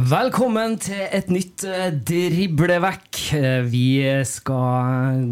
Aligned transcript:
Velkommen 0.00 0.78
til 0.80 1.00
et 1.12 1.26
nytt 1.28 1.60
eh, 1.68 1.90
driblevekk. 1.92 3.18
Eh, 3.36 3.66
Vi 3.68 3.98
skal 4.24 5.26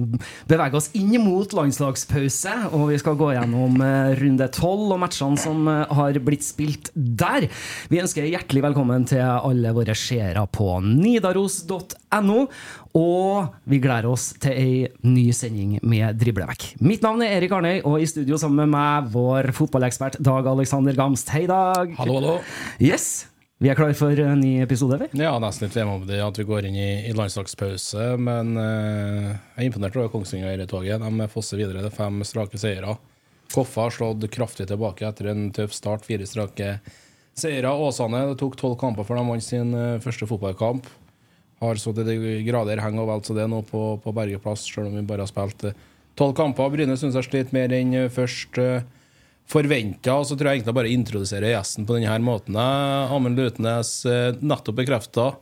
bevege 0.50 0.76
oss 0.76 0.90
inn 0.98 1.14
mot 1.24 1.54
landslagspause, 1.56 2.52
og 2.76 2.90
vi 2.90 2.98
skal 3.00 3.16
gå 3.16 3.30
gjennom 3.32 3.78
eh, 3.80 4.10
runde 4.18 4.48
tolv 4.52 4.92
og 4.92 5.00
matchene 5.00 5.40
som 5.40 5.70
har 5.70 6.18
blitt 6.26 6.44
spilt 6.44 6.90
der. 6.92 7.46
Vi 7.88 8.02
ønsker 8.02 8.28
hjertelig 8.28 8.66
velkommen 8.66 9.06
til 9.08 9.22
alle 9.24 9.72
våre 9.72 9.96
seere 9.96 10.44
på 10.52 10.68
nidaros.no, 10.84 12.38
og 12.98 13.56
vi 13.72 13.80
gleder 13.86 14.10
oss 14.12 14.34
til 14.42 14.52
ei 14.52 15.08
ny 15.08 15.30
sending 15.32 15.78
med 15.80 16.20
driblevekk. 16.20 16.74
Mitt 16.84 17.06
navn 17.06 17.24
er 17.24 17.38
Erik 17.38 17.56
Arnøy, 17.56 17.78
og 17.88 18.02
i 18.04 18.10
studio 18.10 18.36
sammen 18.36 18.66
med 18.66 18.74
meg 18.76 19.08
vår 19.16 19.48
fotballekspert 19.62 20.20
Dag 20.20 20.52
Alexander 20.52 20.98
Gamst. 20.98 21.32
Hei, 21.32 21.46
Dag. 21.48 21.96
Hallo, 22.02 22.20
hallo. 22.20 22.38
Yes. 22.82 23.28
Vi 23.58 23.66
er 23.66 23.74
klar 23.74 23.90
for 23.98 24.14
en 24.22 24.38
ny 24.38 24.60
episode, 24.62 25.00
vi? 25.02 25.08
Ja, 25.18 25.32
nesten 25.42 25.66
litt 25.66 25.74
vemodig 25.74 26.20
at 26.22 26.36
vi 26.38 26.44
går 26.46 26.68
inn 26.68 26.76
i, 26.78 26.90
i 27.08 27.14
landslagspause, 27.16 28.12
men 28.22 28.52
eh, 28.54 29.32
jeg 29.32 29.64
er 29.64 29.66
imponert 29.66 29.96
over 29.98 30.12
Kongsvinger-toget. 30.12 31.02
De 31.02 31.26
fosser 31.32 31.58
videre 31.58 31.82
til 31.82 31.94
fem 31.96 32.20
strake 32.28 32.60
seire. 32.62 32.94
Koffa 33.50 33.88
har 33.88 33.96
slått 33.96 34.28
kraftig 34.30 34.68
tilbake 34.70 35.08
etter 35.08 35.32
en 35.32 35.48
tøff 35.56 35.74
start, 35.74 36.06
fire 36.06 36.28
strake 36.30 36.76
seire. 37.38 37.72
Åsane 37.74 38.20
det 38.28 38.36
tok 38.38 38.54
tolv 38.60 38.76
kamper 38.78 39.08
før 39.08 39.18
de 39.18 39.26
vant 39.32 39.46
sin 39.48 39.74
eh, 39.74 39.98
første 40.06 40.28
fotballkamp. 40.30 40.86
Har 41.58 41.82
så 41.82 41.90
til 41.96 42.06
de 42.06 42.36
grader 42.46 42.78
heng 42.84 43.00
og 43.02 43.10
vel 43.10 43.24
så 43.26 43.34
det 43.34 43.48
nå 43.50 43.64
på, 43.66 43.82
på 44.04 44.14
Bergeplass, 44.14 44.68
selv 44.70 44.92
om 44.92 45.00
vi 45.00 45.02
bare 45.08 45.26
har 45.26 45.32
spilt 45.32 45.66
eh, 45.72 45.82
tolv 46.14 46.38
kamper. 46.38 46.70
Bryne 46.76 46.94
syns 46.94 47.18
jeg 47.18 47.26
sliter 47.26 47.58
mer 47.58 47.74
enn 47.74 48.04
eh, 48.04 48.06
først. 48.20 48.62
eh, 48.62 48.86
forventa. 49.48 50.20
Så 50.24 50.36
tror 50.36 50.50
jeg 50.50 50.60
egentlig 50.60 50.76
bare 50.76 50.92
introduserer 50.92 51.54
gjesten 51.54 51.88
på 51.88 51.96
denne 51.96 52.12
her 52.12 52.22
måten. 52.22 52.56
Amund 52.58 53.38
Lutnes, 53.38 53.92
eh, 54.06 54.36
nettopp 54.40 54.80
bekrefta. 54.82 55.32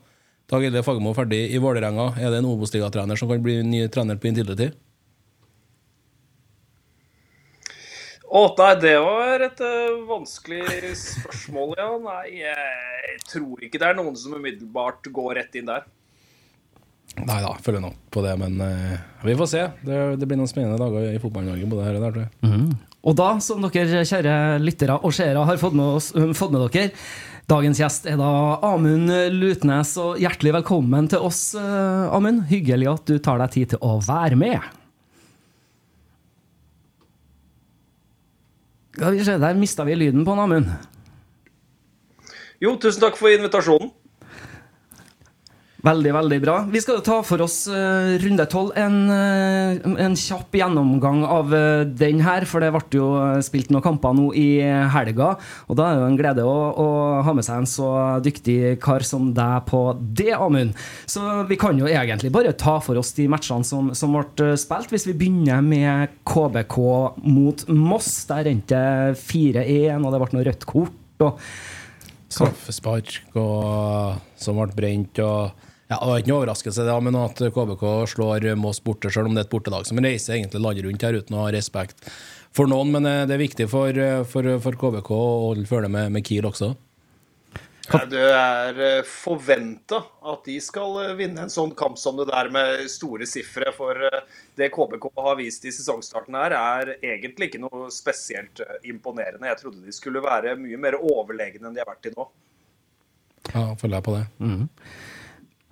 Dag 0.47 0.65
Eide 0.65 0.85
Fagermo 0.87 1.13
ferdig 1.15 1.49
i 1.51 1.59
Vålerenga. 1.59 2.13
Er 2.21 2.31
det 2.31 2.39
en 2.39 2.51
Obos-ligatrener 2.51 3.19
som 3.19 3.29
kan 3.29 3.43
bli 3.43 3.63
ny 3.67 3.89
trener 3.91 4.19
på 4.19 4.31
Intility? 4.31 4.71
Å, 8.27 8.41
nei, 8.59 8.73
det 8.83 8.97
var 9.01 9.43
et 9.47 9.61
eh, 9.63 9.99
vanskelig 10.07 10.95
spørsmål, 10.99 11.77
ja. 11.79 11.91
Nei, 12.03 12.25
jeg 12.43 13.21
tror 13.27 13.63
ikke 13.63 13.79
det 13.81 13.91
er 13.91 13.99
noen 13.99 14.17
som 14.19 14.35
umiddelbart 14.35 15.07
går 15.15 15.39
rett 15.41 15.55
inn 15.59 15.71
der. 15.71 15.87
Nei 17.17 17.39
da, 17.41 17.55
følger 17.63 17.81
nok 17.81 18.01
på 18.13 18.21
det, 18.27 18.35
men 18.37 18.59
uh, 18.61 18.99
vi 19.25 19.37
får 19.39 19.49
se. 19.49 19.63
Det, 19.87 20.01
det 20.21 20.27
blir 20.29 20.37
noen 20.37 20.51
spennende 20.51 20.77
dager 20.77 21.15
i 21.15 21.21
Fotball-Norge 21.23 21.71
både 21.71 21.87
her 21.87 21.97
der, 21.97 22.11
tror 22.11 22.27
jeg. 22.27 22.75
Og 23.07 23.15
da, 23.15 23.37
som 23.43 23.63
dere 23.63 24.03
kjære 24.03 24.37
lyttere 24.59 24.99
og 24.99 25.15
seere 25.15 25.45
har 25.47 25.61
fått 25.61 25.77
med, 25.79 25.99
oss, 26.01 26.11
øh, 26.19 26.33
fått 26.35 26.55
med 26.55 26.65
dere, 26.67 26.91
dagens 27.47 27.79
gjest 27.79 28.09
er 28.11 28.19
da 28.19 28.31
Amund 28.67 29.13
Lutnes. 29.37 29.93
Og 30.03 30.19
hjertelig 30.19 30.57
velkommen 30.59 31.07
til 31.13 31.23
oss, 31.23 31.55
øh, 31.55 32.11
Amund. 32.17 32.49
Hyggelig 32.51 32.91
at 32.91 33.07
du 33.07 33.21
tar 33.23 33.39
deg 33.45 33.55
tid 33.55 33.75
til 33.75 33.87
å 33.87 34.01
være 34.03 34.39
med. 34.41 34.59
Skal 38.97 39.13
vi 39.13 39.25
Der 39.25 39.55
mista 39.55 39.85
vi 39.85 39.95
lyden 39.95 40.25
på 40.25 40.35
Amund. 40.35 40.73
Jo, 42.59 42.75
tusen 42.81 43.03
takk 43.05 43.19
for 43.21 43.29
invitasjonen. 43.29 43.93
Veldig, 45.87 46.13
veldig 46.17 46.39
bra. 46.43 46.55
Vi 46.67 46.81
skal 46.83 46.97
jo 46.99 47.05
ta 47.07 47.17
for 47.23 47.43
oss 47.45 47.61
uh, 47.71 48.17
runde 48.19 48.45
tolv. 48.51 48.73
En, 48.81 48.97
uh, 49.07 49.99
en 50.03 50.17
kjapp 50.19 50.55
gjennomgang 50.59 51.21
av 51.23 51.53
uh, 51.55 51.85
den 51.87 52.23
her, 52.27 52.43
for 52.49 52.65
det 52.65 52.73
ble 52.75 52.99
jo 52.99 53.11
spilt 53.47 53.71
noen 53.71 53.85
kamper 53.85 54.17
nå 54.17 54.33
i 54.35 54.49
helga. 54.91 55.35
Og 55.71 55.79
da 55.79 55.87
er 55.87 55.99
det 55.99 56.03
jo 56.03 56.09
en 56.09 56.19
glede 56.19 56.47
å, 56.49 56.57
å 56.83 56.89
ha 57.27 57.35
med 57.37 57.47
seg 57.47 57.63
en 57.63 57.71
så 57.71 57.91
dyktig 58.25 58.81
kar 58.83 59.07
som 59.07 59.29
deg 59.37 59.69
på 59.71 59.83
det, 60.01 60.33
Amund. 60.35 60.75
Så 61.07 61.23
vi 61.47 61.59
kan 61.61 61.79
jo 61.79 61.87
egentlig 61.87 62.33
bare 62.35 62.57
ta 62.59 62.79
for 62.83 62.99
oss 62.99 63.15
de 63.15 63.29
matchene 63.31 63.67
som, 63.67 63.93
som 63.95 64.17
ble 64.17 64.57
spilt. 64.59 64.91
Hvis 64.91 65.07
vi 65.07 65.15
begynner 65.21 65.63
med 65.63 66.19
KBK 66.27 66.81
mot 67.31 67.67
Moss. 67.71 68.11
Der 68.27 68.51
endte 68.51 68.83
4-1, 69.23 70.03
og 70.03 70.11
det 70.11 70.23
ble 70.25 70.35
noe 70.35 70.49
rødt 70.51 70.67
kort. 70.67 71.23
og 71.23 71.39
Straffespark 72.27 73.21
som 73.33 74.59
ble 74.59 74.75
brent. 74.75 75.23
og 75.23 75.66
ja, 75.87 75.99
Det 75.99 76.07
var 76.09 76.23
ikke 76.23 76.33
noe 76.33 76.41
overraskelse 76.41 76.87
det, 76.87 76.97
men 77.07 77.19
at 77.21 77.43
KBK 77.55 77.85
slår 78.11 78.49
Moss 78.59 78.83
borte, 78.83 79.13
selv 79.13 79.31
om 79.31 79.37
det 79.37 79.45
er 79.45 79.49
et 79.49 79.53
bortelag 79.53 79.87
som 79.87 80.01
reiser 80.03 80.39
egentlig 80.39 80.63
landet 80.65 80.89
rundt 80.89 81.07
her 81.07 81.21
uten 81.21 81.37
å 81.37 81.45
ha 81.45 81.53
respekt 81.55 82.09
for 82.57 82.71
noen. 82.71 82.91
Men 82.97 83.07
eh, 83.07 83.23
det 83.29 83.37
er 83.37 83.45
viktig 83.45 83.69
for, 83.71 83.95
eh, 83.95 84.25
for, 84.27 84.57
for 84.65 84.81
KBK 84.83 85.13
å 85.15 85.55
følge 85.69 85.93
med, 85.93 86.11
med 86.17 86.27
Kiel 86.27 86.49
også. 86.51 86.75
Ja, 87.93 88.01
Det 88.11 88.19
er 88.19 89.03
forventa 89.07 90.01
at 90.27 90.47
de 90.49 90.57
skal 90.63 90.97
eh, 91.05 91.13
vinne 91.19 91.45
en 91.45 91.53
sånn 91.53 91.75
kamp 91.79 91.99
som 92.01 92.17
det 92.19 92.27
der 92.33 92.51
med 92.51 92.89
store 92.91 93.29
sifre. 93.31 93.71
For 93.77 94.09
eh, 94.09 94.25
det 94.59 94.73
KBK 94.75 95.07
har 95.23 95.39
vist 95.39 95.67
i 95.69 95.75
sesongstarten 95.75 96.35
her, 96.39 96.57
er 96.57 96.97
egentlig 96.97 97.53
ikke 97.53 97.63
noe 97.63 97.87
spesielt 97.95 98.63
eh, 98.65 98.81
imponerende. 98.91 99.47
Jeg 99.53 99.61
trodde 99.63 99.85
de 99.87 99.95
skulle 99.95 100.25
være 100.25 100.57
mye 100.59 100.81
mer 100.83 100.99
overlegne 100.99 101.63
enn 101.63 101.77
de 101.77 101.85
har 101.85 101.91
vært 101.93 102.03
til 102.09 102.17
nå. 102.19 102.27
Ja, 103.53 103.69
følger 103.79 104.01
jeg 104.01 104.07
på 104.09 104.17
det. 104.17 104.27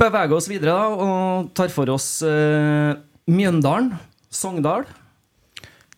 Beveger 0.00 0.36
oss 0.36 0.50
videre 0.50 0.74
da, 0.74 1.06
og 1.06 1.50
tar 1.56 1.72
for 1.72 1.90
oss 1.94 2.08
eh, 2.26 2.92
Mjøndalen, 3.30 3.94
Sogndal. 4.34 4.86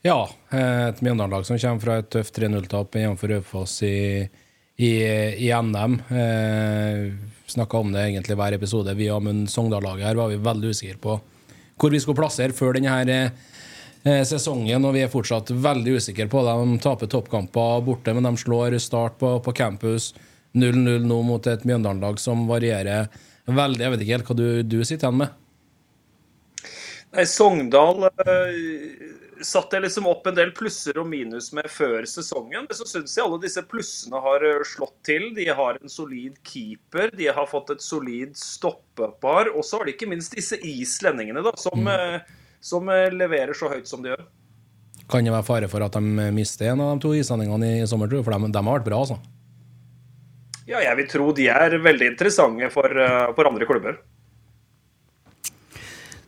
Ja, 0.07 0.21
et 0.55 1.01
Mjøndalen-lag 1.03 1.47
som 1.49 1.59
kommer 1.59 1.83
fra 1.83 1.97
et 2.01 2.11
tøft 2.15 2.37
3-0-tap 2.37 2.95
hjemme 2.95 3.31
Raufoss 3.33 3.81
i, 3.83 4.27
i, 4.77 4.93
i 5.49 5.49
NM. 5.51 5.97
Eh, 6.11 7.01
Snakka 7.47 7.79
om 7.79 7.93
det 7.95 8.05
egentlig 8.05 8.37
hver 8.39 8.55
episode. 8.57 8.95
Vi 8.99 9.09
og 9.11 9.21
Amund 9.21 9.51
Sogndal-laget 9.51 10.09
her 10.09 10.19
var 10.19 10.31
vi 10.31 10.43
veldig 10.43 10.73
usikre 10.75 11.01
på 11.03 11.19
hvor 11.77 11.93
vi 11.93 12.01
skulle 12.01 12.17
plassere 12.17 12.57
før 12.57 12.79
denne 12.79 12.89
her, 12.89 13.33
eh, 14.07 14.23
sesongen, 14.25 14.85
og 14.89 14.95
vi 14.97 15.03
er 15.05 15.13
fortsatt 15.13 15.51
veldig 15.53 15.99
usikre 16.01 16.25
på 16.33 16.45
det. 16.47 16.55
De 16.57 16.79
taper 16.81 17.11
toppkamper 17.13 17.83
borte, 17.85 18.15
men 18.17 18.25
de 18.25 18.33
slår 18.41 18.79
Start 18.81 19.19
på, 19.21 19.35
på 19.45 19.53
campus 19.53 20.15
0-0 20.57 21.05
nå 21.05 21.19
mot 21.27 21.47
et 21.47 21.67
Mjøndalen-lag 21.69 22.21
som 22.23 22.47
varierer 22.49 23.11
veldig. 23.55 23.81
Jeg 23.85 23.91
vet 23.95 24.01
ikke 24.03 24.17
helt 24.17 24.31
hva 24.31 24.37
du, 24.39 24.47
du 24.67 24.81
sitter 24.85 25.07
igjen 25.07 25.21
med? 25.23 25.35
Nei, 27.17 27.25
Sogndal 27.31 28.09
eh, 28.11 28.57
satte 29.47 29.77
jeg 29.79 29.85
liksom 29.87 30.09
opp 30.11 30.27
en 30.29 30.37
del 30.37 30.51
plusser 30.57 30.99
og 31.01 31.07
minus 31.09 31.53
med 31.57 31.69
før 31.71 32.05
sesongen. 32.11 32.67
Men 32.67 32.77
så 32.77 32.85
syns 32.89 33.15
jeg 33.17 33.25
alle 33.25 33.39
disse 33.45 33.63
plussene 33.71 34.21
har 34.21 34.43
eh, 34.45 34.65
slått 34.69 34.97
til. 35.07 35.29
De 35.37 35.47
har 35.49 35.79
en 35.81 35.93
solid 35.93 36.37
keeper, 36.45 37.13
de 37.17 37.31
har 37.31 37.47
fått 37.49 37.71
et 37.77 37.85
solid 37.85 38.35
stoppepar. 38.37 39.53
Og 39.55 39.65
så 39.65 39.79
har 39.81 39.87
de 39.89 39.95
ikke 39.95 40.11
minst 40.11 40.35
disse 40.37 40.59
islendingene, 40.67 41.45
da, 41.47 41.55
som, 41.61 41.79
Mm. 41.79 41.93
eh, 41.95 42.35
som 42.61 42.89
leverer 42.91 43.55
så 43.55 43.71
høyt 43.71 43.87
som 43.87 44.03
de 44.03 44.11
gjør. 44.11 44.27
Kan 45.07 45.23
det 45.23 45.31
være 45.31 45.47
fare 45.47 45.69
for 45.71 45.85
at 45.87 45.95
de 45.95 46.31
mister 46.35 46.73
en 46.73 46.81
av 46.83 46.97
de 46.97 47.05
to 47.05 47.13
islendingene 47.15 47.77
i 47.79 47.87
sommer, 47.87 48.11
tror 48.11 48.19
du? 48.19 48.27
For 48.27 48.35
de, 48.35 48.51
de 48.51 48.59
har 48.67 48.81
vært 48.81 48.89
bra, 48.89 48.99
altså. 49.05 49.21
Ja, 50.67 50.81
jeg 50.83 50.99
vil 50.99 51.09
tro 51.11 51.31
de 51.35 51.47
er 51.53 51.79
veldig 51.79 52.13
interessante 52.15 52.71
for, 52.75 52.91
eh, 52.91 53.33
for 53.37 53.47
andre 53.47 53.67
klubber. 53.69 53.99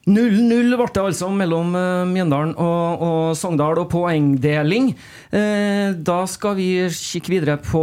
0-0 0.09 0.73
ble 0.73 0.87
det 0.89 1.03
altså 1.03 1.29
mellom 1.35 1.75
eh, 1.77 2.05
Mjøndalen 2.09 2.55
og, 2.57 3.03
og 3.05 3.25
Sogndal, 3.37 3.81
og 3.83 3.91
poengdeling. 3.93 4.93
Eh, 5.35 5.91
da 5.93 6.21
skal 6.31 6.55
vi 6.57 6.69
kikke 6.95 7.33
videre 7.35 7.59
på 7.61 7.83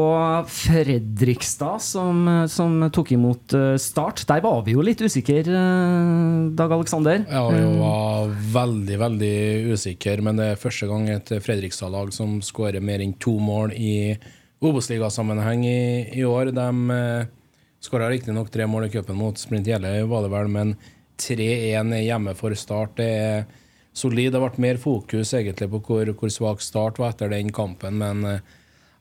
Fredrikstad, 0.49 1.83
som, 1.85 2.23
som 2.49 2.87
tok 2.95 3.13
imot 3.13 3.53
eh, 3.57 3.75
Start. 3.81 4.23
Der 4.29 4.41
var 4.45 4.63
vi 4.65 4.73
jo 4.73 4.85
litt 4.85 5.03
usikre, 5.05 5.43
eh, 5.43 6.39
Dag 6.57 6.73
Aleksander. 6.73 7.27
Ja, 7.29 7.43
vi 7.51 7.61
var 7.83 8.33
veldig, 8.55 8.97
veldig 9.03 9.35
usikre, 9.75 10.17
men 10.25 10.41
det 10.41 10.49
er 10.53 10.63
første 10.63 10.89
gang 10.89 11.11
et 11.13 11.35
Fredrikstad-lag 11.45 12.15
som 12.15 12.39
skårer 12.45 12.81
mer 12.81 13.05
enn 13.05 13.13
to 13.21 13.37
mål 13.43 13.75
i 13.77 14.15
Obos-ligasammenheng 14.59 15.65
i, 15.67 16.09
i 16.19 16.25
år. 16.25 16.51
De 16.55 16.91
eh, 16.95 17.27
skåra 17.83 18.09
riktignok 18.09 18.51
tre 18.51 18.67
mål 18.67 18.87
i 18.87 18.89
cupen 18.93 19.17
mot 19.19 19.37
Sprint 19.37 19.67
Gjelle, 19.67 19.97
var 20.09 20.25
det 20.25 20.31
vel, 20.33 20.51
men 20.51 20.75
3-1 21.21 21.95
hjemme 22.05 22.35
for 22.37 22.55
Start. 22.57 22.97
Det 22.99 23.09
er 23.09 23.45
solid. 23.95 24.33
Det 24.33 24.43
vært 24.43 24.61
mer 24.61 24.79
fokus 24.81 25.33
egentlig 25.35 25.69
på 25.71 25.81
hvor, 25.87 26.13
hvor 26.19 26.33
svak 26.33 26.63
Start 26.63 26.99
var 27.01 27.13
etter 27.13 27.31
den 27.31 27.51
kampen, 27.55 27.99
men 28.03 28.23
eh, 28.29 28.53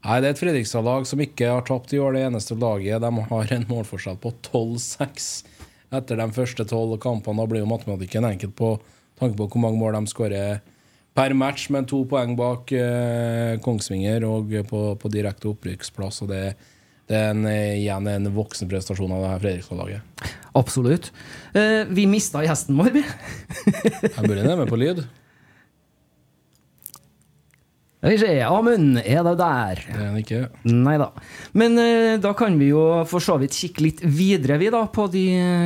Nei, 0.05 0.19
Det 0.21 0.29
er 0.29 0.35
et 0.35 0.41
Fredrikstad-lag 0.43 1.06
som 1.09 1.21
ikke 1.25 1.47
har 1.49 1.62
tapt 1.65 1.95
i 1.97 1.99
år. 1.99 2.12
Det 2.12 2.27
eneste 2.27 2.59
laget. 2.61 3.01
De 3.01 3.23
har 3.31 3.53
en 3.56 3.62
målforskjell 3.71 4.19
på 4.21 4.35
12-6 4.51 5.31
etter 5.97 6.19
de 6.21 6.27
første 6.37 6.67
tolv 6.69 6.99
kampene. 7.01 7.41
Da 7.41 7.49
blir 7.49 7.62
jo 7.62 7.71
matematikken 7.71 8.27
enkelt 8.29 8.53
på 8.59 8.75
tanke 9.17 9.39
på 9.39 9.47
hvor 9.49 9.62
mange 9.65 9.81
mål 9.81 9.97
de 9.97 10.12
skårer 10.12 10.61
per 11.14 11.34
match, 11.38 11.69
men 11.70 11.87
to 11.88 12.02
poeng 12.11 12.34
bak 12.38 12.72
eh, 12.75 13.55
Kongsvinger 13.64 14.26
og 14.26 14.55
på, 14.69 14.84
på 14.99 15.11
direkte 15.12 15.50
opprykksplass. 15.52 16.22
og 16.25 16.32
det, 16.32 16.43
det 17.11 17.19
er 17.19 17.34
en, 17.34 17.44
eh, 17.50 17.76
igjen 17.78 18.08
en 18.11 18.31
voksen 18.34 18.70
prestasjon 18.70 19.12
av 19.14 19.22
det 19.22 19.32
her 19.34 19.44
Fredrikstad-laget. 19.44 20.31
Absolutt. 20.58 21.11
Eh, 21.55 21.82
vi 21.90 22.06
mista 22.11 22.43
gjesten 22.46 22.78
vår, 22.78 22.94
vi. 22.94 23.05
Jeg 23.05 24.22
burde 24.22 24.43
ned 24.43 24.58
med 24.58 24.70
på 24.70 24.81
lyd. 24.81 25.05
Skal 28.05 28.19
vi 28.19 28.21
se, 28.21 28.33
Amund, 28.45 28.99
er 29.01 29.23
det 29.25 29.33
der? 29.41 29.79
Det 29.81 29.95
er 29.97 30.09
han 30.11 30.17
ikke. 30.21 30.41
Nei 30.69 30.99
da. 31.01 31.06
Men 31.56 31.79
eh, 31.81 32.19
da 32.21 32.35
kan 32.37 32.59
vi 32.61 32.67
jo 32.69 32.83
for 33.09 33.25
så 33.25 33.39
vidt 33.41 33.56
kikke 33.56 33.81
litt 33.81 34.03
videre 34.05 34.59
vi 34.61 34.69
da, 34.69 34.83
på 34.93 35.06
de 35.09 35.23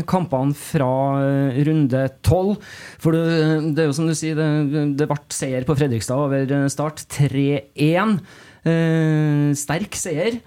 kampene 0.06 0.54
fra 0.54 0.92
eh, 1.18 1.58
runde 1.66 2.04
tolv. 2.22 2.62
For 3.02 3.18
det, 3.18 3.72
det 3.74 3.82
er 3.82 3.90
jo 3.90 3.98
som 3.98 4.06
du 4.06 4.14
sier, 4.14 4.38
det, 4.38 4.84
det 5.00 5.10
ble 5.10 5.18
seier 5.34 5.66
på 5.66 5.74
Fredrikstad 5.82 6.22
over 6.28 6.46
eh, 6.60 6.70
start. 6.70 7.02
3-1. 7.18 8.14
Eh, 8.62 9.44
sterk 9.58 9.98
seier. 9.98 10.38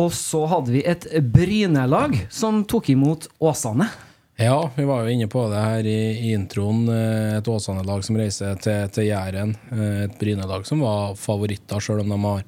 Og 0.00 0.08
så 0.16 0.46
hadde 0.48 0.78
vi 0.78 0.86
et 0.88 1.10
Bryne-lag 1.28 2.22
som 2.32 2.64
tok 2.64 2.88
imot 2.96 3.28
Åsane. 3.36 3.92
Ja, 4.40 4.70
vi 4.76 4.84
var 4.84 5.02
jo 5.02 5.10
inne 5.10 5.26
på 5.26 5.40
det 5.50 5.58
her 5.58 5.86
i, 5.86 6.32
introen. 6.32 6.84
eh, 6.88 7.36
Et 7.38 7.48
Åsane-lag 7.48 8.04
som 8.06 8.16
reiser 8.16 8.54
til, 8.62 8.84
til 8.94 9.08
Jæren. 9.08 9.56
Eh, 9.72 10.04
Et 10.04 10.18
Bryne-lag 10.20 10.66
som 10.66 10.80
var 10.84 11.16
favoritter, 11.18 11.80
sjøl 11.82 12.04
om 12.04 12.12
de 12.14 12.18
har 12.22 12.44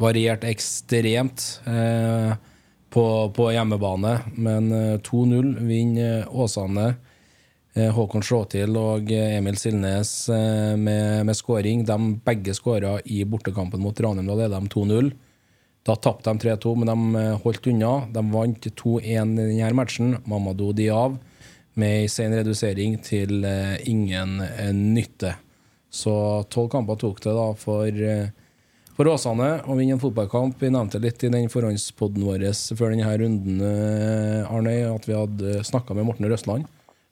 variert 0.00 0.44
ekstremt 0.44 1.46
eh, 1.64 2.34
på, 2.92 3.04
på 3.32 3.46
hjemmebane. 3.54 4.18
Men 4.36 4.68
eh, 4.72 4.98
2-0 5.00 5.54
vinner 5.64 6.28
Åsane. 6.28 6.90
Eh, 7.72 7.88
Håkon 7.88 8.20
Sjåtil 8.26 8.76
og 8.76 9.08
eh, 9.08 9.38
Emil 9.38 9.56
Silnes 9.56 10.12
eh, 10.28 10.76
med, 10.76 11.24
med 11.24 11.36
skåring. 11.40 11.86
De 11.88 11.96
begge 12.26 12.52
skåra 12.58 12.98
i 13.06 13.24
bortekampen 13.24 13.80
mot 13.80 13.96
Ranheim. 13.96 14.28
Da 14.28 14.36
leda 14.42 14.60
de 14.60 14.68
2-0. 14.76 15.10
Da 15.88 15.96
tapte 15.96 16.28
de 16.36 16.44
3-2, 16.52 16.76
men 16.84 16.92
de 16.92 17.24
eh, 17.24 17.40
holdt 17.46 17.72
unna. 17.72 17.96
De 18.12 18.28
vant 18.36 18.70
2-1 18.84 19.08
i 19.08 19.16
denne 19.56 19.72
matchen. 19.80 20.18
Mamadou 20.28 20.76
Diav 20.76 21.16
med 21.80 22.02
en 22.02 22.10
sen 22.12 22.34
redusering 22.36 22.98
til 23.04 23.44
eh, 23.46 23.78
ingen 23.90 24.40
eh, 24.44 24.72
nytte. 24.74 25.34
Så 25.90 26.12
tolv 26.52 26.70
kamper 26.72 26.98
tok 27.00 27.22
det 27.24 27.32
da 27.34 27.46
for, 27.58 27.88
eh, 27.88 28.28
for 28.96 29.10
Åsane 29.10 29.48
å 29.64 29.76
vinne 29.78 29.96
en 29.96 30.02
fotballkamp. 30.02 30.60
Vi 30.60 30.70
nevnte 30.72 31.00
litt 31.02 31.24
i 31.24 31.32
den 31.32 31.48
forhåndspodden 31.52 32.26
vår 32.26 32.44
før 32.78 32.94
denne 32.94 33.14
runden, 33.22 33.64
Arnøy, 34.50 34.84
at 34.90 35.08
vi 35.08 35.16
hadde 35.16 35.64
snakka 35.66 35.96
med 35.96 36.08
Morten 36.08 36.28
Røsland 36.30 36.68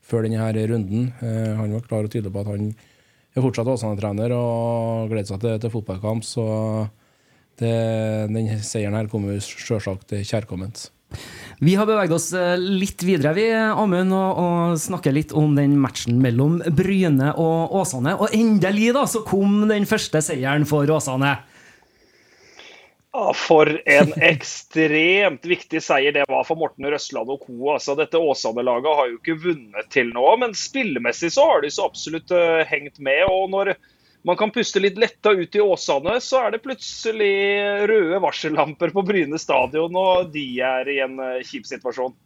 før 0.09 0.25
denne 0.25 0.53
runden. 0.71 1.11
Han 1.21 1.75
var 1.77 1.89
klar 1.89 2.07
og 2.07 2.13
tydelig 2.13 2.33
på 2.33 2.45
at 2.45 2.53
han 2.53 2.71
er 2.73 3.45
fortsatt 3.45 3.73
Åsane-trener 3.73 4.33
og 4.37 5.11
gleder 5.13 5.33
seg 5.33 5.43
til, 5.43 5.59
til 5.65 5.75
fotballkamp. 5.75 6.27
Så 6.27 6.45
det, 7.59 7.75
den 8.35 8.55
seieren 8.65 8.97
her 8.97 9.11
kommer 9.11 9.41
selvsagt 9.43 10.15
kjærkomment. 10.23 10.89
Vi 11.61 11.75
har 11.75 11.89
beveget 11.89 12.15
oss 12.15 12.31
eh, 12.37 12.55
litt 12.59 13.03
videre, 13.03 13.33
vi, 13.35 13.49
Amund, 13.51 14.15
og, 14.15 14.39
og 14.39 14.79
snakker 14.79 15.15
litt 15.15 15.35
om 15.35 15.57
den 15.59 15.75
matchen 15.83 16.21
mellom 16.23 16.61
Bryne 16.71 17.33
og 17.35 17.75
Åsane. 17.81 18.15
Og 18.15 18.35
endelig 18.37 18.93
da, 18.95 19.07
så 19.11 19.25
kom 19.27 19.65
den 19.71 19.89
første 19.91 20.23
seieren 20.23 20.69
for 20.69 20.87
Åsane. 20.99 21.35
For 23.35 23.71
en 23.91 24.13
ekstremt 24.33 25.47
viktig 25.49 25.83
seier 25.83 26.15
det 26.15 26.27
var 26.31 26.47
for 26.47 26.61
Morten 26.61 26.87
Røsland 26.87 27.31
og 27.33 27.43
co. 27.47 27.57
Altså, 27.75 27.97
dette 27.99 28.21
Åsane-laget 28.21 28.99
har 29.01 29.11
jo 29.11 29.19
ikke 29.19 29.39
vunnet 29.49 29.91
til 29.95 30.13
nå, 30.15 30.27
men 30.39 30.55
spillemessig 30.55 31.33
så 31.35 31.47
har 31.51 31.65
de 31.65 31.73
så 31.75 31.89
absolutt 31.89 32.31
uh, 32.35 32.63
hengt 32.69 33.01
med. 33.03 33.25
og 33.27 33.49
når 33.55 33.75
man 34.29 34.37
kan 34.37 34.53
puste 34.53 34.83
litt 34.83 35.01
letta 35.01 35.33
ut 35.33 35.57
i 35.57 35.65
Åsane, 35.65 36.19
så 36.21 36.45
er 36.45 36.55
det 36.55 36.63
plutselig 36.65 37.33
røde 37.89 38.21
varsellamper 38.23 38.93
på 38.95 39.05
Bryne 39.09 39.41
stadion, 39.41 39.97
og 39.97 40.31
de 40.35 40.47
er 40.65 40.93
i 40.93 40.99
en 41.05 41.17
uh, 41.17 41.39
kjip 41.49 41.69
situasjon. 41.69 42.17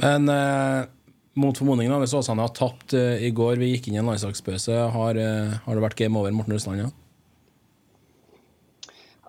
Men 0.00 0.30
eh, 0.32 0.86
mot 1.34 1.56
formodning, 1.56 1.88
da, 1.88 2.00
hvis 2.02 2.14
Åsane 2.16 2.44
har 2.44 2.52
tapt 2.56 2.92
eh, 2.96 3.22
i 3.26 3.30
går, 3.34 3.56
vi 3.60 3.72
gikk 3.72 3.88
inn 3.88 3.96
i 3.96 4.02
en 4.02 4.10
landslagspause, 4.10 4.74
har, 4.94 5.20
eh, 5.20 5.54
har 5.64 5.78
det 5.78 5.84
vært 5.84 5.96
game 6.00 6.18
over 6.20 6.34
Morten 6.34 6.56
Russland? 6.56 6.84
Ja? 6.84 6.90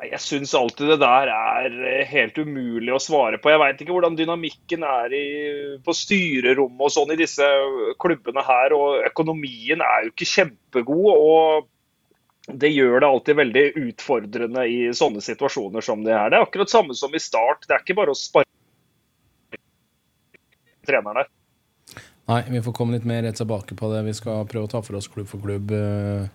Jeg 0.04 0.20
syns 0.20 0.52
alltid 0.58 0.90
det 0.92 0.98
der 1.00 1.32
er 1.32 1.78
eh, 1.88 2.08
helt 2.10 2.36
umulig 2.36 2.92
å 2.92 3.00
svare 3.00 3.40
på. 3.40 3.54
Jeg 3.54 3.62
veit 3.62 3.84
ikke 3.84 3.96
hvordan 3.96 4.18
dynamikken 4.20 4.84
er 4.84 5.16
i, 5.16 5.28
på 5.84 5.96
styrerommet 5.96 6.84
og 6.84 6.92
sånn 6.92 7.14
i 7.16 7.20
disse 7.20 7.48
klubbene 8.04 8.44
her. 8.44 8.76
Og 8.76 9.08
økonomien 9.08 9.84
er 9.84 10.04
jo 10.04 10.12
ikke 10.12 10.28
kjempegod. 10.34 11.08
og 11.14 11.70
det 12.48 12.74
gjør 12.74 13.00
det 13.00 13.08
alltid 13.08 13.38
veldig 13.40 13.64
utfordrende 13.86 14.66
i 14.68 14.80
sånne 14.96 15.22
situasjoner 15.24 15.86
som 15.86 16.04
det 16.04 16.16
her. 16.16 16.32
Det 16.32 16.40
er 16.40 16.48
akkurat 16.48 16.72
samme 16.72 16.96
som 16.98 17.14
i 17.16 17.22
start. 17.24 17.64
Det 17.68 17.78
er 17.78 17.86
ikke 17.86 17.96
bare 18.02 18.12
å 18.12 18.20
sparke 18.20 19.60
trenerne. 20.84 21.24
Nei, 22.28 22.42
vi 22.52 22.62
får 22.64 22.76
komme 22.76 22.98
litt 22.98 23.08
mer 23.08 23.26
tilbake 23.36 23.76
på 23.80 23.90
det. 23.94 24.04
Vi 24.10 24.16
skal 24.18 24.44
prøve 24.50 24.68
å 24.68 24.72
ta 24.72 24.84
for 24.84 25.00
oss 25.00 25.08
klubb 25.12 25.30
for 25.32 25.44
klubb 25.44 25.72
øh, 25.76 26.28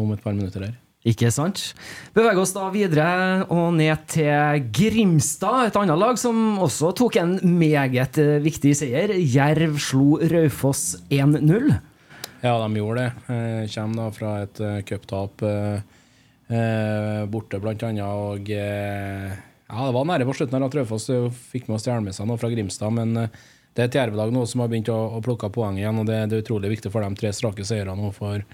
om 0.00 0.12
et 0.12 0.24
par 0.24 0.36
minutter 0.36 0.64
her. 0.64 0.74
Ikke 1.06 1.28
sant? 1.30 1.60
Beveger 2.16 2.40
oss 2.42 2.54
da 2.56 2.66
videre 2.72 3.44
og 3.52 3.76
ned 3.76 4.08
til 4.10 4.64
Grimstad, 4.74 5.68
et 5.68 5.76
annet 5.78 6.00
lag 6.00 6.18
som 6.18 6.56
også 6.64 6.90
tok 6.98 7.20
en 7.20 7.36
meget 7.60 8.18
eh, 8.18 8.40
viktig 8.42 8.72
seier. 8.80 9.12
Jerv 9.20 9.78
slo 9.84 10.16
Raufoss 10.32 10.96
1-0. 11.12 11.76
Ja, 12.46 12.56
de 12.62 12.78
gjorde 12.78 13.02
det. 13.02 13.36
Jeg 13.66 13.72
kommer 13.74 14.04
da 14.04 14.08
fra 14.14 14.32
et 14.44 14.62
uh, 14.62 14.78
cuptap 14.86 15.42
eh, 15.46 15.80
eh, 16.52 17.24
borte, 17.30 17.58
blant 17.62 17.82
annet. 17.86 18.06
Og 18.06 18.50
eh, 18.54 19.34
ja, 19.66 19.82
det 19.82 19.94
var 19.96 20.06
nære 20.06 20.28
på 20.28 20.36
slutten 20.36 20.58
her 20.58 20.68
at 20.68 20.78
Raufoss 20.78 21.08
eh, 21.10 21.26
fikk 21.52 21.66
med 21.68 21.80
oss 21.80 22.20
noe 22.22 22.38
fra 22.38 22.50
Grimstad. 22.52 22.94
Men 22.94 23.16
eh, 23.24 23.42
det 23.76 23.82
er 23.84 23.90
et 23.90 23.98
Jervelag 23.98 24.32
nå 24.32 24.46
som 24.48 24.62
har 24.62 24.70
begynt 24.72 24.92
å, 24.92 25.00
å 25.18 25.22
plukke 25.24 25.50
poeng 25.52 25.80
igjen, 25.80 25.98
og 26.00 26.06
det, 26.08 26.22
det 26.30 26.38
er 26.38 26.44
utrolig 26.46 26.76
viktig 26.76 26.92
for 26.92 27.04
de 27.04 27.18
tre 27.18 27.32
strake 27.36 27.66
seirene 27.66 27.98
nå 28.00 28.12
for 28.16 28.44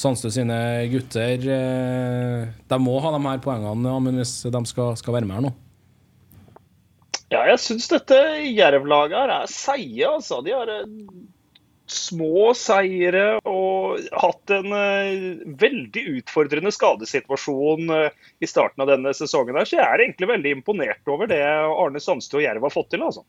Sandstø 0.00 0.30
sine 0.32 0.56
gutter. 0.92 1.42
Eh, 1.56 2.46
de 2.70 2.78
må 2.80 2.94
ha 3.02 3.10
de 3.16 3.20
her 3.26 3.42
poengene 3.44 3.98
men 4.06 4.22
hvis 4.22 4.38
de 4.46 4.62
skal, 4.70 4.94
skal 5.00 5.18
være 5.18 5.28
med 5.28 5.40
her 5.40 5.48
nå. 5.48 5.52
Ja, 7.30 7.44
jeg 7.46 7.60
syns 7.62 7.86
dette 7.92 8.16
Jerv-laget 8.48 9.14
her 9.20 9.34
er 9.36 9.50
seige, 9.52 10.08
altså. 10.08 10.40
De 10.46 10.54
har 10.54 10.70
eh, 10.72 10.88
små 11.90 12.52
seire 12.56 13.24
og 13.48 14.00
hatt 14.22 14.52
en 14.54 14.74
uh, 14.74 15.42
veldig 15.60 16.04
utfordrende 16.20 16.72
skadesituasjon 16.74 17.90
uh, 17.92 18.26
i 18.40 18.48
starten 18.48 18.84
av 18.84 18.92
denne 18.92 19.14
sesongen. 19.16 19.58
her, 19.58 19.68
Så 19.68 19.78
jeg 19.78 19.86
er 19.86 20.04
egentlig 20.06 20.30
veldig 20.30 20.54
imponert 20.58 21.10
over 21.10 21.30
det 21.30 21.42
Arne 21.42 22.02
Sandstø 22.02 22.40
og 22.40 22.46
Jerv 22.46 22.66
har 22.68 22.74
fått 22.74 22.92
til. 22.94 23.04
altså. 23.06 23.24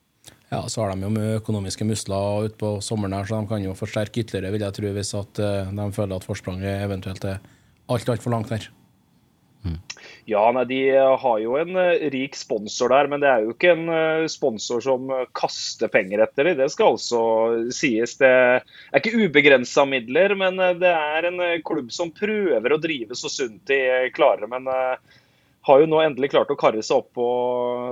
Ja, 0.52 0.62
så 0.68 0.84
har 0.84 0.92
de 0.92 1.08
jo 1.08 1.14
med 1.14 1.40
økonomiske 1.40 1.88
muskler 1.88 2.50
utpå 2.50 2.76
sommeren, 2.84 3.16
her, 3.18 3.30
så 3.30 3.40
de 3.40 3.50
kan 3.50 3.64
jo 3.64 3.78
forsterke 3.78 4.22
ytterligere, 4.24 4.54
vil 4.54 4.68
jeg 4.68 4.78
tro, 4.78 4.94
hvis 4.98 5.16
at, 5.18 5.42
uh, 5.42 5.74
de 5.82 5.90
føler 5.96 6.18
at 6.18 6.28
forspranget 6.28 6.86
eventuelt 6.86 7.26
er 7.26 7.42
alt 7.92 8.14
altfor 8.14 8.36
langt 8.36 8.54
her. 8.54 8.70
Mm. 9.62 9.78
Ja, 10.26 10.42
nei, 10.56 10.64
De 10.70 10.80
har 11.22 11.40
jo 11.42 11.56
en 11.60 11.76
uh, 11.78 12.04
rik 12.14 12.38
sponsor 12.38 12.94
der, 12.94 13.10
men 13.12 13.22
det 13.24 13.30
er 13.30 13.46
jo 13.46 13.54
ikke 13.54 13.74
en 13.76 13.86
uh, 13.92 14.28
sponsor 14.32 14.82
som 14.86 15.10
uh, 15.12 15.28
kaster 15.38 15.92
penger 15.92 16.24
etter 16.26 16.50
dem. 16.50 16.58
Det 16.60 16.70
skal 16.74 16.96
altså 16.96 17.22
sies. 17.76 18.16
Det 18.22 18.32
er 18.32 18.98
ikke 18.98 19.28
ubegrensa 19.28 19.86
midler, 19.90 20.36
men 20.40 20.60
det 20.82 20.92
er 20.92 21.30
en 21.30 21.42
klubb 21.68 21.92
som 21.94 22.14
prøver 22.16 22.74
å 22.74 22.82
drive 22.82 23.18
så 23.18 23.32
sunt 23.32 23.64
de 23.70 24.10
klarer. 24.16 24.50
Men 24.52 24.70
har 25.68 25.82
jo 25.82 25.90
nå 25.90 26.02
endelig 26.02 26.32
klart 26.34 26.52
å 26.54 26.60
karre 26.60 26.82
seg 26.86 27.04
opp 27.04 27.12
på 27.18 27.26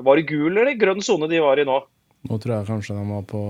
Var 0.05 0.19
det 0.19 0.29
gul 0.31 0.57
eller 0.57 0.77
grønn 0.79 1.03
sone 1.05 1.29
de 1.29 1.41
var 1.43 1.61
i 1.61 1.67
nå? 1.67 1.77
Nå 2.29 2.39
tror 2.41 2.55
jeg 2.55 2.69
kanskje 2.69 2.97
de 2.97 3.03
var 3.11 3.25
på 3.29 3.41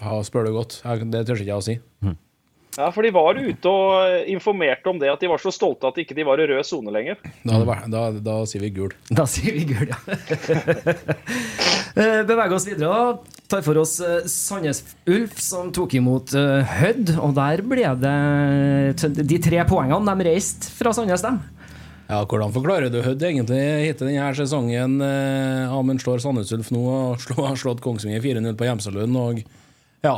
ja, 0.00 0.18
Spør 0.24 0.48
du 0.48 0.52
godt. 0.54 0.80
Det 0.84 1.24
tør 1.28 1.40
ikke 1.40 1.50
jeg 1.50 1.56
å 1.56 1.64
si. 1.64 1.78
Mm. 2.04 2.18
Ja, 2.76 2.86
for 2.94 3.02
de 3.02 3.10
var 3.10 3.34
ute 3.34 3.70
og 3.70 4.28
informerte 4.30 4.90
om 4.92 5.00
det, 5.00 5.10
at 5.10 5.22
de 5.22 5.28
var 5.30 5.42
så 5.42 5.50
stolte 5.54 5.88
at 5.90 5.98
ikke 5.98 6.14
de 6.14 6.26
var 6.26 6.38
i 6.38 6.46
rød 6.46 6.62
sone 6.66 6.92
lenger. 6.94 7.18
Da, 7.42 7.58
da, 7.90 8.04
da, 8.22 8.36
sier 8.46 8.62
vi 8.62 8.70
gul. 8.76 8.94
Da 9.18 9.26
sier 9.28 9.56
vi 9.58 9.66
gul, 9.72 9.90
ja. 9.90 9.98
Eh, 11.90 12.20
beveger 12.22 12.54
oss 12.54 12.64
videre. 12.68 12.86
da. 12.86 13.38
Tar 13.50 13.64
for 13.66 13.80
oss 13.80 13.96
eh, 13.98 14.20
Sandnes 14.30 14.84
Ulf, 15.10 15.40
som 15.42 15.72
tok 15.74 15.96
imot 15.98 16.30
Hødd. 16.30 17.16
Og 17.18 17.34
der 17.34 17.64
ble 17.66 17.88
det 17.98 19.10
de 19.18 19.40
tre 19.42 19.64
poengene 19.66 20.14
de 20.14 20.28
reiste 20.30 20.70
fra 20.70 20.94
Sandnes, 20.94 21.24
dem. 21.26 21.40
Ja, 22.10 22.24
Hvordan 22.26 22.50
forklarer 22.54 22.90
du 22.90 22.98
Hødd 23.04 23.22
egentlig 23.22 23.60
hittil 23.84 24.08
denne 24.10 24.30
sesongen? 24.34 24.96
Eh, 25.04 25.74
Amund 25.74 26.02
slår 26.02 26.22
Sandnes 26.22 26.50
Ulf 26.54 26.72
nå 26.74 26.82
og 26.86 27.28
har 27.38 27.58
slått 27.58 27.82
Kongsvinger 27.84 28.22
4-0 28.24 28.56
på 28.58 28.66
Hjemselund. 28.66 29.18
Og 29.18 29.42
ja, 30.02 30.16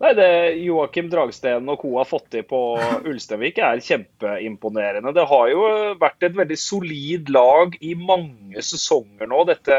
Nei, 0.00 0.14
det 0.16 0.28
Joakim 0.64 1.10
Dragsten 1.12 1.66
og 1.68 1.82
co. 1.82 1.90
har 1.98 2.06
fått 2.08 2.30
til 2.32 2.44
på 2.48 2.58
Ulsteinvik 3.04 3.58
er 3.60 3.82
kjempeimponerende. 3.84 5.12
Det 5.12 5.26
har 5.28 5.50
jo 5.52 5.64
vært 6.00 6.24
et 6.24 6.38
veldig 6.38 6.56
solid 6.56 7.28
lag 7.28 7.76
i 7.84 7.92
mange 7.98 8.64
sesonger 8.64 9.28
nå, 9.28 9.42
dette 9.50 9.76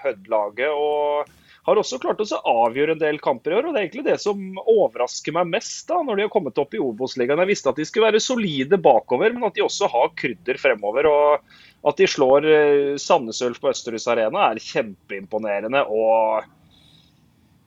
Hødd-laget. 0.00 0.72
Og 0.72 1.28
har 1.66 1.80
også 1.80 1.98
klart 2.00 2.22
å 2.24 2.38
avgjøre 2.40 2.94
en 2.96 3.02
del 3.02 3.20
kamper 3.20 3.52
i 3.52 3.58
år. 3.58 3.68
og 3.68 3.74
Det 3.74 3.82
er 3.82 3.88
egentlig 3.88 4.06
det 4.06 4.16
som 4.22 4.62
overrasker 4.64 5.34
meg 5.36 5.50
mest 5.52 5.90
da, 5.90 5.98
når 6.06 6.16
de 6.16 6.24
har 6.24 6.32
kommet 6.32 6.60
opp 6.62 6.72
i 6.72 6.80
Obos-ligaen. 6.80 7.42
Jeg 7.44 7.50
visste 7.52 7.72
at 7.74 7.80
de 7.80 7.86
skulle 7.88 8.08
være 8.08 8.22
solide 8.24 8.78
bakover, 8.80 9.34
men 9.36 9.44
at 9.50 9.58
de 9.58 9.66
også 9.66 9.90
har 9.92 10.14
krydder 10.16 10.60
fremover. 10.62 11.10
og 11.10 11.90
At 11.90 12.00
de 12.00 12.08
slår 12.08 12.48
eh, 12.48 12.96
Sandnes 12.96 13.42
Ulf 13.44 13.60
på 13.60 13.74
Østerhus 13.74 14.08
Arena 14.08 14.48
er 14.48 14.64
kjempeimponerende. 14.70 15.84
og 15.84 16.48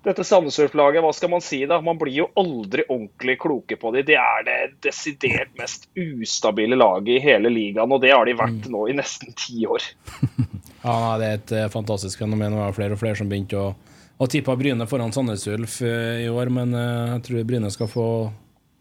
dette 0.03 0.23
Sandnesurf-laget, 0.27 1.03
hva 1.03 1.11
skal 1.15 1.31
man 1.31 1.43
si 1.43 1.61
da? 1.69 1.79
Man 1.81 1.97
blir 1.99 2.15
jo 2.17 2.25
aldri 2.39 2.83
ordentlig 2.89 3.37
kloke 3.39 3.77
på 3.79 3.93
dem. 3.95 4.05
De 4.07 4.17
er 4.19 4.43
det 4.47 4.57
desidert 4.83 5.53
mest 5.59 5.87
ustabile 5.95 6.75
laget 6.75 7.15
i 7.15 7.21
hele 7.23 7.51
ligaen, 7.53 7.91
og 7.91 8.03
det 8.03 8.11
har 8.11 8.27
de 8.27 8.35
vært 8.37 8.67
nå 8.71 8.85
i 8.91 8.97
nesten 8.97 9.31
ti 9.39 9.63
år. 9.69 9.85
ja, 10.85 10.97
Det 11.21 11.29
er 11.29 11.39
et 11.39 11.55
eh, 11.55 11.71
fantastisk 11.71 12.19
fenomen. 12.19 12.51
Det 12.51 12.59
var 12.65 12.75
flere 12.75 12.97
og 12.97 13.01
flere 13.01 13.19
som 13.19 13.31
begynte 13.31 13.61
å, 13.61 13.71
å 14.19 14.29
tippe 14.31 14.57
Bryne 14.59 14.87
foran 14.91 15.15
Sandnes 15.15 15.47
Ulf 15.47 15.79
eh, 15.87 16.25
i 16.25 16.29
år, 16.31 16.51
men 16.51 16.75
eh, 16.75 17.15
jeg 17.15 17.25
tror 17.29 17.47
Bryne 17.47 17.71
skal 17.71 17.91
få 17.91 18.07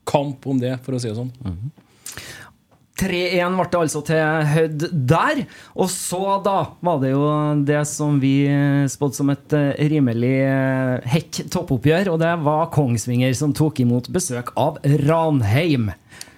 kamp 0.08 0.50
om 0.50 0.58
det, 0.58 0.74
for 0.82 0.98
å 0.98 1.02
si 1.02 1.12
det 1.12 1.18
sånn. 1.20 1.30
Mm 1.44 1.54
-hmm. 1.54 1.88
3-1 3.02 3.56
ble 3.58 3.66
det 3.72 3.80
altså 3.80 4.02
til 4.06 4.50
Hødd 4.52 4.84
der. 5.10 5.42
Og 5.74 5.90
så, 5.90 6.20
da, 6.44 6.56
var 6.84 7.00
det 7.02 7.12
jo 7.12 7.24
det 7.66 7.82
som 7.90 8.20
vi 8.22 8.34
spådde 8.90 9.18
som 9.18 9.32
et 9.34 9.56
eh, 9.58 9.82
rimelig 9.92 10.34
eh, 10.46 11.10
hekk 11.14 11.42
toppoppgjør. 11.52 12.12
Og 12.14 12.20
det 12.22 12.32
var 12.46 12.70
Kongsvinger 12.74 13.34
som 13.38 13.54
tok 13.56 13.82
imot 13.82 14.10
besøk 14.14 14.54
av 14.60 14.78
Ranheim. 15.06 15.90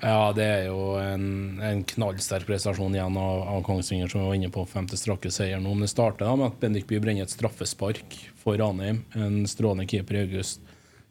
Ja, 0.04 0.34
det 0.36 0.44
er 0.44 0.66
jo 0.68 0.98
en, 1.00 1.26
en 1.64 1.80
knallsterk 1.94 2.44
prestasjon 2.48 2.92
igjen 2.96 3.16
av, 3.16 3.40
av, 3.54 3.62
Kongsvinger, 3.64 4.10
som 4.12 4.26
var 4.26 4.36
inne 4.36 4.52
på 4.52 4.66
femte 4.68 4.98
strake 5.00 5.32
seier 5.32 5.62
nå. 5.62 5.72
Men 5.72 5.86
det 5.86 5.94
starter 5.94 6.32
med 6.36 6.50
at 6.50 6.60
Bendik 6.60 6.88
Bye 6.90 7.00
brenner 7.04 7.24
et 7.24 7.32
straffespark 7.32 8.18
for 8.40 8.60
Ranheim. 8.60 9.04
En 9.16 9.42
strålende 9.48 9.88
keeper 9.88 10.20
i 10.20 10.26
August 10.26 10.64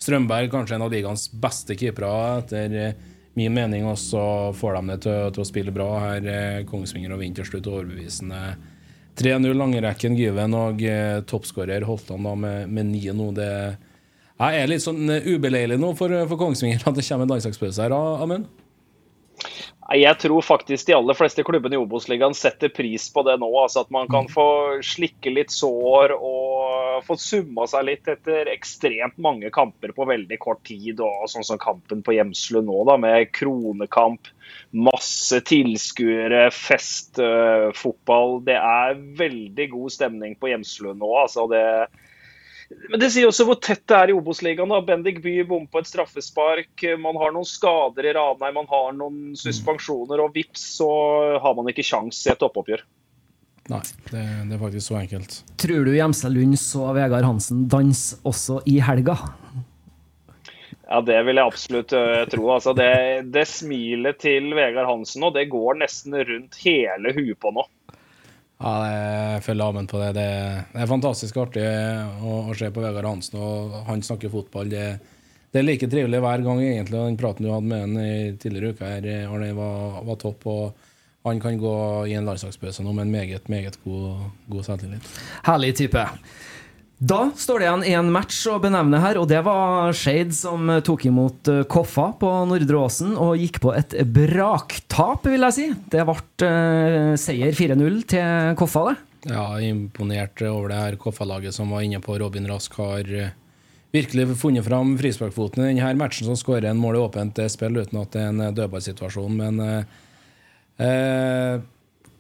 Strømberg, 0.04 0.50
kanskje 0.52 0.76
en 0.76 0.84
av 0.84 0.92
ligaens 0.92 1.30
beste 1.32 1.78
keepere 1.80 2.12
etter 2.42 2.74
eh, 2.76 3.04
min 3.38 3.54
mening, 3.54 3.86
og 3.90 3.98
så 3.98 4.54
får 4.58 4.78
de 4.78 4.84
det 4.92 5.00
til, 5.06 5.32
til, 5.34 5.44
å 5.44 5.50
spille 5.50 5.74
bra 5.74 5.90
her. 6.04 6.30
Eh, 6.30 6.60
Kongsvinger 6.70 7.16
og 7.16 7.24
Vinterslutt 7.24 7.70
overbevisende. 7.70 8.42
3-0 9.20 9.54
langrekken 9.58 10.18
Gyven 10.18 10.56
og 10.58 10.82
eh, 10.86 11.22
toppskårer 11.30 11.86
Holtan 11.86 12.26
da 12.26 12.34
med, 12.38 12.70
med 12.74 12.92
9 12.94 13.16
nå. 13.18 13.30
Det 13.38 13.52
er 14.44 14.70
litt 14.70 14.86
sånn 14.86 15.06
eh, 15.14 15.30
ubeleilig 15.34 15.80
nå 15.82 15.94
for, 15.98 16.14
for 16.30 16.42
Kongsvinger 16.42 16.84
at 16.90 16.98
det 16.98 17.06
kommer 17.08 17.28
en 17.28 17.36
landslagspause 17.36 17.86
her, 17.86 17.94
Amund? 17.94 18.50
Jeg 19.94 20.16
tror 20.22 20.46
faktisk 20.46 20.88
de 20.88 20.96
aller 20.96 21.18
fleste 21.18 21.44
klubbene 21.46 21.76
i 21.76 21.82
Obos-ligaen 21.82 22.34
setter 22.38 22.72
pris 22.74 23.10
på 23.14 23.22
det 23.28 23.36
nå. 23.42 23.50
altså 23.60 23.84
At 23.84 23.92
man 23.94 24.08
kan 24.10 24.30
få 24.32 24.46
slikke 24.86 25.34
litt 25.34 25.52
sår 25.54 26.16
og 26.16 26.53
få 27.08 27.18
summa 27.20 27.66
seg 27.70 27.86
litt 27.88 28.08
etter 28.12 28.50
ekstremt 28.52 29.18
mange 29.22 29.50
kamper 29.54 29.94
på 29.96 30.08
veldig 30.10 30.40
kort 30.44 30.64
tid. 30.68 31.02
og 31.04 31.28
Sånn 31.32 31.46
som 31.48 31.62
kampen 31.62 32.04
på 32.06 32.16
Hjemslund 32.18 32.70
nå, 32.70 32.80
da, 32.90 32.98
med 33.02 33.32
kronekamp, 33.36 34.32
masse 34.76 35.42
tilskuere, 35.50 36.48
festfotball. 36.54 38.40
Det 38.48 38.58
er 38.60 39.04
veldig 39.20 39.70
god 39.76 39.98
stemning 39.98 40.38
på 40.40 40.54
Hjemslund 40.54 41.02
nå. 41.04 41.14
altså 41.26 41.48
det 41.52 41.66
men 42.90 43.00
det 43.02 43.10
sier 43.14 43.28
også 43.28 43.46
hvor 43.48 43.60
tett 43.62 43.84
det 43.90 43.98
er 43.98 44.12
i 44.12 44.16
Obos-ligaen. 44.18 44.72
Bendik 44.88 45.20
Bye 45.24 45.46
bommer 45.46 45.70
på 45.70 45.82
et 45.84 45.90
straffespark. 45.90 46.86
Man 47.02 47.20
har 47.22 47.34
noen 47.36 47.48
skader 47.48 48.08
i 48.08 48.14
Ranheim, 48.18 48.58
man 48.58 48.70
har 48.72 48.96
noen 48.98 49.38
suspensjoner, 49.38 50.24
og 50.24 50.34
vips, 50.38 50.64
så 50.80 50.90
har 51.44 51.58
man 51.58 51.70
ikke 51.70 51.86
sjans 51.86 52.24
i 52.26 52.32
et 52.34 52.42
toppoppgjør. 52.42 52.86
Nei, 53.72 53.80
det, 54.10 54.22
det, 54.50 54.56
er 54.56 54.60
faktisk 54.60 54.88
så 54.90 54.98
enkelt. 55.00 55.38
Tror 55.62 55.86
du 55.88 55.94
Gjemsel 55.96 56.34
Lund 56.36 56.60
så 56.60 56.90
Vegard 56.96 57.24
Hansen 57.24 57.64
danse 57.72 58.18
også 58.28 58.60
i 58.68 58.80
helga? 58.84 59.16
Ja, 60.90 61.00
det 61.02 61.22
vil 61.26 61.40
jeg 61.40 61.48
absolutt 61.48 61.94
uh, 61.96 62.26
tro. 62.30 62.50
Altså, 62.54 62.74
det, 62.76 62.92
det 63.32 63.46
smilet 63.48 64.20
til 64.22 64.52
Vegard 64.58 64.90
Hansen 64.90 65.24
nå, 65.24 65.32
det 65.34 65.48
går 65.54 65.80
nesten 65.80 66.18
rundt 66.28 66.60
hele 66.66 67.16
huet 67.16 67.40
på 67.40 67.54
nå. 67.56 67.64
Ja, 68.64 68.74
jeg 68.88 69.42
følger 69.48 69.72
ammen 69.72 69.88
på 69.90 70.00
det. 70.00 70.12
det. 70.20 70.28
det. 70.74 70.84
er 70.84 70.92
fantastisk 70.92 71.40
artig 71.42 71.64
å, 71.64 72.44
å 72.52 72.56
se 72.56 72.70
på 72.72 72.84
Vegard 72.84 73.08
Hansen, 73.10 73.40
og 73.40 73.80
han 73.88 74.04
snakker 74.04 74.32
fotball. 74.32 74.70
Det, 74.72 74.86
det, 75.50 75.60
er 75.60 75.68
like 75.68 75.90
trivelig 75.92 76.22
hver 76.24 76.44
gang, 76.46 76.62
egentlig. 76.68 77.00
Den 77.00 77.20
praten 77.20 77.48
du 77.48 77.52
hadde 77.52 77.72
med 77.72 77.84
han 77.88 78.00
i 78.04 78.16
tidligere 78.40 78.76
uka 78.76 78.92
her, 78.92 79.10
Arne, 79.32 79.54
var, 79.56 80.02
var, 80.04 80.20
topp. 80.20 80.48
og 80.52 80.90
han 81.24 81.40
kan 81.40 81.58
gå 81.58 81.76
i 82.08 82.16
en 82.18 82.26
landslagspause 82.28 82.84
nå 82.84 82.94
med 82.94 83.08
en 83.08 83.12
meget, 83.12 83.50
meget 83.50 83.78
god, 83.84 84.26
god 84.52 84.66
selvtillit. 84.68 85.14
Herlig 85.48 85.76
type. 85.80 86.08
Da 87.04 87.26
står 87.36 87.60
det 87.60 87.66
igjen 87.68 87.84
én 88.00 88.10
match 88.16 88.38
å 88.48 88.60
benevne 88.64 89.00
her, 89.04 89.18
og 89.20 89.28
det 89.28 89.42
var 89.44 89.92
Skeid 89.98 90.32
som 90.36 90.70
tok 90.88 91.08
imot 91.10 91.50
eh, 91.52 91.64
Koffa 91.68 92.14
på 92.20 92.30
Nordre 92.48 92.80
Åsen 92.80 93.18
og 93.20 93.42
gikk 93.42 93.60
på 93.66 93.74
et 93.76 93.96
braktap, 94.08 95.26
vil 95.28 95.44
jeg 95.50 95.56
si. 95.58 95.66
Det 95.92 96.06
ble 96.08 96.16
uh, 96.48 97.16
seier 97.20 97.56
4-0 97.58 97.98
til 98.14 98.56
Koffa, 98.60 98.86
det. 98.92 99.34
Ja, 99.34 99.48
imponert 99.64 100.44
over 100.48 100.72
det 100.72 100.80
her 100.80 101.00
Koffa-laget 101.02 101.56
som 101.56 101.76
var 101.76 101.84
inne 101.84 102.00
på. 102.04 102.16
Robin 102.22 102.48
Rask 102.48 102.76
har 102.80 103.12
uh, 103.12 103.36
virkelig 103.96 104.38
funnet 104.40 104.64
fram 104.68 104.96
frisparkfoten 105.00 105.66
i 105.66 105.74
denne 105.74 105.92
matchen, 106.00 106.30
som 106.30 106.40
skårer 106.40 106.72
en 106.72 106.80
mål 106.80 107.02
i 107.02 107.04
åpent 107.04 107.44
spill 107.52 107.84
uten 107.84 108.00
at 108.00 108.16
det 108.16 108.24
er 108.24 108.32
en 108.32 108.56
dødballsituasjon. 108.62 109.44
Men 109.44 109.60
uh, 109.60 110.02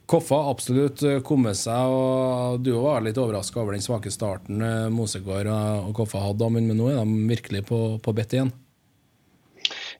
Koffa 0.05 0.49
absolutt 0.49 1.01
eh, 1.01 1.21
kommet 1.25 1.57
seg, 1.57 1.89
og 1.89 2.59
du 2.61 2.73
var 2.75 3.01
litt 3.01 3.17
overraska 3.17 3.61
over 3.61 3.73
den 3.73 3.81
svake 3.81 4.11
starten 4.11 4.61
eh, 4.61 4.89
Mosegård 4.93 5.47
og 5.49 5.93
Koffa 5.97 6.25
hadde, 6.27 6.49
men 6.53 6.67
nå 6.75 6.91
er 6.91 6.99
de 6.99 7.23
virkelig 7.31 7.63
på, 7.69 7.79
på 8.03 8.13
bettet 8.13 8.37
igjen. 8.37 8.51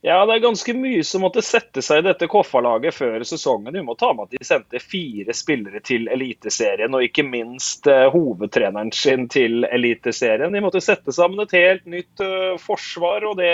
Ja, 0.03 0.19
det 0.27 0.35
er 0.35 0.43
ganske 0.43 0.73
mye 0.75 0.99
som 1.07 1.23
måtte 1.23 1.41
sette 1.41 1.81
seg 1.81 2.01
i 2.01 2.05
dette 2.09 2.27
Koffa-laget 2.27 2.93
før 2.93 3.23
sesongen. 3.23 3.71
Du 3.71 3.79
må 3.87 3.95
ta 3.95 4.11
med 4.13 4.27
at 4.27 4.35
de 4.35 4.45
sendte 4.45 4.81
fire 4.83 5.31
spillere 5.33 5.79
til 5.79 6.09
Eliteserien, 6.11 6.91
og 6.91 7.07
ikke 7.07 7.23
minst 7.23 7.87
hovedtreneren 7.87 8.91
sin 8.91 9.29
til 9.31 9.63
Eliteserien. 9.63 10.51
De 10.51 10.61
måtte 10.65 10.83
sette 10.83 11.15
sammen 11.15 11.45
et 11.45 11.55
helt 11.55 11.87
nytt 11.87 12.25
forsvar, 12.59 13.23
og 13.31 13.39
det 13.39 13.53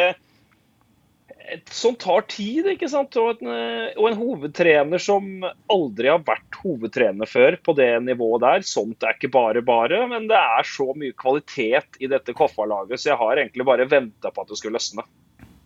sånt 1.74 2.00
tar 2.04 2.26
tid, 2.30 2.68
ikke 2.74 2.90
sant. 2.92 3.16
Og 3.20 3.42
en, 3.42 3.52
eh, 3.54 3.98
og 3.98 4.10
en, 4.10 4.18
hovedtrener 4.20 5.02
som 5.02 5.28
aldri 5.72 6.12
har 6.12 6.24
vært 6.26 6.60
hovedtrener 6.64 7.30
før 7.30 7.58
på 7.64 7.76
det 7.78 7.90
nivået 8.06 8.46
der. 8.46 8.66
Sånt 8.68 9.04
er 9.04 9.18
ikke 9.18 9.32
bare 9.34 9.64
bare, 9.66 10.02
men 10.12 10.30
det 10.30 10.40
er 10.40 10.68
så 10.68 10.92
mye 10.96 11.16
kvalitet 11.18 12.00
i 12.00 12.10
dette 12.12 12.36
Koffa-laget, 12.38 13.02
så 13.02 13.14
jeg 13.14 13.22
har 13.22 13.44
egentlig 13.44 13.68
bare 13.68 13.90
venta 13.90 14.34
på 14.34 14.44
at 14.44 14.52
det 14.52 14.60
skulle 14.60 14.80
løsne. 14.80 15.06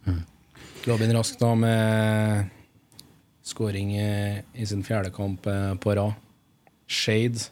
Mm. 0.08 0.22
Robin 0.90 1.16
Rask 1.18 1.40
da 1.40 1.54
med 1.56 2.52
skåring 3.44 3.96
i 3.98 4.66
sin 4.68 4.84
fjerde 4.84 5.12
kamp 5.16 5.48
eh, 5.48 5.74
på 5.76 5.96
rad. 6.00 6.16
Shade 6.88 7.50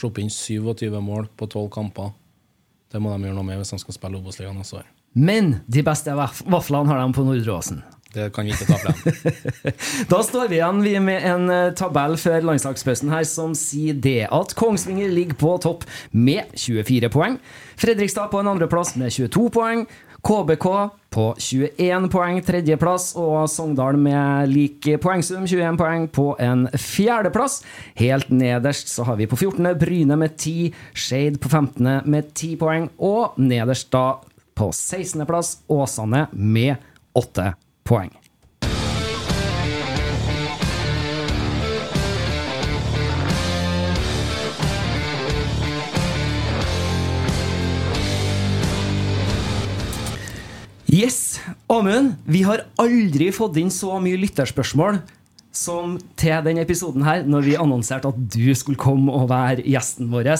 sluppet 0.00 0.24
inn 0.24 0.32
27 0.32 1.00
mål 1.04 1.28
på 1.36 1.46
12 1.46 1.68
kamper. 1.74 2.14
Det 2.90 2.98
må 3.02 3.12
de 3.12 3.28
gjøre 3.28 3.36
noe 3.36 3.46
med 3.46 3.60
hvis 3.60 3.74
de 3.74 3.78
skal 3.82 3.96
spille 3.96 4.18
Obos-ligaen 4.18 4.58
neste 4.58 4.80
år. 4.80 4.88
Men 5.12 5.56
de 5.66 5.82
beste 5.86 6.14
vaflene 6.14 6.90
har 6.90 7.00
de 7.02 7.14
på 7.16 7.24
Nordre-Åsen. 7.26 7.82
Det 8.10 8.32
kan 8.34 8.46
vi 8.46 8.50
ikke 8.50 8.66
ta 8.66 8.78
frem. 8.82 9.44
da 10.12 10.18
står 10.26 10.48
vi 10.50 10.58
igjen 10.58 10.82
med 11.06 11.26
en 11.30 11.50
eh, 11.54 11.72
tabell 11.78 12.16
før 12.18 12.42
landslagspausen 12.48 13.12
her 13.12 13.26
som 13.28 13.54
sier 13.54 13.94
det 13.94 14.24
at 14.26 14.54
Kongsvinger 14.58 15.12
ligger 15.14 15.38
på 15.38 15.54
topp 15.62 15.86
med 16.10 16.50
24 16.58 17.10
poeng. 17.14 17.38
Fredrikstad 17.78 18.32
på 18.32 18.42
en 18.42 18.50
andreplass 18.50 18.96
med 18.98 19.14
22 19.14 19.50
poeng. 19.54 19.86
KBK 20.20 20.66
på 21.10 21.22
21 21.38 22.08
poeng, 22.12 22.40
tredjeplass, 22.44 23.14
og 23.18 23.46
Sogndal 23.48 23.96
med 23.96 24.50
lik 24.52 24.84
poengsum, 25.00 25.46
21 25.48 25.78
poeng, 25.80 26.04
på 26.12 26.34
en 26.42 26.66
fjerdeplass. 26.76 27.62
Helt 27.98 28.28
nederst 28.28 28.92
så 28.92 29.06
har 29.08 29.16
vi 29.16 29.30
på 29.30 29.38
14. 29.38 29.72
Bryne 29.80 30.18
med 30.20 30.36
10, 30.36 30.74
Shade 30.92 31.40
på 31.40 31.48
15. 31.48 32.02
med 32.04 32.34
10 32.34 32.58
poeng, 32.60 32.90
og 32.98 33.40
nederst 33.40 33.88
da 33.94 34.20
på 34.60 34.70
16.-plass 34.70 35.58
Åsane 35.66 36.26
med 36.32 36.76
8 37.16 37.54
poeng. 37.88 38.10
Yes, 50.90 51.40
Amund. 51.66 52.14
Vi 52.24 52.42
har 52.42 52.66
aldri 52.76 53.30
fått 53.32 53.56
inn 53.56 53.70
så 53.72 53.96
mye 54.02 54.18
lytterspørsmål 54.20 55.00
som 55.50 55.96
til 56.20 56.44
denne 56.46 56.62
episoden 56.62 57.02
her, 57.06 57.24
når 57.26 57.46
vi 57.48 57.56
annonserte 57.58 58.10
at 58.12 58.18
du 58.30 58.52
skulle 58.54 58.78
komme 58.80 59.12
og 59.14 59.28
være 59.32 59.66
gjesten 59.66 60.10
vår. 60.12 60.30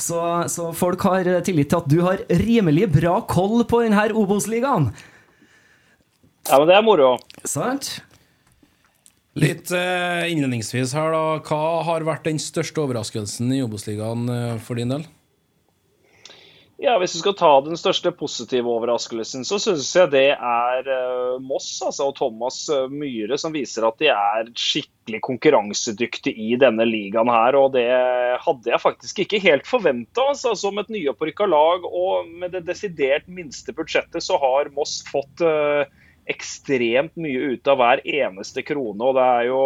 Så, 0.00 0.20
så 0.48 0.70
folk 0.76 1.04
har 1.04 1.28
tillit 1.44 1.70
til 1.72 1.82
at 1.82 1.90
du 1.90 1.98
har 2.06 2.24
rimelig 2.40 2.88
bra 2.96 3.18
koll 3.28 3.66
på 3.68 3.84
denne 3.84 4.08
Obos-ligaen. 4.14 4.90
Ja, 6.48 6.58
men 6.58 6.68
det 6.68 6.76
er 6.76 6.84
moro. 6.84 7.14
Sant? 7.48 7.98
Litt 9.34 9.72
eh, 9.74 10.30
innledningsvis 10.30 10.92
her, 10.94 11.10
da. 11.10 11.22
Hva 11.42 11.82
har 11.88 12.04
vært 12.06 12.28
den 12.28 12.38
største 12.38 12.84
overraskelsen 12.84 13.50
i 13.56 13.62
Obos-ligaen 13.64 14.28
eh, 14.30 14.56
for 14.62 14.78
din 14.78 14.92
del? 14.94 15.06
Ja, 16.84 16.98
Hvis 17.00 17.14
du 17.14 17.22
skal 17.22 17.32
ta 17.38 17.48
den 17.64 17.78
største 17.80 18.10
positive 18.12 18.68
overraskelsen, 18.68 19.46
så 19.48 19.56
syns 19.62 19.88
jeg 19.96 20.10
det 20.12 20.26
er 20.34 20.88
uh, 20.90 21.38
Moss 21.40 21.78
altså, 21.80 22.10
og 22.10 22.18
Thomas 22.18 22.58
uh, 22.68 22.90
Myhre 22.92 23.38
som 23.40 23.54
viser 23.54 23.86
at 23.88 23.96
de 24.02 24.10
er 24.12 24.50
skikkelig 24.52 25.22
konkurransedyktige 25.24 26.36
i 26.36 26.58
denne 26.60 26.84
ligaen 26.84 27.30
her. 27.32 27.56
Og 27.56 27.70
det 27.78 27.86
hadde 28.44 28.68
jeg 28.68 28.82
faktisk 28.82 29.22
ikke 29.24 29.40
helt 29.46 29.64
forventa. 29.70 30.26
Altså, 30.34 30.52
som 30.60 30.76
et 30.82 30.92
nyopprykka 30.92 31.48
lag 31.48 31.88
og 31.88 32.28
med 32.28 32.52
det 32.52 32.66
desidert 32.68 33.32
minste 33.32 33.72
budsjettet, 33.72 34.20
så 34.20 34.36
har 34.42 34.68
Moss 34.76 34.98
fått 35.08 35.40
uh, 35.40 35.88
ekstremt 36.28 37.16
mye 37.16 37.54
ut 37.54 37.72
av 37.72 37.80
hver 37.80 38.04
eneste 38.04 38.60
krone. 38.60 39.00
og 39.00 39.16
det 39.16 39.24
er 39.24 39.48
jo 39.48 39.64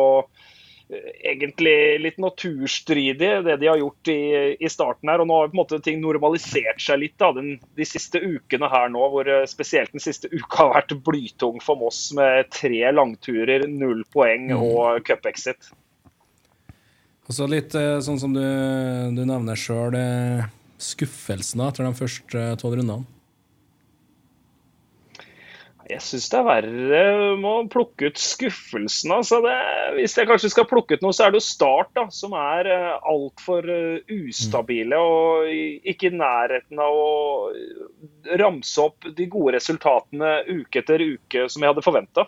egentlig 0.89 2.01
litt 2.01 2.19
naturstridig, 2.19 3.31
det 3.45 3.57
de 3.61 3.69
har 3.69 3.81
gjort 3.81 4.09
i, 4.09 4.21
i, 4.57 4.69
starten 4.73 5.11
her. 5.11 5.21
og 5.21 5.29
Nå 5.29 5.41
har 5.41 5.51
på 5.51 5.57
en 5.57 5.61
måte 5.61 5.81
ting 5.85 6.01
normalisert 6.01 6.81
seg 6.81 7.03
litt 7.03 7.17
da, 7.21 7.31
den, 7.37 7.59
de 7.77 7.89
siste 7.89 8.21
ukene 8.23 8.71
her 8.73 8.89
nå, 8.93 9.03
hvor 9.13 9.29
eh, 9.29 9.45
spesielt 9.51 9.93
den 9.93 10.05
siste 10.05 10.31
uka 10.33 10.63
har 10.63 10.73
vært 10.79 10.97
blytung 11.05 11.61
for 11.65 11.81
Moss 11.81 12.09
med 12.17 12.49
tre 12.55 12.81
langturer, 12.95 13.67
null 13.69 14.05
poeng 14.15 14.49
mm. 14.53 14.57
og 14.57 15.05
cupexit. 15.09 15.71
Altså 17.29 17.51
litt 17.51 17.77
eh, 17.77 17.99
sånn 18.05 18.21
som 18.21 18.33
du, 18.33 18.45
du 19.13 19.23
nevner 19.29 19.61
sjøl, 19.61 19.99
skuffelsen 20.81 21.67
etter 21.67 21.85
de 21.85 21.95
første 21.99 22.51
tolv 22.63 22.81
rundene? 22.81 23.18
Jeg 25.89 26.05
syns 26.05 26.27
det 26.29 26.37
er 26.37 26.45
verre 26.45 27.03
med 27.41 27.49
å 27.49 27.69
plukke 27.73 28.11
ut 28.11 28.21
skuffelsen. 28.21 29.13
Altså 29.15 29.39
det, 29.45 29.55
hvis 29.97 30.17
jeg 30.19 30.29
kanskje 30.29 30.51
skal 30.53 30.67
plukke 30.69 30.99
ut 30.99 31.05
noe, 31.05 31.15
så 31.17 31.25
er 31.25 31.33
det 31.33 31.41
jo 31.41 31.47
Start, 31.49 31.95
da, 31.97 32.05
som 32.13 32.35
er 32.37 32.69
uh, 32.69 32.99
altfor 33.09 33.65
uh, 33.65 34.13
ustabile 34.13 34.99
og 35.01 35.49
ikke 35.49 36.11
i 36.11 36.19
nærheten 36.19 36.83
av 36.85 36.99
å 36.99 37.09
ramse 38.41 38.85
opp 38.85 39.09
de 39.17 39.29
gode 39.33 39.57
resultatene 39.57 40.35
uke 40.51 40.83
etter 40.83 41.05
uke 41.05 41.47
som 41.49 41.65
jeg 41.65 41.73
hadde 41.73 41.87
forventa. 41.87 42.27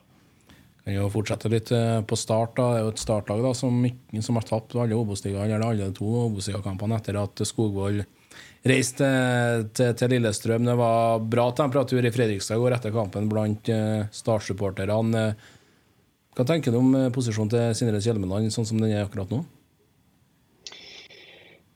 Kan 0.81 0.97
jo 0.97 1.11
fortsette 1.13 1.51
litt 1.53 1.69
på 2.09 2.17
Start. 2.17 2.57
da, 2.57 2.71
Det 2.73 2.79
er 2.81 2.87
jo 2.87 2.95
et 2.95 3.03
startlag 3.03 3.45
da, 3.45 3.53
som, 3.53 3.85
som 4.25 4.41
har 4.41 4.49
tapt 4.49 4.79
alle 4.81 4.97
Obos-ligaene, 4.97 5.59
eller 5.59 5.67
alle 5.69 5.91
to 5.97 6.09
Obos-ligakampene 6.25 6.97
etter 6.97 7.21
at 7.21 7.45
Skogvold 7.45 8.07
reiste 8.67 9.07
til, 9.07 9.69
til, 9.77 9.95
til, 9.97 10.13
Lillestrøm. 10.15 10.67
Det 10.69 10.77
var 10.79 11.23
bra 11.33 11.47
temperatur 11.57 12.05
i 12.05 12.13
Fredrikstad 12.13 12.59
i 12.59 12.63
går 12.65 12.77
etter 12.77 12.95
kampen 12.95 13.29
blant 13.31 13.71
uh, 13.73 14.05
Start-supporterne. 14.13 15.25
Hva 16.37 16.47
tenker 16.47 16.75
du 16.75 16.81
om 16.81 16.91
uh, 16.97 17.07
posisjonen 17.15 17.53
til 17.53 17.79
Sindre 17.79 18.03
Kjelmeland 18.05 18.53
sånn 18.53 18.69
som 18.69 18.83
den 18.83 18.93
er 18.93 19.07
akkurat 19.07 19.33
nå? 19.33 19.45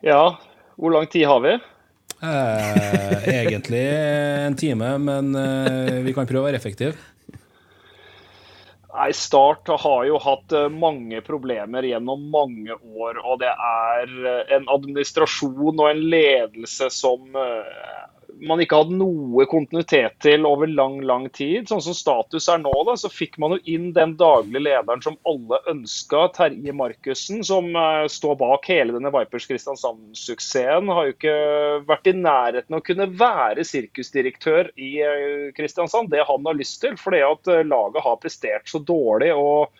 Ja, 0.04 0.36
hvor 0.76 0.92
lang 0.92 1.08
tid 1.08 1.24
har 1.30 1.40
vi? 1.40 1.54
Eh, 2.24 3.28
egentlig 3.28 3.82
en 4.46 4.56
time, 4.56 4.98
men 4.98 5.34
eh, 5.36 6.00
vi 6.04 6.14
kan 6.16 6.28
prøve 6.28 6.44
å 6.44 6.48
være 6.48 6.60
effektive. 6.60 6.96
Nei, 8.94 9.12
Start 9.12 9.68
har 9.68 10.04
jo 10.06 10.18
hatt 10.22 10.52
eh, 10.54 10.68
mange 10.70 11.18
problemer 11.26 11.82
gjennom 11.82 12.28
mange 12.30 12.76
år. 12.78 13.18
Og 13.26 13.40
det 13.42 13.50
er 13.50 14.12
eh, 14.30 14.52
en 14.54 14.68
administrasjon 14.70 15.80
og 15.82 15.88
en 15.88 16.02
ledelse 16.12 16.90
som 16.94 17.34
eh, 17.34 18.04
man 18.42 18.60
ikke 18.62 18.78
hadde 18.80 18.96
noe 18.98 19.46
kontinuitet 19.50 20.16
til 20.24 20.46
over 20.48 20.70
lang 20.70 20.98
lang 21.06 21.26
tid. 21.34 21.68
Sånn 21.70 21.82
som 21.84 21.96
status 21.96 22.48
er 22.50 22.60
nå, 22.62 22.72
da, 22.88 22.96
så 22.98 23.10
fikk 23.12 23.38
man 23.42 23.56
jo 23.56 23.60
inn 23.76 23.90
den 23.96 24.16
daglige 24.20 24.64
lederen 24.64 25.04
som 25.04 25.18
alle 25.28 25.60
ønska, 25.70 26.26
Terje 26.36 26.74
Markussen, 26.76 27.44
som 27.46 27.70
uh, 27.76 28.04
står 28.10 28.38
bak 28.40 28.68
hele 28.70 28.96
denne 28.96 29.12
Vipers 29.14 29.48
Kristiansand-suksessen. 29.50 30.92
Har 30.92 31.08
jo 31.08 31.16
ikke 31.16 31.36
vært 31.88 32.10
i 32.10 32.16
nærheten 32.18 32.76
av 32.76 32.82
å 32.82 32.86
kunne 32.86 33.10
være 33.24 33.66
sirkusdirektør 33.68 34.72
i 34.74 34.94
uh, 35.02 35.50
Kristiansand. 35.56 36.12
Det 36.14 36.24
han 36.28 36.48
har 36.48 36.58
lyst 36.58 36.80
til, 36.84 36.98
fordi 37.00 37.24
at 37.26 37.52
uh, 37.52 37.62
laget 37.66 38.04
har 38.06 38.22
prestert 38.22 38.70
så 38.70 38.82
dårlig. 38.82 39.32
og 39.34 39.70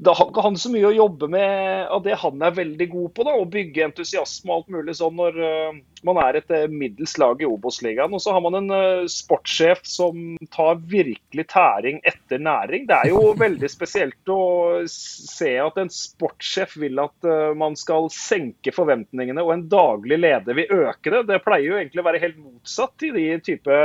da 0.00 0.14
har 0.16 0.30
ikke 0.30 0.42
han 0.44 0.56
så 0.56 0.70
mye 0.72 0.88
å 0.88 0.96
jobbe 0.96 1.28
med 1.28 1.88
av 1.92 2.00
det 2.06 2.16
han 2.22 2.40
er 2.40 2.56
veldig 2.56 2.86
god 2.88 3.10
på. 3.16 3.24
da, 3.26 3.34
Å 3.36 3.48
bygge 3.52 3.84
entusiasme 3.84 4.48
og 4.48 4.62
alt 4.62 4.70
mulig 4.72 4.94
sånn 4.96 5.18
når 5.18 5.36
uh, 5.36 5.80
man 6.08 6.20
er 6.22 6.38
et 6.38 6.54
uh, 6.56 6.72
middels 6.72 7.18
lag 7.20 7.42
i 7.42 7.48
Obos-ligaen. 7.48 8.14
Og 8.16 8.22
så 8.24 8.32
har 8.32 8.40
man 8.40 8.56
en 8.56 8.72
uh, 8.72 9.08
sportssjef 9.12 9.82
som 9.84 10.38
tar 10.56 10.80
virkelig 10.88 11.44
tæring 11.52 12.00
etter 12.08 12.40
næring. 12.40 12.86
Det 12.88 12.96
er 12.96 13.10
jo 13.12 13.34
veldig 13.44 13.68
spesielt 13.72 14.32
å 14.32 14.40
se 14.88 15.52
at 15.60 15.76
en 15.82 15.92
sportssjef 15.92 16.78
vil 16.80 17.02
at 17.02 17.28
man 17.58 17.76
skal 17.76 18.08
senke 18.14 18.72
forventningene, 18.72 19.42
og 19.44 19.52
en 19.52 19.66
daglig 19.68 20.16
leder 20.22 20.56
vil 20.56 20.86
øke 20.86 21.12
det. 21.12 21.26
Det 21.28 21.42
pleier 21.44 21.66
jo 21.66 21.76
egentlig 21.76 22.00
å 22.00 22.06
være 22.06 22.22
helt 22.22 22.40
motsatt 22.40 23.04
i 23.04 23.12
de 23.12 23.26
type 23.44 23.78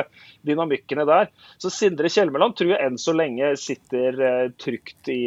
dynamikkene 0.48 1.04
der. 1.10 1.28
Så 1.60 1.72
Sindre 1.74 2.12
Kjelmeland 2.12 2.56
tror 2.56 2.72
jeg 2.72 2.82
enn 2.86 3.00
så 3.02 3.16
lenge 3.18 3.52
sitter 3.60 4.22
trygt 4.62 5.12
i 5.12 5.22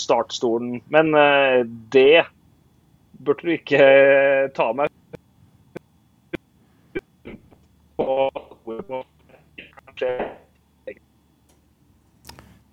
start 0.00 0.23
startstolen. 0.24 0.80
Men 0.88 1.14
uh, 1.14 1.64
det 1.92 2.24
burde 3.24 3.42
du 3.44 3.54
ikke 3.54 3.78
uh, 3.78 4.52
ta 4.54 4.72
meg 4.72 4.90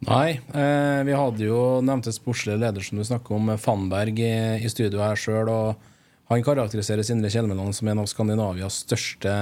Nei, 0.02 0.40
eh, 0.58 1.00
vi 1.06 1.14
hadde 1.14 1.46
jo 1.46 1.60
nevnte 1.86 2.10
sportslig 2.12 2.56
leder 2.58 2.82
som 2.82 2.98
du 2.98 3.04
snakker 3.06 3.36
om, 3.38 3.52
Fannberg, 3.62 4.18
i 4.18 4.72
studio 4.72 5.04
her 5.04 5.20
sjøl. 5.20 5.52
Han 6.32 6.44
karakteriserer 6.44 7.06
Sindre 7.06 7.30
Kjelmeland 7.30 7.78
som 7.78 7.92
en 7.92 8.02
av 8.02 8.10
Skandinavias 8.10 8.82
største 8.82 9.36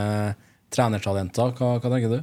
trenertalenter. 0.76 1.56
Hva, 1.56 1.78
hva 1.80 1.94
tenker 1.94 2.12
du? 2.12 2.20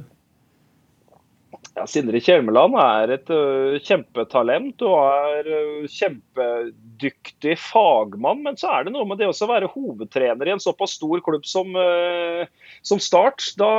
Ja, 1.77 1.83
Sindre 1.85 2.17
Kjelmeland 2.23 2.73
er 2.81 3.11
et 3.13 3.27
uh, 3.29 3.75
kjempetalent 3.85 4.81
og 4.81 4.95
er 4.97 5.45
uh, 5.45 5.83
kjempedyktig 5.93 7.53
fagmann. 7.61 8.41
Men 8.47 8.57
så 8.57 8.71
er 8.73 8.87
det 8.87 8.93
noe 8.95 9.05
med 9.05 9.19
det 9.21 9.27
å 9.29 9.49
være 9.51 9.69
hovedtrener 9.69 10.49
i 10.49 10.55
en 10.55 10.63
såpass 10.63 10.95
stor 10.97 11.21
klubb 11.25 11.45
som, 11.45 11.75
uh, 11.77 12.49
som 12.81 13.01
Start. 13.03 13.45
Da, 13.61 13.69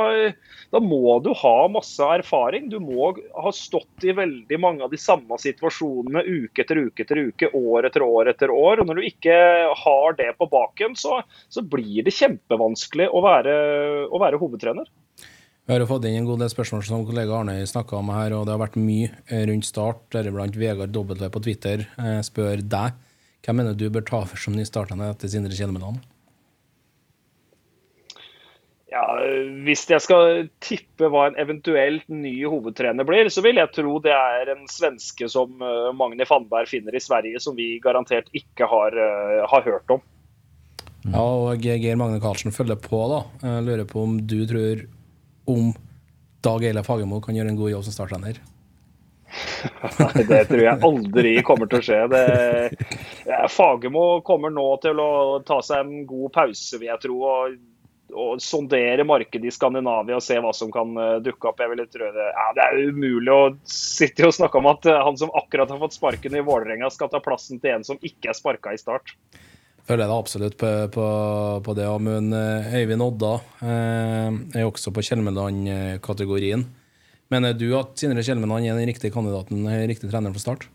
da, 0.71 0.79
må 0.79 1.17
du 1.25 1.33
ha 1.41 1.57
masse 1.73 2.07
erfaring. 2.21 2.69
Du 2.71 2.77
må 2.79 3.11
ha 3.35 3.51
stått 3.55 4.07
i 4.07 4.15
veldig 4.15 4.61
mange 4.63 4.87
av 4.87 4.95
de 4.95 5.01
samme 5.01 5.35
situasjonene 5.43 6.23
uke 6.23 6.63
etter 6.63 6.79
uke 6.85 7.03
etter 7.03 7.19
uke, 7.27 7.51
år 7.51 7.89
etter 7.89 8.05
år 8.05 8.31
etter 8.31 8.53
år. 8.55 8.79
Og 8.79 8.87
når 8.87 9.01
du 9.01 9.09
ikke 9.09 9.35
har 9.83 10.15
det 10.21 10.31
på 10.39 10.47
baken, 10.55 10.95
så, 10.95 11.19
så 11.51 11.67
blir 11.67 12.07
det 12.07 12.15
kjempevanskelig 12.15 13.11
å 13.11 13.25
være, 13.27 13.59
å 14.07 14.23
være 14.23 14.39
hovedtrener. 14.39 14.87
Vi 15.69 15.75
har 15.75 15.83
jo 15.83 15.85
fått 15.85 16.07
inn 16.09 16.15
en 16.17 16.25
god 16.25 16.39
del 16.41 16.49
spørsmål 16.49 16.81
som 16.81 17.03
kollega 17.05 17.35
Arne 17.37 17.59
snakka 17.69 17.99
om 17.99 18.07
her, 18.09 18.33
og 18.33 18.47
det 18.47 18.55
har 18.55 18.61
vært 18.63 18.77
mye 18.81 19.11
eh, 19.29 19.43
rundt 19.45 19.67
start, 19.67 19.99
deriblant 20.15 20.57
Vegard 20.57 20.97
W 20.97 21.29
på 21.29 21.41
Twitter 21.45 21.83
eh, 22.01 22.23
spør 22.25 22.63
deg 22.65 22.97
hvem 23.45 23.61
mener 23.61 23.77
du 23.77 23.85
bør 23.93 24.01
ta 24.07 24.23
over 24.23 24.41
som 24.41 24.57
ny 24.57 24.65
startende 24.65 25.11
etter 25.13 25.29
Sindre 25.29 25.53
Kjelmeland? 25.53 26.01
Ja, 28.89 29.05
Hvis 29.61 29.85
jeg 29.93 30.01
skal 30.01 30.49
tippe 30.57 31.13
hva 31.13 31.29
en 31.29 31.37
eventuelt 31.37 32.09
ny 32.09 32.33
hovedtrener 32.49 33.05
blir, 33.05 33.29
så 33.29 33.45
vil 33.45 33.61
jeg 33.61 33.75
tro 33.77 34.01
det 34.01 34.17
er 34.17 34.55
en 34.57 34.65
svenske 34.73 35.29
som 35.29 35.53
Magne 35.53 35.97
Magni 36.01 36.31
Fannberg 36.33 36.73
finner 36.73 36.97
i 36.97 37.05
Sverige, 37.11 37.45
som 37.45 37.53
vi 37.53 37.75
garantert 37.83 38.33
ikke 38.33 38.65
har, 38.73 38.97
har 39.53 39.69
hørt 39.69 39.99
om. 39.99 40.01
Ja, 41.05 41.21
og 41.21 41.61
Geir 41.61 42.01
Magne 42.01 42.17
Karlsen 42.25 42.57
følger 42.57 42.81
på. 42.81 43.05
da. 43.13 43.27
Jeg 43.45 43.69
lurer 43.69 43.85
på 43.93 44.09
om 44.09 44.17
du 44.25 44.39
tror 44.49 44.89
om 45.49 45.73
Dag 46.43 46.63
Eilef 46.63 46.87
Fagermo 46.87 47.19
kan 47.23 47.35
gjøre 47.35 47.51
en 47.51 47.59
god 47.59 47.73
jobb 47.73 47.85
som 47.87 47.95
starttrener? 47.95 48.39
Nei, 49.99 50.23
det 50.29 50.45
tror 50.49 50.61
jeg 50.63 50.83
aldri 50.87 51.33
kommer 51.45 51.69
til 51.69 51.81
å 51.81 51.85
skje. 51.85 51.99
Det, 52.13 52.85
Fagermo 53.51 54.05
kommer 54.25 54.53
nå 54.53 54.67
til 54.83 55.01
å 55.03 55.09
ta 55.45 55.59
seg 55.65 55.83
en 55.83 56.07
god 56.09 56.31
pause, 56.37 56.79
vil 56.79 56.89
jeg 56.89 57.03
tro. 57.03 57.17
og, 57.27 57.59
og 58.09 58.39
sondere 58.41 59.03
markedet 59.05 59.51
i 59.51 59.53
Skandinavia 59.53 60.17
og 60.17 60.23
se 60.25 60.39
hva 60.41 60.49
som 60.55 60.71
kan 60.73 60.95
uh, 60.97 61.19
dukke 61.21 61.51
opp. 61.51 61.59
Jeg 61.61 61.75
vil 61.75 61.83
tro 61.91 62.07
det, 62.15 62.29
ja, 62.31 62.47
det 62.57 62.65
er 62.65 62.89
umulig 62.89 63.35
å 63.35 63.51
sitte 63.69 64.25
og 64.25 64.33
snakke 64.33 64.57
om 64.57 64.71
at 64.71 64.87
uh, 64.89 65.03
han 65.05 65.19
som 65.19 65.33
akkurat 65.37 65.69
har 65.69 65.81
fått 65.83 65.99
sparken 65.99 66.39
i 66.39 66.45
Vålerenga, 66.45 66.89
skal 66.93 67.11
ta 67.11 67.21
plassen 67.21 67.61
til 67.61 67.75
en 67.75 67.85
som 67.85 68.01
ikke 68.01 68.31
er 68.31 68.39
sparka 68.39 68.73
i 68.73 68.81
start 68.81 69.13
føler 69.89 70.05
det 70.05 70.13
absolutt 70.15 70.57
på, 70.59 70.69
på, 70.93 71.05
på 71.65 71.75
det. 71.77 71.87
Men 72.05 72.29
eh, 72.35 72.75
Øyvind 72.81 73.05
Odda 73.05 73.33
eh, 73.65 74.29
er 74.59 74.67
også 74.67 74.93
på 74.93 75.03
Kjelmeland-kategorien. 75.07 76.67
Mener 77.33 77.57
du 77.57 77.67
at 77.77 77.97
Sindre 77.97 78.25
Kjelmeland 78.25 78.65
er 78.65 78.77
den 78.77 78.89
riktige 78.89 79.13
kandidaten, 79.13 79.65
den 79.65 79.89
riktige 79.89 80.11
treneren 80.11 80.37
for 80.37 80.45
Start? 80.45 80.69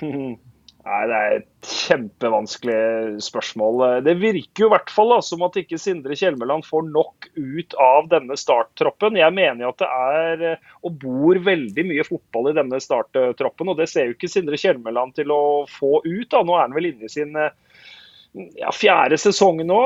Nei, 0.84 1.00
Det 1.08 1.16
er 1.16 1.34
et 1.38 1.68
kjempevanskelig 1.88 3.22
spørsmål. 3.24 4.02
Det 4.04 4.14
virker 4.20 4.64
jo 4.64 4.68
i 4.68 4.74
hvert 4.74 4.92
fall 4.92 5.14
da, 5.14 5.20
som 5.24 5.44
at 5.46 5.56
ikke 5.56 5.78
Sindre 5.80 6.16
Kjelmeland 6.18 6.66
får 6.68 6.84
nok 6.90 7.28
ut 7.38 7.76
av 7.80 8.10
denne 8.12 8.36
starttroppen. 8.36 9.16
Jeg 9.16 9.32
mener 9.32 9.70
at 9.70 9.80
det 9.80 9.88
er 9.88 10.58
og 10.84 10.98
bor 11.00 11.40
veldig 11.46 11.86
mye 11.88 12.04
fotball 12.04 12.50
i 12.52 12.56
denne 12.58 12.80
starttroppen, 12.84 13.72
og 13.72 13.80
det 13.80 13.88
ser 13.92 14.10
jo 14.10 14.18
ikke 14.18 14.28
Sindre 14.28 14.60
Kjelmeland 14.60 15.16
til 15.16 15.32
å 15.32 15.42
få 15.72 16.02
ut. 16.04 16.28
da. 16.28 16.44
Nå 16.44 16.58
er 16.58 16.66
han 16.66 16.76
vel 16.76 16.92
inne 16.92 17.08
i 17.08 17.14
sin 17.14 17.32
ja, 17.34 18.74
fjerde 18.74 19.16
sesong 19.20 19.64
nå. 19.64 19.80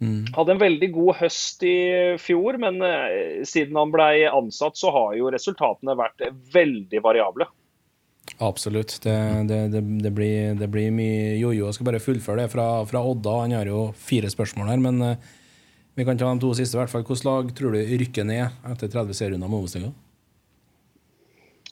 Mm. 0.00 0.26
Hadde 0.36 0.52
en 0.52 0.60
veldig 0.60 0.90
god 0.92 1.20
høst 1.22 1.62
i 1.64 1.76
fjor, 2.20 2.56
men 2.60 2.80
eh, 2.84 3.44
siden 3.48 3.76
han 3.80 3.92
ble 3.92 4.26
ansatt, 4.28 4.76
så 4.76 4.92
har 4.92 5.14
jo 5.16 5.30
resultatene 5.32 5.96
vært 5.96 6.24
veldig 6.52 7.04
variable. 7.04 7.48
Absolutt. 8.38 8.98
Det, 9.02 9.16
det, 9.48 9.68
det, 9.72 9.80
det, 10.02 10.10
blir, 10.10 10.54
det 10.54 10.68
blir, 10.68 10.90
mye 10.92 11.36
jojo. 11.40 11.66
Jeg 11.66 11.78
skal 11.78 11.88
bare 11.88 12.02
fullføre 12.02 12.44
det 12.44 12.52
fra, 12.52 12.66
fra, 12.88 13.00
Odda. 13.00 13.36
Han 13.42 13.54
har 13.56 13.70
jo 13.70 13.86
fire 13.96 14.30
spørsmål 14.32 14.72
her, 14.74 14.82
men 14.82 15.00
uh, 15.02 15.36
vi 15.96 16.04
kan 16.04 16.18
ta 16.20 16.28
de 16.28 16.42
to 16.42 16.52
siste. 16.56 16.76
i 16.76 16.80
hvert 16.82 16.92
fall. 16.92 17.06
Hvilket 17.06 17.28
lag 17.28 17.54
tror 17.56 17.76
du 17.76 17.94
rykker 18.02 18.28
ned 18.28 18.68
etter 18.72 18.92
30 18.92 19.16
serierunder 19.16 19.48
med 19.48 19.62
Obos-ligaen? 19.62 19.96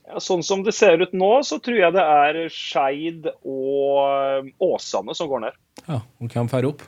Ja, 0.05 0.21
sånn 0.21 0.45
som 0.45 0.63
det 0.65 0.75
ser 0.77 1.01
ut 1.01 1.15
nå, 1.17 1.31
så 1.49 1.59
tror 1.65 1.79
jeg 1.81 1.95
det 1.97 2.03
er 2.05 2.41
Skeid 2.53 3.29
og 3.41 4.01
eh, 4.05 4.51
Åsane 4.63 5.17
som 5.17 5.31
går 5.31 5.47
ned. 5.47 5.57
Ja, 5.89 6.03
og 6.21 6.33
Hvem 6.33 6.51
drar 6.53 6.69
opp? 6.69 6.85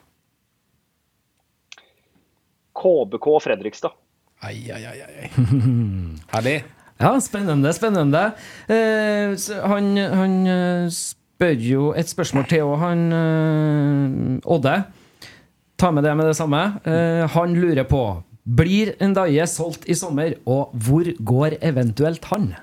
KBK 2.76 3.28
og 3.32 3.40
Fredrikstad. 3.44 3.96
Ai, 4.44 4.68
ai, 4.68 4.82
ai. 4.84 4.98
ai. 5.24 5.28
Herlig. 6.34 6.58
Ja, 7.00 7.12
spennende, 7.20 7.72
spennende. 7.76 8.22
Eh, 8.72 9.34
han, 9.68 9.96
han, 9.96 10.36
eh, 10.48 10.86
spør 10.92 11.58
jo 11.60 11.90
et 11.92 12.08
spørsmål 12.08 12.46
til 12.48 12.64
òg, 12.64 12.78
han 12.80 13.02
eh, 13.12 14.52
Odde. 14.56 14.76
Ta 15.76 15.90
med 15.92 16.06
det 16.08 16.14
med 16.16 16.30
det 16.30 16.36
samme. 16.38 16.62
Eh, 16.88 17.26
han 17.34 17.52
lurer 17.60 17.84
på 17.84 18.02
Blir 18.46 18.94
Ndaye 19.02 19.44
solgt 19.50 19.84
i 19.90 19.96
sommer, 19.98 20.38
og 20.46 20.72
hvor 20.72 21.10
går 21.20 21.58
eventuelt 21.60 22.24
han? 22.30 22.54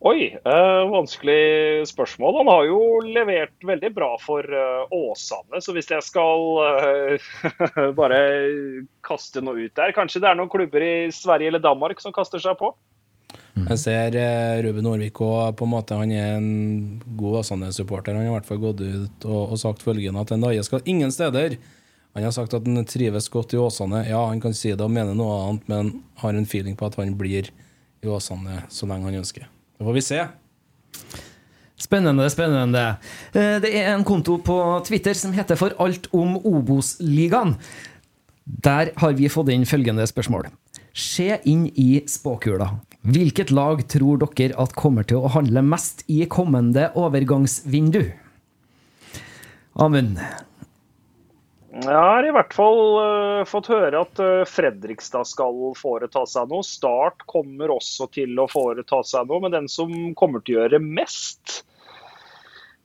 Oi, 0.00 0.32
eh, 0.32 0.90
vanskelig 0.90 1.88
spørsmål. 1.90 2.38
Han 2.40 2.48
har 2.48 2.64
jo 2.70 2.78
levert 3.04 3.66
veldig 3.68 3.90
bra 3.92 4.14
for 4.16 4.40
eh, 4.48 4.94
Åsane. 4.96 5.60
Så 5.60 5.74
hvis 5.76 5.90
jeg 5.92 6.00
skal 6.06 6.46
eh, 6.64 7.26
bare 7.98 8.20
kaste 9.04 9.42
noe 9.44 9.66
ut 9.66 9.74
der 9.76 9.92
Kanskje 9.92 10.22
det 10.24 10.30
er 10.30 10.38
noen 10.40 10.48
klubber 10.52 10.80
i 10.80 11.10
Sverige 11.12 11.52
eller 11.52 11.60
Danmark 11.60 12.00
som 12.00 12.16
kaster 12.16 12.40
seg 12.40 12.56
på? 12.56 12.72
Jeg 13.60 13.76
ser 13.82 14.16
Ruben 14.64 14.88
Aarvik 14.88 15.20
òg. 15.20 15.52
på 15.58 15.68
en 15.68 15.72
måte 15.74 15.98
han 16.00 16.16
er 16.16 16.38
en 16.38 16.48
god 17.20 17.42
Åsane-supporter. 17.42 18.16
Han 18.16 18.24
har 18.24 18.32
i 18.32 18.34
hvert 18.38 18.48
fall 18.48 18.64
gått 18.64 18.80
ut 18.80 19.28
og, 19.28 19.52
og 19.52 19.60
sagt 19.60 19.84
følgende 19.84 20.24
at 20.24 20.32
Ndaye 20.32 20.64
skal 20.64 20.86
ingen 20.88 21.12
steder. 21.12 21.60
Han 22.16 22.24
har 22.24 22.32
sagt 22.32 22.56
at 22.56 22.64
han 22.64 22.88
trives 22.88 23.28
godt 23.28 23.52
i 23.52 23.60
Åsane. 23.60 24.06
Ja, 24.08 24.24
han 24.32 24.40
kan 24.40 24.56
si 24.56 24.72
det 24.72 24.80
og 24.80 24.96
mene 24.96 25.12
noe 25.18 25.42
annet, 25.44 25.68
men 25.68 25.94
har 26.24 26.32
en 26.32 26.48
feeling 26.48 26.78
på 26.78 26.88
at 26.88 26.96
han 26.96 27.18
blir 27.20 27.52
i 28.00 28.08
Åsane 28.08 28.64
så 28.72 28.88
lenge 28.88 29.10
han 29.10 29.20
ønsker. 29.20 29.50
Det 29.80 29.86
får 29.88 29.94
vi 29.96 30.00
se. 30.04 30.24
Spennende, 31.80 32.26
spennende. 32.28 32.82
Eh, 33.32 33.54
det 33.64 33.70
er 33.72 33.94
en 33.94 34.04
konto 34.04 34.34
på 34.44 34.56
Twitter 34.84 35.16
som 35.16 35.32
heter 35.32 35.56
For 35.56 35.72
alt 35.80 36.10
om 36.12 36.34
Obos-ligaen. 36.36 37.54
Der 38.44 38.90
har 39.00 39.16
vi 39.16 39.30
fått 39.32 39.48
inn 39.54 39.64
følgende 39.64 40.04
spørsmål. 40.04 40.50
Se 40.92 41.38
inn 41.48 41.64
i 41.80 42.02
spåkula. 42.04 42.68
Hvilket 43.08 43.54
lag 43.56 43.80
tror 43.88 44.20
dere 44.20 44.58
at 44.60 44.76
kommer 44.76 45.08
til 45.08 45.24
å 45.24 45.32
handle 45.32 45.64
mest 45.64 46.04
i 46.12 46.26
kommende 46.28 46.90
overgangsvindu? 47.00 48.02
Amund, 49.80 50.20
jeg 51.70 51.94
har 51.94 52.26
i 52.26 52.32
hvert 52.34 52.54
fall 52.54 52.80
uh, 52.98 53.42
fått 53.46 53.68
høre 53.70 54.02
at 54.02 54.20
uh, 54.22 54.42
Fredrikstad 54.48 55.28
skal 55.30 55.60
foreta 55.78 56.24
seg 56.26 56.50
noe. 56.50 56.66
Start 56.66 57.22
kommer 57.30 57.70
også 57.76 58.08
til 58.14 58.34
å 58.42 58.48
foreta 58.50 58.98
seg 59.06 59.30
noe, 59.30 59.44
men 59.44 59.54
den 59.54 59.70
som 59.70 59.92
kommer 60.18 60.42
til 60.42 60.58
å 60.58 60.64
gjøre 60.64 60.82
mest, 60.82 61.60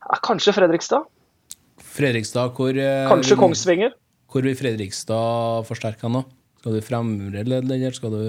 er 0.05 0.21
kanskje 0.25 0.53
Fredrikstad. 0.53 1.09
Fredrikstad, 1.95 2.53
hvor 2.53 2.77
uh, 2.77 3.07
Kanskje 3.09 3.39
Kongsvinger. 3.41 3.97
Hvor 4.29 4.45
vil 4.45 4.57
Fredrikstad 4.59 5.65
forsterke 5.65 6.11
nå? 6.11 6.21
Skal 6.61 6.77
du 6.77 6.85
fremre 6.85 7.41
eller 7.41 7.93
skal 7.93 8.13
du 8.13 8.23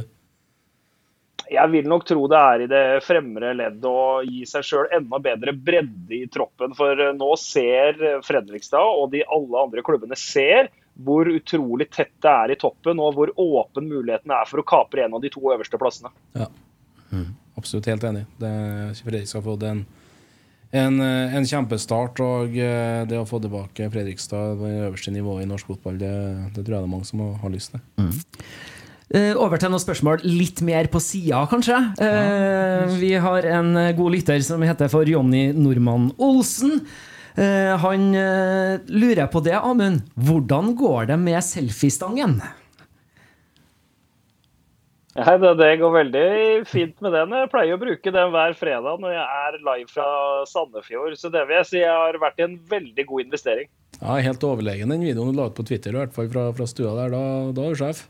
jeg 1.51 1.71
vil 1.71 1.87
nok 1.89 2.07
tro 2.09 2.25
det 2.31 2.39
er 2.39 2.63
i 2.65 2.69
det 2.71 2.83
fremre 3.07 3.53
leddet 3.55 3.87
å 3.87 4.23
gi 4.27 4.43
seg 4.49 4.67
sjøl 4.67 4.89
enda 4.97 5.21
bedre 5.23 5.55
bredde 5.55 6.17
i 6.17 6.27
troppen. 6.33 6.75
For 6.79 6.99
eh, 6.99 7.15
nå 7.17 7.31
ser 7.41 8.01
Fredrikstad 8.27 8.83
og 8.83 9.13
de 9.15 9.23
alle 9.25 9.63
andre 9.67 9.85
klubbene 9.87 10.19
ser 10.19 10.71
hvor 11.07 11.29
utrolig 11.29 11.91
tett 11.93 12.15
det 12.25 12.33
er 12.33 12.55
i 12.55 12.59
toppen, 12.59 13.01
og 13.05 13.19
hvor 13.19 13.33
åpen 13.37 13.89
muligheten 13.91 14.33
er 14.33 14.49
for 14.49 14.63
å 14.63 14.67
kapre 14.67 15.05
en 15.05 15.19
av 15.19 15.21
de 15.21 15.29
to 15.33 15.43
øverste 15.53 15.77
plassene. 15.81 16.09
Ja, 16.33 16.49
mm. 17.13 17.29
absolutt 17.61 17.91
helt 17.93 18.07
enig. 18.09 18.25
Det, 18.41 18.53
Fredrikstad 19.05 19.43
har 19.43 19.45
fått 19.45 19.67
en, 19.69 19.83
en, 20.73 21.03
en, 21.05 21.49
kjempestart. 21.53 22.23
Og 22.25 22.57
eh, 22.57 23.03
det 23.11 23.21
å 23.21 23.29
få 23.29 23.43
tilbake 23.45 23.91
Fredrikstad 23.93 24.57
på 24.57 24.71
det 24.71 24.89
øverste 24.89 25.13
nivået 25.15 25.45
i 25.45 25.51
norsk 25.53 25.75
fotball, 25.75 26.01
det, 26.01 26.15
det, 26.57 26.65
tror 26.65 26.79
jeg 26.79 26.81
det 26.81 26.89
er 26.89 26.95
mange 26.97 27.11
som 27.13 27.27
har 27.45 27.55
lyst 27.55 27.77
til. 27.77 27.85
Mm. 28.01 28.17
Uh, 29.15 29.39
over 29.39 29.61
til 29.61 29.71
noen 29.71 29.83
spørsmål 29.83 30.25
litt 30.27 30.63
mer 30.67 30.89
på 30.91 31.03
sida, 31.03 31.45
kanskje. 31.51 31.79
Uh, 32.01 32.97
vi 32.99 33.13
har 33.23 33.47
en 33.59 33.71
god 33.99 34.17
lytter 34.17 34.43
som 34.43 34.65
heter 34.67 34.91
for 34.93 35.07
Jonny 35.07 35.51
Normann 35.55 36.11
Olsen. 36.19 36.81
Han 37.37 38.15
lurer 38.89 39.27
på 39.29 39.43
det, 39.45 39.59
Amund. 39.59 40.07
Hvordan 40.17 40.71
går 40.73 41.11
det 41.11 41.19
med 41.21 41.37
selfiestangen? 41.45 42.39
Ja, 45.17 45.39
det, 45.41 45.55
det, 45.57 45.69
går 45.81 45.93
veldig 45.95 46.29
fint 46.69 46.99
med 47.01 47.15
den. 47.17 47.33
Jeg 47.41 47.49
pleier 47.49 47.79
å 47.79 47.81
bruke 47.81 48.13
den 48.13 48.33
hver 48.35 48.57
fredag 48.59 49.01
når 49.01 49.15
jeg 49.15 49.45
er 49.47 49.55
live 49.65 49.89
fra 49.89 50.09
Sandefjord. 50.51 51.17
Så 51.17 51.31
det 51.33 51.47
vil 51.49 51.57
jeg 51.57 51.69
si 51.71 51.81
har 51.87 52.19
vært 52.21 52.43
en 52.45 52.59
veldig 52.69 53.07
god 53.09 53.25
investering. 53.25 53.71
Ja, 53.97 54.19
Helt 54.27 54.45
overlegen 54.45 54.93
den 54.93 55.07
videoen 55.07 55.33
du 55.33 55.41
la 55.41 55.49
ut 55.49 55.57
på 55.57 55.65
Twitter, 55.65 55.97
i 55.97 56.03
hvert 56.03 56.13
fall 56.13 56.29
fra, 56.33 56.51
fra 56.57 56.69
stua 56.69 56.93
der. 56.99 57.17
Da, 57.17 57.23
da 57.57 57.65
er 57.65 57.73
du 57.73 57.81
sjef. 57.81 58.05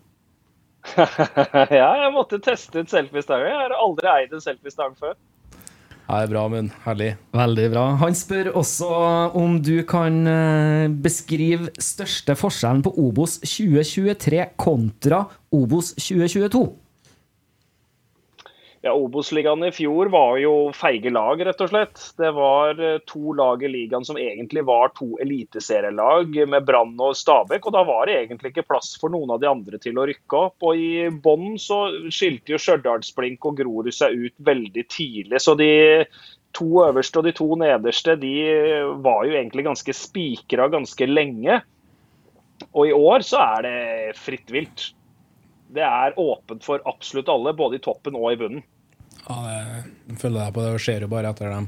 ja, 1.81 1.89
jeg 2.03 2.13
måtte 2.15 2.41
teste 2.43 2.83
ut 2.83 2.93
selfiestanga. 2.93 3.49
Jeg 3.49 3.63
har 3.65 3.75
aldri 3.79 4.13
eid 4.13 4.37
en 4.37 4.45
selfiestang 4.45 4.95
før. 4.99 5.17
Ja, 6.07 6.21
det 6.21 6.29
er 6.29 6.31
bra, 6.31 6.45
Munn. 6.47 6.69
herlig. 6.85 7.09
Veldig 7.35 7.67
bra. 7.73 7.85
Han 7.99 8.15
spør 8.15 8.53
også 8.61 8.89
om 9.35 9.57
du 9.59 9.81
kan 9.89 10.21
eh, 10.31 10.87
beskrive 11.03 11.73
største 11.83 12.37
forskjellen 12.39 12.85
på 12.87 12.93
Obos 13.03 13.41
2023 13.43 14.45
kontra 14.55 15.25
Obos 15.51 15.97
2022. 15.99 16.63
Ja, 18.87 18.93
Obos-ligaen 18.95 19.65
i 19.67 19.73
fjor 19.75 20.07
var 20.07 20.37
jo 20.39 20.51
feige 20.71 21.11
lag, 21.11 21.41
rett 21.43 21.63
og 21.65 21.73
slett. 21.73 22.03
Det 22.21 22.29
var 22.37 22.79
eh, 22.79 23.01
to 23.11 23.33
lag 23.35 23.65
i 23.67 23.71
ligaen 23.73 24.05
som 24.07 24.19
egentlig 24.21 24.63
var 24.69 24.93
to 24.95 25.09
eliteserielag 25.25 26.37
med 26.53 26.69
Brann 26.69 26.93
og 27.03 27.17
Stabæk. 27.19 27.67
Og 27.67 27.75
da 27.75 27.83
var 27.89 28.07
det 28.07 28.15
egentlig 28.21 28.53
ikke 28.53 28.69
plass 28.69 28.93
for 29.03 29.11
noen 29.11 29.33
av 29.35 29.41
de 29.43 29.49
andre 29.51 29.81
til 29.83 29.99
å 29.99 30.05
rykke 30.07 30.39
opp. 30.39 30.69
Og 30.71 30.79
i 30.79 31.09
bånn 31.11 31.57
så 31.59 31.81
skilte 32.15 32.55
jo 32.55 32.61
Stjørdalsblink 32.63 33.49
og 33.51 33.57
Grorud 33.59 33.91
seg 33.97 34.15
ut 34.29 34.37
veldig 34.47 34.87
tidlig. 34.95 35.43
Så 35.43 35.57
de 35.59 35.73
to 36.55 36.71
øverste 36.85 37.19
og 37.19 37.27
de 37.27 37.35
to 37.41 37.51
nederste 37.59 38.15
de 38.23 38.37
var 39.03 39.27
jo 39.27 39.35
egentlig 39.35 39.67
ganske 39.67 39.97
spikra 39.99 40.71
ganske 40.77 41.11
lenge. 41.11 41.59
Og 42.71 42.87
i 42.87 42.95
år 42.95 43.27
så 43.27 43.43
er 43.57 43.67
det 43.67 44.17
fritt 44.23 44.55
vilt. 44.55 44.93
Det 45.75 45.83
er 45.83 46.15
åpent 46.23 46.63
for 46.63 46.87
absolutt 46.87 47.35
alle, 47.35 47.59
både 47.59 47.83
i 47.83 47.87
toppen 47.91 48.15
og 48.15 48.31
i 48.31 48.41
bunnen. 48.47 48.65
Ja, 49.25 49.37
det 50.07 50.21
følger 50.21 50.41
deg 50.41 50.55
på 50.55 50.65
det. 50.65 50.79
Skjer 50.83 51.07
jo 51.07 51.11
bare 51.13 51.33
etter 51.33 51.53
de 51.53 51.61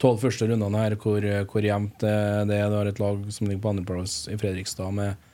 tolv 0.00 0.22
første 0.22 0.48
rundene 0.48 0.84
her 0.84 0.96
hvor, 1.00 1.26
hvor 1.50 1.66
jevnt 1.66 1.98
det 2.02 2.12
er. 2.12 2.46
Det 2.48 2.60
har 2.74 2.90
et 2.90 3.02
lag 3.02 3.26
som 3.32 3.48
ligger 3.48 3.64
på 3.64 3.74
andreplass 3.74 4.22
i 4.32 4.38
Fredrikstad 4.40 4.94
med, 4.96 5.28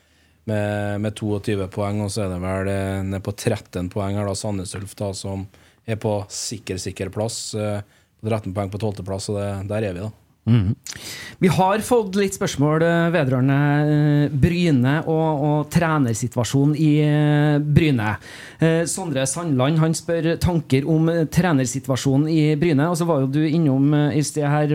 med, 0.51 1.01
med, 1.05 1.15
22 1.19 1.69
poeng, 1.75 2.03
og 2.05 2.13
så 2.13 2.27
er 2.27 2.35
det 2.35 2.43
vel 2.43 2.73
eh, 2.73 3.01
ned 3.07 3.25
på 3.27 3.35
13 3.35 3.91
poeng 3.95 4.19
her 4.19 4.29
da 4.29 4.37
Sandnes 4.39 4.75
Ulf, 4.79 4.97
da, 4.99 5.13
som 5.17 5.47
er 5.87 5.99
på 6.03 6.19
sikker, 6.33 6.81
sikker 6.83 7.13
plass. 7.15 7.41
13 7.55 8.51
eh, 8.51 8.55
poeng 8.55 8.73
på 8.73 8.83
12. 8.83 9.05
plass, 9.07 9.31
og 9.31 9.41
det, 9.41 9.51
der 9.71 9.91
er 9.91 9.99
vi, 9.99 10.07
da. 10.07 10.26
Mm. 10.47 10.75
Vi 11.39 11.49
har 11.51 11.83
fått 11.83 12.15
litt 12.15 12.37
spørsmål 12.37 12.85
eh, 12.87 13.09
vedrørende 13.11 13.57
eh, 13.83 14.35
Bryne 14.43 14.93
og, 15.11 15.41
og 15.49 15.73
trenersituasjonen 15.75 16.77
i 16.79 16.91
eh, 17.03 17.57
Bryne. 17.61 18.13
Sondre 18.89 19.27
Sandland 19.29 19.83
han 19.83 19.93
spør 19.93 20.31
tanker 20.41 20.87
om 20.89 21.11
trenersituasjonen 21.35 22.31
i 22.33 22.55
Bryne. 22.57 22.87
Og 22.89 22.97
så 22.97 23.05
var 23.09 23.25
jo 23.25 23.33
du 23.35 23.43
innom 23.45 23.91
i 24.17 24.23
sted 24.25 24.47
her 24.49 24.71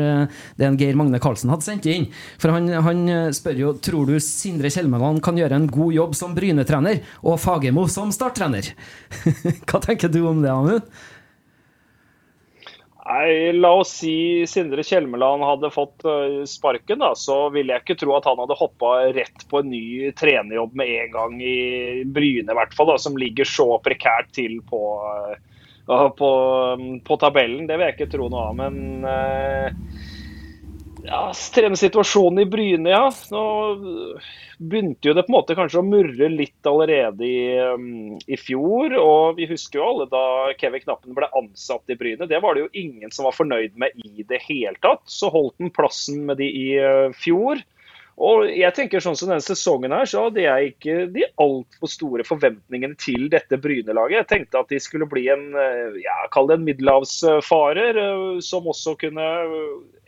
det 0.60 0.68
en 0.68 0.78
Geir 0.78 1.00
Magne 1.00 1.18
Karlsen 1.24 1.50
hadde 1.50 1.66
sendt 1.66 1.88
inn. 1.90 2.06
For 2.38 2.54
han, 2.54 2.70
han 2.86 3.32
spør 3.34 3.64
jo 3.64 3.72
tror 3.82 4.12
du 4.12 4.20
Sindre 4.22 4.70
Kjelmeland 4.70 5.24
kan 5.26 5.40
gjøre 5.40 5.58
en 5.58 5.66
god 5.72 5.96
jobb 5.98 6.14
som 6.20 6.36
Bryne-trener 6.38 7.02
og 7.24 7.40
Fagermo 7.42 7.88
som 7.90 8.14
starttrener. 8.14 8.70
Hva 9.66 9.82
tenker 9.82 10.14
du 10.14 10.22
om 10.30 10.46
det, 10.46 10.54
Amund? 10.54 10.94
Nei, 13.02 13.52
La 13.58 13.72
oss 13.80 13.96
si 13.98 14.46
Sindre 14.48 14.84
Kjelmeland 14.86 15.42
hadde 15.44 15.72
fått 15.74 16.06
eh, 16.06 16.44
sparken, 16.46 17.02
da, 17.02 17.16
så 17.18 17.48
ville 17.50 17.74
jeg 17.74 17.82
ikke 17.82 17.98
tro 18.04 18.14
at 18.14 18.28
han 18.30 18.38
hadde 18.44 18.58
hoppa 18.60 18.92
rett 19.16 19.46
på 19.50 19.62
en 19.62 19.72
ny 19.74 20.12
trenerjobb 20.18 20.76
med 20.78 20.92
en 21.00 21.16
gang 21.16 21.40
i 21.42 21.56
Bryne, 22.06 22.46
i 22.46 22.60
hvert 22.60 22.76
fall, 22.78 22.92
da, 22.92 23.00
som 23.02 23.18
ligger 23.18 23.50
så 23.50 23.68
prekært 23.82 24.30
til 24.38 24.60
på, 24.70 24.84
uh, 25.90 26.06
på, 26.14 26.32
på, 27.08 27.18
tabellen. 27.26 27.66
Det 27.66 27.80
vil 27.80 27.90
jeg 27.90 27.98
ikke 27.98 28.12
tro 28.14 28.30
noe 28.30 28.46
av. 28.52 28.62
Men 28.62 28.78
ja, 31.04 31.22
trenersituasjonen 31.56 32.44
i 32.44 32.46
Bryne, 32.50 32.90
ja. 32.90 33.06
Nå 33.32 33.44
begynte 34.62 35.10
jo 35.10 35.16
det 35.18 35.24
på 35.26 35.32
en 35.32 35.38
måte 35.40 35.58
kanskje 35.58 35.82
å 35.82 35.86
murre 35.86 36.30
litt 36.30 36.70
allerede 36.70 37.26
i, 37.26 37.42
um, 37.74 38.20
i, 38.22 38.38
fjor. 38.38 38.94
Og 39.00 39.40
vi 39.40 39.50
husker 39.50 39.82
jo 39.82 39.88
alle 39.88 40.08
da 40.12 40.24
Kevin 40.62 40.84
Knappen 40.86 41.18
ble 41.18 41.30
ansatt 41.38 41.92
i 41.92 41.98
Bryne. 41.98 42.30
Det 42.30 42.42
var 42.44 42.56
det 42.56 42.66
jo 42.68 42.74
ingen 42.84 43.14
som 43.14 43.28
var 43.28 43.38
fornøyd 43.38 43.78
med 43.82 43.98
i 44.06 44.26
det 44.28 44.42
hele 44.46 44.78
tatt. 44.84 45.04
Så 45.10 45.32
holdt 45.34 45.58
han 45.62 45.74
plassen 45.74 46.26
med 46.30 46.42
de 46.42 46.50
i 46.50 46.68
uh, 46.78 47.10
fjor. 47.18 47.64
Og 48.20 48.50
jeg 48.52 48.76
tenker 48.76 49.02
sånn 49.02 49.16
som 49.18 49.30
denne 49.32 49.44
sesongen 49.44 49.94
her, 49.96 50.06
så 50.10 50.26
hadde 50.28 50.44
jeg 50.44 50.74
ikke 50.74 50.96
de 51.16 51.24
altfor 51.42 51.90
store 51.90 52.26
forventningene 52.28 52.98
til 53.00 53.30
dette 53.32 53.58
Bryne-laget. 53.62 54.20
Jeg 54.20 54.30
tenkte 54.30 54.62
at 54.62 54.74
de 54.74 54.82
skulle 54.84 55.08
bli 55.10 55.24
en 55.32 55.48
uh, 55.56 55.96
ja, 56.02 56.18
kall 56.34 56.50
det 56.52 56.60
en 56.60 56.68
middelhavsfarer, 56.68 57.98
uh, 57.98 58.42
som 58.44 58.68
også 58.70 58.98
kunne 59.02 59.26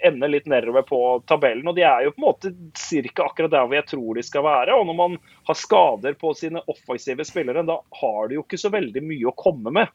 ende 0.04 0.30
litt 0.30 0.50
nedover 0.52 0.86
på 0.86 1.02
tabellen. 1.32 1.72
og 1.72 1.80
De 1.80 1.88
er 1.88 2.06
jo 2.06 2.14
på 2.14 2.22
en 2.22 2.28
måte 2.28 2.54
cirka 2.78 3.30
akkurat 3.30 3.56
der 3.56 3.66
hvor 3.66 3.80
jeg 3.80 3.90
tror 3.94 4.20
de 4.20 4.28
skal 4.28 4.46
være. 4.46 4.78
og 4.78 4.88
Når 4.90 5.00
man 5.00 5.20
har 5.50 5.58
skader 5.58 6.20
på 6.20 6.36
sine 6.38 6.62
offensive 6.68 7.26
spillere, 7.26 7.66
da 7.66 7.80
har 8.04 8.28
de 8.28 8.38
jo 8.38 8.46
ikke 8.46 8.62
så 8.62 8.74
veldig 8.74 9.06
mye 9.08 9.32
å 9.32 9.38
komme 9.40 9.74
med. 9.80 9.94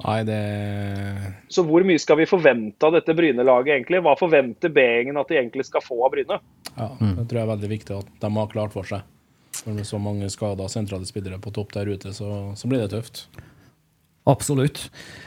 Nei, 0.00 0.18
det... 0.24 0.40
Så 1.52 1.64
hvor 1.68 1.84
mye 1.86 2.00
skal 2.00 2.20
vi 2.20 2.28
forvente 2.30 2.86
av 2.86 2.94
dette 2.96 3.14
Bryne-laget 3.16 3.74
egentlig? 3.74 4.00
Hva 4.04 4.16
forventer 4.18 4.72
B-gjengen 4.72 5.20
at 5.20 5.30
de 5.30 5.38
egentlig 5.40 5.66
skal 5.68 5.84
få 5.84 5.98
av 6.06 6.14
Bryne? 6.14 6.40
Ja, 6.76 6.90
Det 6.96 7.26
tror 7.28 7.40
jeg 7.40 7.44
er 7.44 7.52
veldig 7.54 7.72
viktig 7.74 7.98
at 7.98 8.12
de 8.22 8.32
har 8.38 8.52
klart 8.52 8.76
for 8.76 8.88
seg. 8.88 9.04
For 9.60 9.76
med 9.76 9.88
så 9.88 10.00
mange 10.00 10.30
skada 10.32 10.68
sentrale 10.72 11.08
spillere 11.08 11.40
på 11.42 11.52
topp 11.52 11.74
der 11.76 11.90
ute, 11.92 12.14
så, 12.16 12.30
så 12.56 12.70
blir 12.70 12.84
det 12.84 12.92
tøft. 12.94 13.26
Absolutt. 14.28 14.84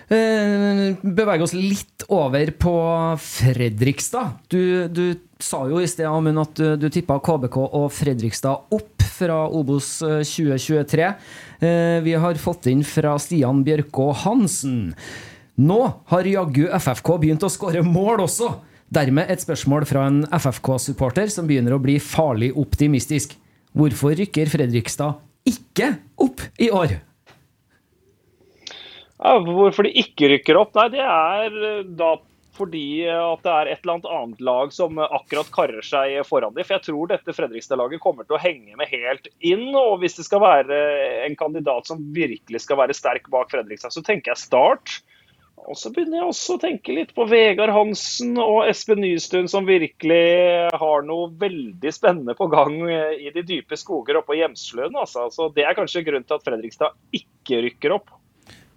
Beveg 0.10 1.44
oss 1.44 1.56
litt 1.58 2.06
over 2.14 2.52
på 2.62 2.74
Fredrikstad. 3.20 4.38
Du, 4.54 4.88
du 4.88 5.06
sa 5.42 5.64
jo 5.70 5.82
i 5.82 5.90
sted 5.90 6.08
Amund, 6.08 6.40
at 6.40 6.54
du, 6.60 6.68
du 6.80 6.88
tippa 6.94 7.18
KBK 7.24 7.58
og 7.66 7.88
Fredrikstad 7.94 8.74
opp 8.74 9.04
fra 9.14 9.44
Obos 9.50 9.98
2023. 10.02 11.10
Eh, 11.64 12.02
vi 12.04 12.14
har 12.14 12.36
fått 12.36 12.68
inn 12.68 12.82
fra 12.84 13.14
Stian 13.22 13.62
Bjørkå 13.64 14.10
Hansen. 14.26 14.92
Nå 15.56 15.80
har 16.12 16.28
jaggu 16.28 16.66
FFK 16.76 17.14
begynt 17.22 17.46
å 17.46 17.52
skåre 17.52 17.84
mål 17.88 18.26
også! 18.26 18.50
Dermed 18.94 19.32
et 19.32 19.42
spørsmål 19.42 19.86
fra 19.90 20.04
en 20.10 20.20
FFK-supporter 20.28 21.32
som 21.32 21.48
begynner 21.50 21.74
å 21.74 21.82
bli 21.82 21.96
farlig 22.04 22.52
optimistisk. 22.60 23.38
Hvorfor 23.74 24.14
rykker 24.20 24.52
Fredrikstad 24.52 25.22
ikke 25.50 25.94
opp 26.22 26.44
i 26.62 26.68
år? 26.68 26.98
Ja, 29.24 29.40
hvorfor 29.40 29.88
de 29.88 29.96
ikke 30.04 30.34
rykker 30.34 30.60
opp? 30.60 30.76
Nei, 30.76 30.90
det 30.98 31.08
er 31.08 31.58
eh, 31.70 31.82
da 31.96 32.12
fordi 32.54 33.06
at 33.10 33.42
det 33.46 33.54
er 33.54 33.72
et 33.72 33.86
eller 33.86 34.12
annet 34.14 34.44
lag 34.46 34.74
som 34.76 35.00
akkurat 35.04 35.50
karrer 35.54 35.86
seg 35.86 36.20
foran 36.28 36.54
dem. 36.54 36.66
For 36.66 36.78
jeg 36.78 36.86
tror 36.88 37.10
dette 37.10 37.36
Fredrikstad-laget 37.36 38.04
kommer 38.04 38.28
til 38.28 38.38
å 38.38 38.44
henge 38.44 38.78
med 38.80 38.92
helt 38.92 39.30
inn. 39.42 39.72
Og 39.74 40.04
hvis 40.04 40.20
det 40.20 40.28
skal 40.28 40.44
være 40.44 40.84
en 41.26 41.38
kandidat 41.40 41.90
som 41.90 42.04
virkelig 42.14 42.64
skal 42.66 42.80
være 42.84 42.98
sterk 42.98 43.30
bak 43.34 43.52
Fredrikstad, 43.54 43.96
så 43.96 44.06
tenker 44.06 44.34
jeg 44.34 44.44
Start. 44.44 45.00
Og 45.64 45.78
så 45.80 45.90
begynner 45.94 46.20
jeg 46.20 46.28
også 46.28 46.58
å 46.58 46.62
tenke 46.62 46.96
litt 46.96 47.14
på 47.16 47.26
Vegard 47.30 47.72
Hansen 47.72 48.36
og 48.42 48.66
Espen 48.68 49.00
Nystuen, 49.00 49.48
som 49.48 49.68
virkelig 49.68 50.24
har 50.76 51.06
noe 51.08 51.30
veldig 51.40 51.94
spennende 51.96 52.36
på 52.36 52.50
gang 52.52 52.82
i 52.90 53.32
de 53.32 53.46
dype 53.48 53.78
skoger 53.80 54.20
oppe 54.20 54.34
på 54.34 54.42
Hjemsløen. 54.42 54.98
Altså. 55.00 55.30
Så 55.32 55.48
det 55.56 55.64
er 55.64 55.78
kanskje 55.78 56.04
grunnen 56.06 56.28
til 56.28 56.38
at 56.38 56.46
Fredrikstad 56.46 56.98
ikke 57.16 57.64
rykker 57.68 57.96
opp 57.96 58.12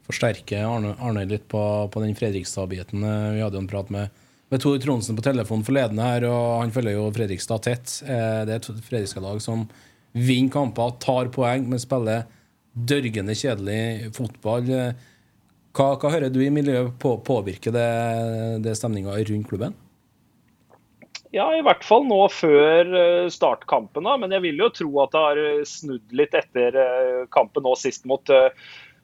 forsterke 0.07 0.63
Arne 0.67 1.25
litt 1.29 1.49
på, 1.51 1.63
på 1.93 2.03
den 2.03 2.15
Fredrikstad-biten. 2.19 3.03
Eh, 3.03 3.35
vi 3.37 3.43
hadde 3.45 3.59
jo 3.59 3.65
en 3.65 3.71
prat 3.71 3.91
med, 3.93 4.23
med 4.53 4.63
Tor 4.63 4.79
Tronsen 4.83 5.19
på 5.19 5.25
telefon 5.27 5.65
forleden 5.67 6.01
her, 6.03 6.29
og 6.31 6.63
han 6.63 6.75
følger 6.75 6.99
jo 6.99 7.11
Fredrikstad 7.17 7.65
tett. 7.67 7.99
Eh, 8.07 8.43
det 8.47 8.57
er 8.57 8.61
et 8.61 8.87
Fredrikstad-lag 8.89 9.43
som 9.45 9.67
vinner 10.17 10.53
kamper, 10.55 10.97
tar 11.03 11.33
poeng, 11.35 11.67
men 11.71 11.83
spiller 11.83 12.29
dørgende 12.77 13.35
kjedelig 13.37 14.13
fotball. 14.17 14.71
Hva, 15.77 15.89
hva 16.01 16.13
hører 16.13 16.33
du 16.33 16.39
i 16.45 16.53
miljøet 16.53 16.95
på, 17.01 17.17
påvirker 17.25 17.75
det, 17.75 17.91
det 18.65 18.77
stemninga 18.79 19.17
rundt 19.17 19.51
klubben? 19.51 19.77
Ja, 21.35 21.51
i 21.53 21.61
hvert 21.65 21.85
fall 21.85 22.07
nå 22.09 22.21
før 22.33 22.93
startkampen. 23.33 24.07
da, 24.07 24.15
Men 24.21 24.33
jeg 24.33 24.45
vil 24.45 24.61
jo 24.63 24.71
tro 24.73 24.91
at 25.03 25.13
det 25.13 25.25
har 25.25 25.41
snudd 25.69 26.15
litt 26.17 26.37
etter 26.39 26.79
kampen 27.35 27.67
nå 27.67 27.75
sist 27.77 28.07
mot 28.09 28.33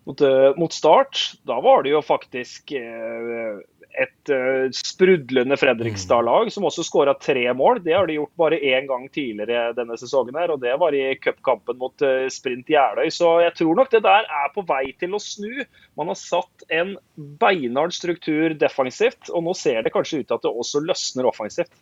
mot, 0.05 0.21
eh, 0.21 0.57
mot, 0.57 0.73
start. 0.73 1.19
Da 1.43 1.61
var 1.61 1.83
det 1.83 1.93
jo 1.95 2.03
faktisk 2.03 2.73
eh, 2.73 3.61
et 3.93 4.31
uh, 4.33 4.71
sprudlende 4.73 5.57
Fredrikstad-lag 5.61 6.49
som 6.53 6.65
også 6.65 6.85
skåra 6.87 7.13
tre 7.21 7.45
mål. 7.53 7.83
Det 7.85 7.93
har 7.93 8.09
de 8.09 8.17
gjort 8.17 8.33
bare 8.41 8.57
én 8.57 8.89
gang 8.89 9.05
tidligere 9.13 9.75
denne 9.77 9.99
sesongen, 10.01 10.39
her, 10.41 10.55
og 10.55 10.63
det 10.63 10.73
var 10.81 10.97
i 10.97 11.11
cupkampen 11.21 11.77
mot 11.77 12.07
Sprint 12.33 12.73
Jeløy. 12.73 13.11
Så 13.13 13.35
jeg 13.45 13.53
tror 13.59 13.77
nok 13.77 13.93
det 13.93 14.01
der 14.07 14.25
er 14.25 14.49
på 14.55 14.65
vei 14.65 14.95
til 14.97 15.13
å 15.13 15.21
snu. 15.21 15.61
Man 16.01 16.09
har 16.09 16.17
satt 16.17 16.65
en 16.73 16.97
beinhard 17.43 17.93
struktur 17.93 18.57
defensivt, 18.57 19.29
og 19.29 19.45
nå 19.45 19.53
ser 19.61 19.85
det 19.85 19.93
kanskje 19.93 20.23
ut 20.23 20.31
til 20.31 20.41
at 20.41 20.49
det 20.49 20.57
også 20.65 20.87
løsner 20.89 21.29
offensivt. 21.29 21.75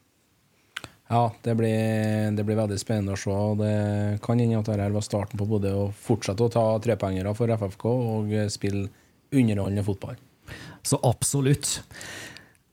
Ja, 1.11 1.25
det 1.43 1.57
blir, 1.59 2.31
det 2.37 2.45
blir, 2.47 2.55
veldig 2.55 2.79
spennende 2.79 3.17
å 3.17 3.19
se. 3.19 3.37
Det 3.59 3.75
kan 4.23 4.39
hende 4.39 4.61
at 4.61 4.69
dette 4.71 4.91
var 4.95 5.03
starten 5.03 5.41
på 5.41 5.49
både 5.51 5.73
å 5.75 5.89
fortsette 6.07 6.47
å 6.47 6.53
ta 6.55 6.65
trepoengere 6.83 7.35
for 7.35 7.51
FFK 7.51 7.87
og 7.91 8.35
spille 8.55 8.87
underholdende 9.35 9.83
fotball. 9.87 10.19
Så 10.87 11.01
absolutt. 11.03 11.81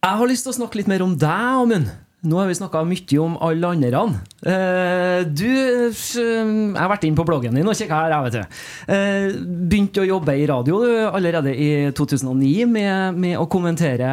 Jeg 0.05 0.19
har 0.19 0.29
lyst 0.29 0.45
til 0.45 0.53
å 0.53 0.59
snakke 0.59 0.77
litt 0.79 0.91
mer 0.91 1.01
om 1.05 1.15
deg, 1.17 1.47
Amund. 1.63 1.89
Nå 2.27 2.39
har 2.39 2.47
vi 2.49 2.55
snakka 2.57 2.81
mye 2.85 3.17
om 3.21 3.35
alle 3.45 3.69
andre. 3.75 3.99
Eh, 4.41 5.19
du 5.29 5.45
eh, 5.47 5.99
Jeg 6.17 6.77
har 6.77 6.89
vært 6.89 7.05
inn 7.05 7.17
på 7.17 7.25
bloggen 7.27 7.57
din 7.57 7.69
og 7.69 7.77
kikka 7.77 7.99
her, 8.03 8.15
jeg, 8.15 8.25
vet 8.25 8.37
du. 8.37 8.61
Eh, 8.93 9.27
begynte 9.69 10.01
å 10.01 10.07
jobbe 10.07 10.33
i 10.33 10.47
radio 10.49 10.81
allerede 11.11 11.53
i 11.53 11.69
2009 11.97 12.65
med, 12.69 13.17
med 13.21 13.37
å 13.37 13.45
kommentere 13.49 14.09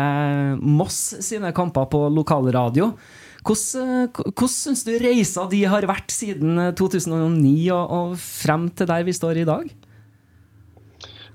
Moss 0.60 1.00
sine 1.24 1.52
kamper 1.56 1.88
på 1.92 2.02
lokalradio. 2.12 2.92
Hvordan, 3.44 4.08
hvordan 4.32 4.52
syns 4.52 4.84
du 4.86 4.94
reisa 4.96 5.44
di 5.50 5.64
har 5.68 5.84
vært 5.88 6.12
siden 6.14 6.56
2009 6.78 7.52
og, 7.74 7.82
og 7.92 8.14
frem 8.20 8.70
til 8.72 8.88
der 8.88 9.04
vi 9.04 9.16
står 9.16 9.42
i 9.42 9.48
dag? 9.48 9.72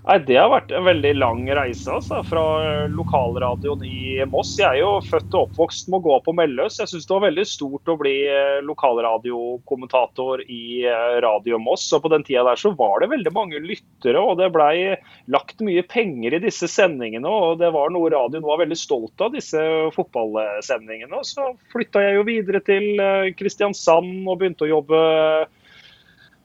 Nei, 0.09 0.17
Det 0.25 0.37
har 0.39 0.47
vært 0.49 0.71
en 0.73 0.87
veldig 0.87 1.09
lang 1.19 1.43
reise 1.53 1.91
altså, 1.93 2.23
fra 2.25 2.41
lokalradioen 2.89 3.83
i 3.85 4.23
Moss. 4.25 4.55
Jeg 4.57 4.65
er 4.65 4.79
jo 4.79 4.95
født 5.05 5.35
og 5.37 5.43
oppvokst 5.43 5.91
med 5.91 5.99
å 5.99 6.05
gå 6.07 6.15
på 6.25 6.33
Melløs. 6.33 6.79
Jeg 6.81 6.89
syns 6.89 7.05
det 7.05 7.13
var 7.13 7.27
veldig 7.27 7.45
stort 7.45 7.91
å 7.93 7.95
bli 7.99 8.13
eh, 8.25 8.55
lokalradiokommentator 8.65 10.41
i 10.49 10.63
eh, 10.89 11.19
Radio 11.21 11.59
Moss. 11.61 11.85
Og 11.93 12.01
på 12.07 12.09
den 12.15 12.25
tida 12.25 12.41
der 12.47 12.57
så 12.57 12.71
var 12.79 13.03
det 13.03 13.11
veldig 13.11 13.35
mange 13.35 13.61
lyttere, 13.61 14.17
og 14.17 14.41
det 14.41 14.49
blei 14.55 14.95
lagt 15.29 15.61
mye 15.61 15.85
penger 15.85 16.39
i 16.39 16.41
disse 16.47 16.71
sendingene. 16.73 17.29
Og 17.29 17.61
det 17.61 17.69
var 17.77 17.93
noe 17.93 18.09
radioen 18.09 18.49
var 18.49 18.63
veldig 18.63 18.79
stolt 18.81 19.21
av, 19.21 19.37
disse 19.37 19.61
fotballsendingene. 19.93 21.21
Og 21.21 21.29
så 21.35 21.51
flytta 21.69 22.07
jeg 22.07 22.17
jo 22.17 22.25
videre 22.33 22.65
til 22.65 22.97
eh, 22.97 23.29
Kristiansand 23.37 24.25
og 24.25 24.41
begynte 24.41 24.65
å 24.65 24.73
jobbe 24.73 25.05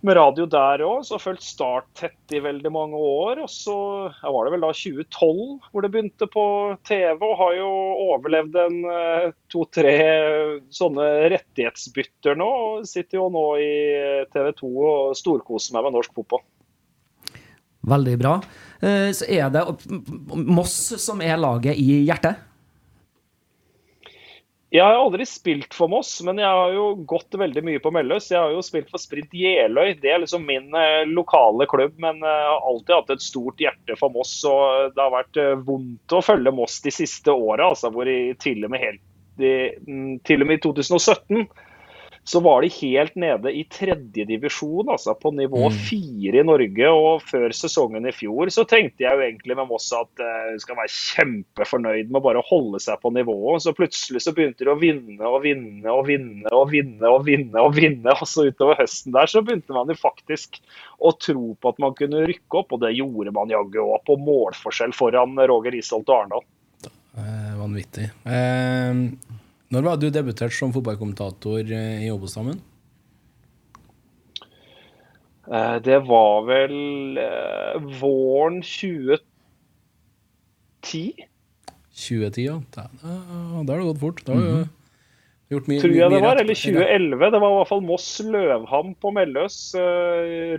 med 0.04 0.16
radio 0.18 0.46
der 0.50 0.82
òg. 0.84 1.02
Så 1.06 1.18
fulgt 1.22 1.44
Start 1.44 1.88
tett 1.98 2.34
i 2.34 2.42
veldig 2.44 2.70
mange 2.72 2.98
år. 2.98 3.42
Og 3.44 3.50
så 3.50 3.76
var 4.22 4.46
det 4.46 4.54
vel 4.54 4.64
da 4.66 4.72
2012 4.76 5.70
hvor 5.70 5.84
det 5.84 5.90
begynte 5.94 6.28
på 6.30 6.46
TV, 6.86 7.18
og 7.18 7.36
har 7.40 7.56
jo 7.58 7.70
overlevd 8.08 8.58
en 8.64 8.80
eh, 8.92 9.28
to-tre 9.52 9.96
sånne 10.74 11.08
rettighetsbytter 11.34 12.38
nå. 12.40 12.50
Og 12.68 12.88
sitter 12.88 13.20
jo 13.20 13.28
nå 13.32 13.46
i 13.62 13.74
TV 14.34 14.50
2 14.60 14.72
og 14.88 15.14
storkoser 15.18 15.76
meg 15.76 15.88
med 15.88 15.98
norsk 15.98 16.16
fotball. 16.20 16.44
Veldig 17.84 18.16
bra. 18.20 18.38
Eh, 18.80 19.10
Så 19.12 19.28
er 19.28 19.52
det 19.52 19.64
Moss 20.32 20.76
som 21.02 21.20
er 21.24 21.40
laget 21.40 21.76
i 21.80 22.04
hjertet? 22.06 22.53
Jeg 24.74 24.82
har 24.82 24.96
aldri 24.98 25.22
spilt 25.28 25.74
for 25.76 25.86
Moss, 25.86 26.16
men 26.26 26.40
jeg 26.42 26.50
har 26.50 26.72
jo 26.74 26.88
gått 27.06 27.36
veldig 27.38 27.62
mye 27.62 27.82
på 27.82 27.92
Melløs. 27.94 28.26
Jeg 28.32 28.40
har 28.42 28.50
jo 28.50 28.62
spilt 28.66 28.88
for 28.90 28.98
Sprint 28.98 29.30
Jeløy. 29.38 29.92
Det 30.02 30.10
er 30.10 30.18
liksom 30.18 30.42
min 30.48 30.74
eh, 30.74 31.04
lokale 31.06 31.68
klubb, 31.70 31.94
men 32.02 32.18
jeg 32.18 32.48
har 32.48 32.66
alltid 32.72 32.94
hatt 32.96 33.12
et 33.14 33.22
stort 33.22 33.62
hjerte 33.62 33.94
for 34.00 34.10
Moss. 34.10 34.32
Og 34.50 34.90
det 34.96 34.98
har 34.98 35.14
vært 35.14 35.38
eh, 35.38 35.54
vondt 35.68 36.16
å 36.18 36.24
følge 36.26 36.54
Moss 36.58 36.80
de 36.82 36.90
siste 36.94 37.30
åra, 37.30 37.70
altså, 37.70 37.92
hvor 37.94 38.10
de 38.10 38.34
til 38.42 38.66
og 38.66 38.74
med 38.74 38.82
helt 38.82 39.04
de, 39.38 39.52
mm, 39.86 40.18
til 40.26 40.42
og 40.42 40.50
med 40.50 40.58
i 40.58 40.64
2017 40.66 41.46
så 42.24 42.40
var 42.40 42.64
de 42.64 42.70
helt 42.72 43.14
nede 43.20 43.52
i 43.52 43.64
tredjedivisjon, 43.68 44.88
altså 44.88 45.12
på 45.20 45.32
nivå 45.36 45.68
fire 45.76 46.40
i 46.40 46.46
Norge. 46.46 46.88
Og 46.88 47.24
før 47.28 47.52
sesongen 47.56 48.08
i 48.08 48.14
fjor 48.16 48.48
så 48.54 48.64
tenkte 48.68 49.04
jeg 49.04 49.12
jo 49.12 49.24
egentlig 49.26 49.58
med 49.58 49.68
Moss 49.68 49.90
at 49.96 50.22
hun 50.24 50.62
skal 50.62 50.78
være 50.78 50.92
kjempefornøyd 50.94 52.12
med 52.14 52.24
bare 52.24 52.40
å 52.40 52.48
holde 52.48 52.80
seg 52.82 52.96
på 53.02 53.12
nivået. 53.12 53.66
Så 53.66 53.74
plutselig 53.76 54.24
så 54.24 54.32
begynte 54.36 54.64
de 54.64 54.72
å 54.72 54.78
vinne 54.80 55.20
og 55.28 55.42
vinne 55.44 55.92
og 55.92 56.08
vinne 56.08 56.54
og 56.56 56.72
vinne 56.72 57.12
og 57.12 57.28
vinne. 57.28 57.60
Og 57.60 57.76
vinne, 57.76 58.16
og 58.16 58.28
så 58.28 58.48
utover 58.48 58.80
høsten 58.80 59.14
der 59.14 59.30
så 59.30 59.44
begynte 59.44 59.76
man 59.76 59.92
jo 59.92 59.98
faktisk 60.00 60.60
å 61.04 61.12
tro 61.20 61.52
på 61.60 61.74
at 61.74 61.80
man 61.82 61.96
kunne 61.98 62.24
rykke 62.28 62.60
opp, 62.60 62.72
og 62.72 62.84
det 62.84 62.94
gjorde 62.96 63.34
man 63.36 63.52
jaggu 63.52 63.80
òg, 63.84 64.00
på 64.08 64.16
målforskjell 64.20 64.94
foran 64.96 65.36
Roger 65.50 65.76
Isholt 65.76 66.08
og 66.08 66.16
Arendal. 66.22 66.44
Eh, 67.14 67.54
vanvittig. 67.60 68.08
Eh, 68.26 68.92
når 69.72 69.82
var 69.86 69.96
du 69.98 70.08
debutert 70.12 70.52
som 70.54 70.72
fotballkommentator 70.74 71.70
eh, 71.72 72.04
i 72.06 72.10
Obos-dammen? 72.12 72.60
Eh, 75.48 75.76
Det 75.84 75.98
var 76.08 76.44
vel 76.48 77.18
eh, 77.20 77.78
våren 78.00 78.60
2010. 78.62 79.20
2010, 81.94 82.44
ja. 82.44 82.60
Da, 82.74 82.88
da, 83.02 83.08
har 83.72 83.78
det 83.78 83.88
gått 83.88 84.02
fort. 84.02 84.24
Da 84.26 84.36
har 84.36 84.42
du 84.44 85.54
gjort 85.54 85.68
mye. 85.70 85.80
Tror 85.80 85.96
jeg 85.96 86.10
det 86.12 86.22
var, 86.24 86.42
eller 86.42 86.60
2011. 86.60 87.30
Det 87.34 87.40
var 87.44 87.54
i 87.54 87.58
hvert 87.60 87.72
fall 87.72 87.84
Moss 87.88 88.08
Løvham 88.26 88.94
på 89.00 89.12
Melløs 89.14 89.58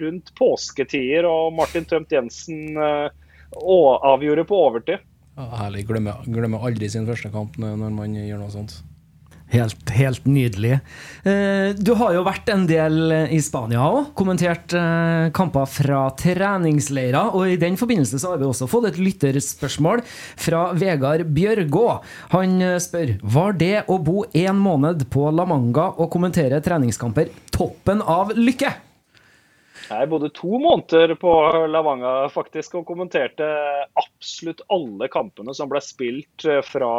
rundt 0.02 0.32
påsketider, 0.40 1.28
og 1.30 1.54
Martin 1.58 1.86
Tømt 1.90 2.12
Jensen 2.16 2.78
avgjorde 3.56 4.48
på 4.48 4.56
overtid. 4.70 5.04
Ja, 5.36 5.50
herlig. 5.66 5.84
Glemmer, 5.90 6.24
glemmer 6.32 6.64
aldri 6.64 6.88
sin 6.92 7.08
første 7.08 7.28
kamp 7.34 7.58
når 7.60 7.76
man 7.92 8.16
gjør 8.16 8.40
noe 8.40 8.54
sånt. 8.54 8.78
Helt, 9.56 9.90
helt 9.96 10.26
nydelig. 10.28 10.80
Eh, 11.24 11.74
Du 11.80 11.94
har 11.96 12.14
jo 12.16 12.24
vært 12.26 12.50
en 12.52 12.66
del 12.68 13.14
i 13.32 13.40
Spania 13.44 13.84
òg. 13.88 14.12
Kommentert 14.18 14.76
eh, 14.76 15.30
kamper 15.36 15.68
fra 15.70 16.02
treningsleirer. 16.20 17.32
Og 17.36 17.54
i 17.54 17.60
den 17.62 17.78
forbindelse 17.80 18.20
så 18.22 18.34
har 18.34 18.42
vi 18.42 18.50
også 18.50 18.68
fått 18.70 18.90
et 18.92 19.00
lytterspørsmål 19.02 20.04
fra 20.36 20.68
Vegard 20.78 21.26
Bjørgå. 21.36 21.86
Han 22.36 22.58
eh, 22.62 22.78
spør 22.84 23.16
Var 23.24 23.60
det 23.62 23.76
å 23.92 24.00
bo 24.04 24.26
en 24.34 24.60
måned 24.62 25.08
på 25.14 25.30
La 25.32 25.48
Manga 25.50 25.92
og 25.96 26.12
kommentere 26.14 26.62
treningskamper 26.66 27.32
toppen 27.56 28.04
av 28.04 28.36
lykke? 28.36 28.74
Jeg 29.86 30.10
bodde 30.10 30.32
to 30.34 30.58
måneder 30.62 31.14
på 31.22 31.32
Lavanga 31.70 32.14
faktisk 32.34 32.80
og 32.80 32.88
kommenterte 32.88 33.46
absolutt 34.00 34.64
alle 34.74 35.10
kampene 35.14 35.54
som 35.54 35.70
ble 35.70 35.82
spilt 35.84 36.46
eh, 36.50 36.64
fra 36.66 36.90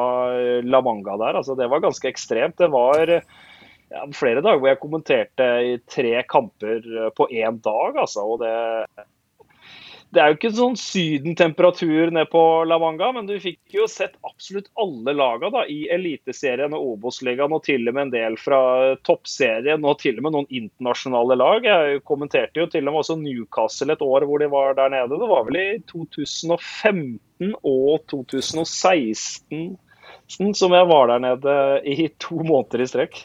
Lavanga 0.63 1.17
der. 1.23 1.41
Altså, 1.41 1.57
det 1.59 1.67
var 1.73 1.83
ganske 1.83 2.11
ekstremt. 2.11 2.59
Det 2.61 2.71
var 2.71 3.11
ja, 3.11 4.05
flere 4.15 4.43
dager 4.45 4.63
hvor 4.63 4.71
jeg 4.71 4.83
kommenterte 4.83 5.51
i 5.67 5.75
tre 5.91 6.15
kamper 6.31 6.79
eh, 6.79 7.11
på 7.17 7.29
én 7.35 7.59
dag. 7.65 7.99
Altså, 8.05 8.27
og 8.27 8.45
det, 8.45 8.55
det 10.15 10.23
er 10.23 10.31
jo 10.31 10.37
ikke 10.37 10.51
sånn 10.55 10.77
sydentemperatur 10.79 12.13
nede 12.15 12.29
på 12.31 12.43
Lavanga, 12.69 13.11
men 13.17 13.27
du 13.29 13.35
fikk 13.43 13.75
jo 13.75 13.89
sett 13.91 14.15
absolutt 14.27 14.69
alle 14.81 15.13
laga 15.17 15.51
da, 15.53 15.65
i 15.69 15.89
Eliteserien 15.93 16.77
og 16.77 16.93
Obos-ligaen, 16.93 17.53
og 17.53 17.65
til 17.67 17.85
og 17.91 17.97
med 17.97 18.07
en 18.07 18.13
del 18.15 18.39
fra 18.41 18.61
toppserien 19.07 19.85
og 19.85 19.99
til 20.03 20.21
og 20.21 20.29
med 20.29 20.37
noen 20.37 20.49
internasjonale 20.61 21.39
lag. 21.41 21.67
Jeg 21.67 22.05
kommenterte 22.07 22.63
jo 22.63 22.69
til 22.71 22.87
og 22.87 22.95
med 22.95 23.03
også 23.03 23.19
Newcastle 23.21 23.97
et 23.97 24.07
år 24.07 24.29
hvor 24.31 24.43
de 24.43 24.51
var 24.53 24.79
der 24.79 24.95
nede. 24.95 25.19
Det 25.19 25.31
var 25.33 25.49
vel 25.51 25.61
i 25.61 25.67
2015 25.91 27.53
og 27.61 28.07
2016 28.15 29.75
som 30.27 30.75
jeg 30.75 30.89
var 30.91 31.11
der 31.11 31.23
nede 31.23 31.57
i 31.87 32.09
to 32.23 32.41
måneder 32.41 32.83
i 32.83 32.89
strekk. 32.91 33.21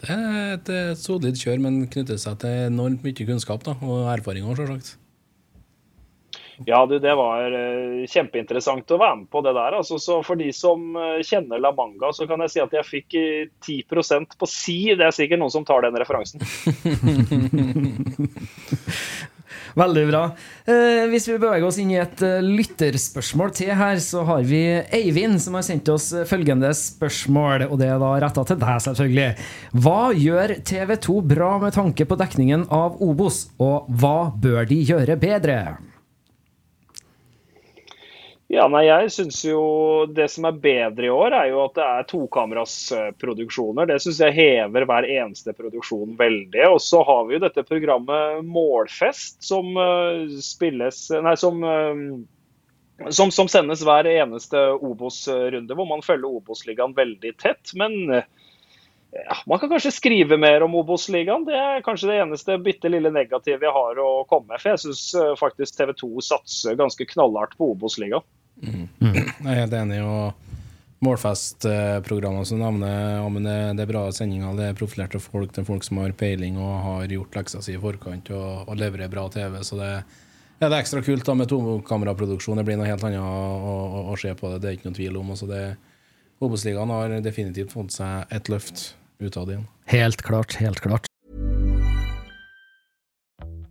Det 0.00 0.10
er 0.10 0.34
et, 0.56 0.68
et 0.72 0.98
solid 0.98 1.36
kjør, 1.38 1.60
men 1.62 1.84
knytter 1.90 2.18
seg 2.20 2.40
til 2.42 2.66
enormt 2.66 3.04
mye 3.06 3.26
kunnskap 3.28 3.64
da, 3.66 3.76
og 3.84 4.08
erfaringer, 4.16 4.56
selvsagt. 4.58 4.96
Ja, 6.66 6.86
du, 6.86 6.98
det 7.02 7.14
var 7.18 7.50
eh, 7.50 8.06
kjempeinteressant 8.10 8.90
å 8.94 9.00
være 9.00 9.16
med 9.22 9.28
på 9.32 9.42
det 9.44 9.54
der. 9.56 9.72
Altså, 9.80 9.98
så 10.02 10.20
for 10.26 10.36
de 10.40 10.50
som 10.54 10.96
eh, 10.96 11.22
kjenner 11.26 11.62
La 11.62 11.72
Manga, 11.74 12.12
så 12.14 12.28
kan 12.30 12.40
jeg 12.44 12.50
si 12.54 12.60
at 12.62 12.72
jeg 12.78 12.88
fikk 12.88 13.08
eh, 13.18 13.48
10 13.66 13.82
på 14.38 14.46
si. 14.50 14.78
Det 14.94 15.06
er 15.08 15.16
sikkert 15.16 15.40
noen 15.42 15.54
som 15.54 15.66
tar 15.66 15.80
den 15.86 15.98
referansen. 15.98 16.40
Veldig 19.74 20.04
bra. 20.06 20.22
Eh, 20.70 21.04
hvis 21.10 21.26
vi 21.28 21.38
beveger 21.38 21.66
oss 21.66 21.80
inn 21.82 21.90
i 21.90 21.98
et 21.98 22.20
uh, 22.22 22.38
lytterspørsmål 22.44 23.50
til 23.58 23.72
her, 23.74 23.98
så 24.02 24.22
har 24.28 24.44
vi 24.46 24.60
Eivind 24.94 25.40
som 25.42 25.56
har 25.58 25.64
sendt 25.66 25.90
oss 25.90 26.12
eh, 26.14 26.26
følgende 26.28 26.70
spørsmål, 26.78 27.66
og 27.66 27.80
det 27.82 27.88
er 27.90 27.98
da 28.02 28.12
retta 28.22 28.44
til 28.46 28.60
deg, 28.60 28.76
selvfølgelig. 28.86 29.48
Hva 29.82 30.12
gjør 30.14 30.54
TV 30.70 30.94
2 31.08 31.18
bra 31.34 31.50
med 31.64 31.74
tanke 31.74 32.06
på 32.06 32.20
dekningen 32.20 32.68
av 32.70 33.02
Obos, 33.02 33.48
og 33.58 33.90
hva 33.90 34.30
bør 34.30 34.62
de 34.70 34.78
gjøre 34.92 35.18
bedre? 35.18 35.58
Ja, 38.54 38.66
nei, 38.70 38.84
jeg 38.86 39.10
synes 39.10 39.40
jo 39.42 39.60
Det 40.14 40.28
som 40.30 40.46
er 40.46 40.58
bedre 40.62 41.08
i 41.08 41.12
år, 41.12 41.34
er 41.34 41.48
jo 41.50 41.62
at 41.64 41.74
det 41.78 41.84
er 41.84 42.06
tokamerasproduksjoner. 42.10 43.88
Det 43.90 43.96
syns 44.04 44.20
jeg 44.22 44.36
hever 44.36 44.86
hver 44.86 45.08
eneste 45.10 45.54
produksjon 45.56 46.14
veldig. 46.18 46.62
Og 46.68 46.78
så 46.82 47.02
har 47.06 47.24
vi 47.26 47.34
jo 47.36 47.42
dette 47.42 47.64
programmet 47.66 48.44
Målfest, 48.46 49.40
som 49.42 49.72
eh, 49.80 50.36
spilles 50.44 51.08
Nei, 51.24 51.34
som 51.40 51.66
eh, 51.66 52.04
som, 53.10 53.32
som 53.34 53.50
sendes 53.50 53.82
hver 53.82 54.06
eneste 54.06 54.60
Obos-runde, 54.78 55.74
hvor 55.74 55.88
man 55.90 56.04
følger 56.06 56.36
Obos-ligaen 56.38 56.94
veldig 56.94 57.32
tett. 57.42 57.72
Men 57.74 57.96
eh, 58.20 58.28
ja, 59.16 59.40
man 59.50 59.58
kan 59.58 59.72
kanskje 59.72 59.96
skrive 59.96 60.38
mer 60.38 60.62
om 60.62 60.78
Obos-ligaen. 60.78 61.48
Det 61.48 61.58
er 61.58 61.82
kanskje 61.86 62.12
det 62.12 62.20
eneste 62.22 62.60
bitte 62.62 62.92
lille 62.92 63.10
negative 63.10 63.66
jeg 63.66 63.74
har 63.80 63.98
å 63.98 64.12
komme 64.30 64.52
med. 64.52 64.62
For 64.62 64.76
jeg 64.76 64.84
syns 64.84 65.42
faktisk 65.42 65.80
TV 65.80 65.96
2 66.04 66.14
satser 66.30 66.78
ganske 66.78 67.10
knallhardt 67.16 67.58
på 67.58 67.72
Obos-ligaen. 67.74 68.22
Jeg 68.62 69.50
er 69.50 69.60
helt 69.64 69.76
enig. 69.76 70.00
og 70.04 70.34
Målfestprogrammene 71.04 72.46
som 72.48 72.60
navnet 72.62 72.88
ja, 72.88 73.24
men 73.28 73.44
det, 73.44 73.56
det 73.76 73.84
er 73.84 73.90
bra 73.90 74.04
sendinger, 74.14 74.54
det 74.56 74.70
er 74.70 74.76
profilerte 74.78 75.20
folk, 75.20 75.50
det 75.52 75.60
er 75.60 75.66
folk 75.68 75.84
som 75.84 76.00
har 76.00 76.14
peiling 76.16 76.56
og 76.56 76.74
har 76.86 77.12
gjort 77.12 77.36
leksa 77.36 77.60
si 77.64 77.74
i 77.74 77.80
forkant 77.80 78.30
og, 78.32 78.70
og 78.70 78.78
leverer 78.80 79.12
bra 79.12 79.26
TV. 79.32 79.58
Så 79.66 79.76
det, 79.80 79.90
ja, 80.60 80.68
det 80.68 80.72
er 80.72 80.80
ekstra 80.80 81.02
kult 81.04 81.26
da 81.26 81.36
med 81.36 81.50
tokameraproduksjon. 81.50 82.60
Det 82.60 82.66
blir 82.68 82.80
noe 82.80 82.88
helt 82.88 83.04
annet 83.04 83.20
å, 83.20 83.34
å, 83.74 84.04
å 84.14 84.20
se 84.20 84.32
på 84.38 84.54
det, 84.54 84.62
det 84.62 84.70
er 84.70 84.78
ikke 84.78 84.88
noe 84.88 85.00
tvil 85.00 85.20
om. 85.20 85.34
Altså 85.34 85.50
det, 85.50 85.64
Obos-ligaen 86.44 86.94
har 86.94 87.18
definitivt 87.24 87.74
fått 87.74 87.94
seg 87.98 88.32
et 88.34 88.52
løft 88.52 88.92
ut 89.20 89.36
av 89.36 89.48
det 89.48 89.58
igjen. 89.58 89.68
Helt 89.92 90.24
klart, 90.24 90.56
helt 90.62 90.80
klart. 90.84 91.10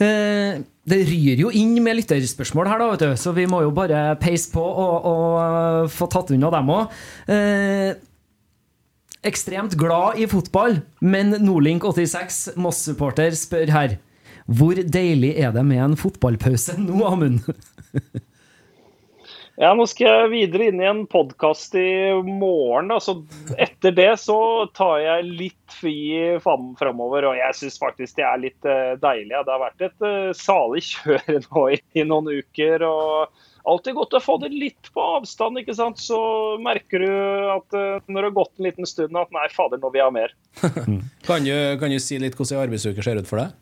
det 0.00 0.98
ryr 1.08 1.40
jo 1.40 1.52
inn 1.56 1.74
med 1.82 1.98
lytterspørsmål 1.98 2.68
her, 2.70 2.82
da, 2.82 2.90
vet 2.92 3.04
du, 3.04 3.14
så 3.18 3.32
vi 3.36 3.46
må 3.50 3.62
jo 3.64 3.72
bare 3.74 4.10
peise 4.20 4.52
på 4.52 4.62
og, 4.62 5.08
og 5.08 5.38
eh, 5.40 5.88
få 5.92 6.08
tatt 6.12 6.30
unna 6.36 6.50
dem 6.54 6.72
òg. 6.74 6.98
Eh, 7.32 7.96
ekstremt 9.26 9.74
glad 9.80 10.20
i 10.22 10.28
fotball, 10.30 10.78
men 11.02 11.34
Nordlink86, 11.40 12.58
Moss-supporter, 12.60 13.34
spør 13.34 13.72
her. 13.74 13.96
Hvor 14.46 14.78
deilig 14.78 15.32
er 15.42 15.50
det 15.56 15.64
med 15.66 15.82
en 15.82 15.98
fotballpause 15.98 16.76
nå, 16.78 17.00
Amund? 17.08 17.42
Ja, 19.56 19.70
nå 19.72 19.86
skal 19.88 20.06
jeg 20.06 20.32
videre 20.34 20.66
inn 20.68 20.80
i 20.82 20.88
en 20.88 21.06
podkast 21.08 21.72
i 21.80 22.12
morgen. 22.28 22.90
Da. 22.92 22.98
Så 23.00 23.14
etter 23.56 23.94
det 23.96 24.10
så 24.20 24.36
tar 24.76 24.98
jeg 25.00 25.30
litt 25.30 25.76
fri 25.78 25.96
framover. 26.44 27.24
Og 27.30 27.38
jeg 27.38 27.56
syns 27.56 27.80
faktisk 27.80 28.18
det 28.20 28.26
er 28.28 28.42
litt 28.42 28.68
uh, 28.68 28.92
deilig. 29.00 29.32
Det 29.32 29.54
har 29.54 29.62
vært 29.62 29.86
et 29.88 30.04
uh, 30.04 30.36
salig 30.36 30.84
kjør 30.90 31.40
nå 31.48 31.64
i, 31.72 31.80
noen 32.04 32.28
uker. 32.36 32.84
og 32.84 33.44
Alltid 33.66 33.96
godt 33.96 34.14
å 34.14 34.22
få 34.22 34.36
det 34.44 34.52
litt 34.52 34.92
på 34.94 35.02
avstand, 35.16 35.62
ikke 35.62 35.74
sant. 35.74 36.04
Så 36.04 36.20
merker 36.62 37.02
du 37.02 37.10
at 37.56 37.80
uh, 37.80 37.96
når 38.12 38.18
det 38.20 38.28
har 38.28 38.38
gått 38.42 38.52
en 38.60 38.68
liten 38.68 38.92
stund 38.92 39.16
at 39.16 39.32
nei, 39.34 39.48
fader, 39.56 39.80
nå 39.80 39.88
vil 39.88 40.04
jeg 40.04 40.10
ha 40.10 40.18
mer. 40.20 40.36
kan, 41.26 41.48
du, 41.48 41.56
kan 41.80 41.96
du 41.96 41.96
si 41.96 42.20
litt 42.20 42.36
hvordan 42.36 42.68
arbeidsuke 42.68 43.08
ser 43.08 43.24
ut 43.24 43.32
for 43.32 43.40
deg? 43.40 43.56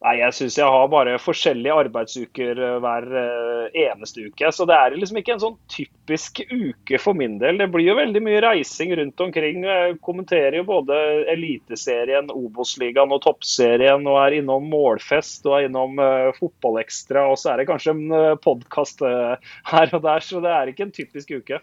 Nei, 0.00 0.14
jeg 0.16 0.32
syns 0.32 0.54
jeg 0.56 0.72
har 0.72 0.86
bare 0.88 1.18
forskjellige 1.20 1.74
arbeidsuker 1.82 2.56
eh, 2.64 2.76
hver 2.80 3.06
eh, 3.20 3.80
eneste 3.82 4.22
uke. 4.30 4.48
Så 4.56 4.64
det 4.68 4.72
er 4.72 4.94
liksom 4.96 5.18
ikke 5.20 5.34
en 5.34 5.42
sånn 5.42 5.56
typisk 5.68 6.40
uke 6.48 7.00
for 7.02 7.18
min 7.18 7.34
del. 7.42 7.58
Det 7.60 7.66
blir 7.68 7.90
jo 7.90 7.98
veldig 7.98 8.22
mye 8.24 8.38
reising 8.40 8.94
rundt 8.96 9.20
omkring. 9.20 9.66
Jeg 9.68 9.98
kommenterer 10.06 10.56
jo 10.56 10.64
både 10.70 10.96
Eliteserien, 11.34 12.32
Obos-ligaen 12.32 13.12
og 13.12 13.20
Toppserien, 13.26 14.08
og 14.08 14.16
er 14.22 14.38
innom 14.38 14.70
målfest 14.72 15.44
og 15.50 15.58
er 15.58 15.68
innom 15.68 16.00
uh, 16.00 16.30
Fotballekstra. 16.38 17.26
Og 17.28 17.36
så 17.42 17.52
er 17.52 17.60
det 17.60 17.68
kanskje 17.68 17.92
en 17.92 18.40
podkast 18.40 19.04
uh, 19.04 19.36
her 19.68 19.92
og 19.98 20.06
der, 20.06 20.24
så 20.24 20.40
det 20.40 20.54
er 20.54 20.72
ikke 20.72 20.86
en 20.88 20.94
typisk 20.96 21.34
uke. 21.36 21.60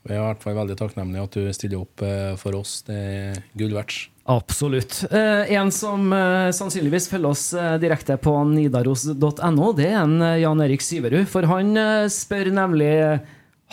Vi 0.00 0.16
er 0.16 0.16
i 0.16 0.24
hvert 0.30 0.40
fall 0.40 0.56
veldig 0.56 0.78
takknemlige 0.80 1.28
at 1.28 1.36
du 1.36 1.52
stiller 1.52 1.84
opp 1.84 2.06
for 2.40 2.56
oss. 2.56 2.78
Det 2.88 2.96
er 2.96 3.42
gull 3.52 3.76
verdt. 3.76 4.08
Absolutt. 4.30 5.04
Eh, 5.10 5.52
en 5.52 5.72
som 5.72 6.12
eh, 6.12 6.50
sannsynligvis 6.54 7.08
følger 7.10 7.30
oss 7.32 7.48
eh, 7.54 7.74
direkte 7.82 8.14
på 8.22 8.30
nidaros.no, 8.46 9.72
det 9.74 9.88
er 9.88 9.96
en 10.04 10.22
Jan 10.38 10.62
Erik 10.62 10.84
Syverud. 10.86 11.26
For 11.26 11.48
han 11.50 11.74
spør 12.14 12.52
nemlig 12.54 12.92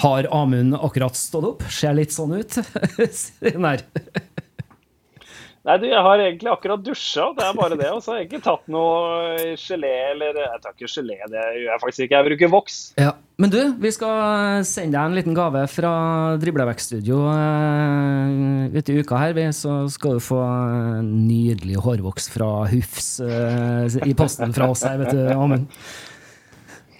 har 0.01 0.30
Amund 0.34 0.74
akkurat 0.74 1.18
stått 1.18 1.45
opp. 1.51 1.68
Ser 1.70 1.93
litt 1.97 2.16
sånn 2.16 2.39
ut. 2.39 2.58
Nei. 5.68 5.78
Du, 5.82 5.86
jeg 5.89 6.03
har 6.05 6.22
egentlig 6.24 6.51
akkurat 6.53 6.84
dusja, 6.84 7.26
det 7.36 7.43
er 7.43 7.55
bare 7.57 7.78
det. 7.80 7.89
Og 7.91 7.99
så 8.03 8.13
har 8.13 8.22
jeg 8.22 8.30
ikke 8.30 8.43
tatt 8.45 8.70
noe 8.72 9.55
gelé 9.59 9.93
eller 10.13 10.39
Jeg 10.39 10.61
tar 10.63 10.76
ikke 10.76 10.91
gelé, 10.93 11.18
det 11.28 11.43
gjør 11.43 11.72
jeg 11.74 11.82
faktisk 11.84 12.05
ikke. 12.05 12.15
Jeg 12.22 12.30
bruker 12.30 12.53
voks. 12.53 12.78
Ja. 12.95 13.13
Men 13.38 13.51
du, 13.53 13.59
vi 13.84 13.91
skal 13.93 14.63
sende 14.65 14.95
deg 14.95 15.11
en 15.11 15.18
liten 15.20 15.36
gave 15.38 15.61
fra 15.70 15.91
Driblevekststudio 16.41 17.20
uh, 17.28 18.72
ute 18.74 18.95
i 18.95 19.03
uka 19.03 19.20
her. 19.22 19.41
Så 19.53 19.84
skal 19.93 20.18
du 20.18 20.24
få 20.24 20.39
nydelig 21.05 21.78
hårvoks 21.84 22.32
fra 22.34 22.49
Hufs 22.72 23.18
uh, 23.22 23.86
i 24.07 24.15
posten 24.18 24.55
fra 24.55 24.72
oss 24.72 24.88
her, 24.88 24.97
vet 25.03 25.13
du, 25.13 25.22
Amund. 25.36 25.68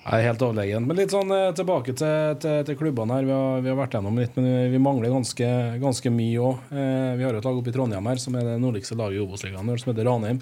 Jeg 0.08 0.24
er 0.24 0.30
helt 0.30 0.43
overlegen. 0.45 0.86
Men 0.88 1.01
litt 1.01 1.12
sånn 1.12 1.32
eh, 1.36 1.49
tilbake 1.55 1.91
til, 1.99 2.36
til, 2.39 2.62
til 2.64 2.78
klubbene 2.80 3.18
her. 3.18 3.26
Vi 3.28 3.34
har, 3.36 3.64
vi 3.66 3.72
har, 3.74 3.76
vært 3.76 3.97
gjennom 3.97 4.20
litt, 4.22 4.38
men 4.39 4.70
vi 4.72 4.80
mangler 4.80 5.12
ganske, 5.12 5.47
ganske 5.82 6.12
mye 6.16 6.45
òg. 6.47 6.70
Eh, 6.72 7.10
vi 7.20 7.26
har 7.26 7.36
jo 7.36 7.41
et 7.41 7.47
lag 7.49 7.60
oppe 7.60 7.74
i 7.74 7.76
Trondheim 7.76 8.08
her 8.08 8.22
som 8.24 8.38
er 8.39 8.47
det 8.47 8.53
nordligste 8.64 8.95
laget 8.95 9.20
i 9.20 9.26
Obos-ligaen, 9.26 9.74
som 9.82 9.91
heter 9.91 10.08
Ranheim. 10.08 10.39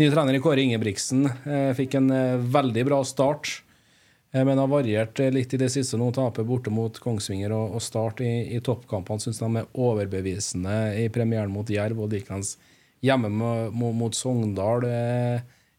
Nye 0.00 0.10
trener 0.10 0.34
i 0.34 0.40
Kåre 0.42 0.64
Ingebrigtsen 0.64 1.28
eh, 1.28 1.70
fikk 1.78 1.94
en 2.00 2.10
veldig 2.50 2.84
bra 2.88 2.98
start, 3.06 3.60
men 4.30 4.58
har 4.62 4.70
variert 4.70 5.18
litt 5.34 5.54
i 5.54 5.58
det 5.58 5.70
siste. 5.74 5.98
Nå 5.98 6.10
taper 6.14 6.46
borte 6.46 6.70
mot 6.70 6.98
Kongsvinger 7.02 7.50
og, 7.54 7.76
og 7.78 7.82
Start 7.82 8.22
i, 8.22 8.30
i 8.54 8.60
toppkampene. 8.62 9.22
Syns 9.22 9.42
de 9.42 9.48
er 9.58 9.70
overbevisende 9.74 10.76
i 11.02 11.08
premieren 11.10 11.50
mot 11.50 11.70
Jerv 11.70 11.98
og 12.06 12.14
likeens 12.14 12.56
hjemme 13.02 13.30
mot, 13.34 13.74
mot 13.74 14.14
Sogndal. 14.14 14.86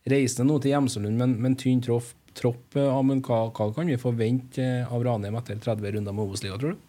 reisende 0.03 0.49
nå 0.49 0.59
til 0.59 0.75
Hjemselund, 0.75 1.15
men, 1.15 1.37
men 1.39 1.55
tynn 1.59 1.79
tropp 1.83 2.11
tropp. 2.37 2.77
Ja, 2.77 3.01
men 3.05 3.23
hva, 3.25 3.43
hva, 3.49 3.71
kan 3.75 3.89
vi 3.91 3.99
forvente 4.01 4.69
av 4.87 5.03
Ranheim 5.05 5.37
etter 5.39 5.59
30 5.61 5.97
runder 5.97 6.15
med 6.15 6.29
Obos-liga, 6.29 6.59
tror 6.61 6.75
du? 6.75 6.87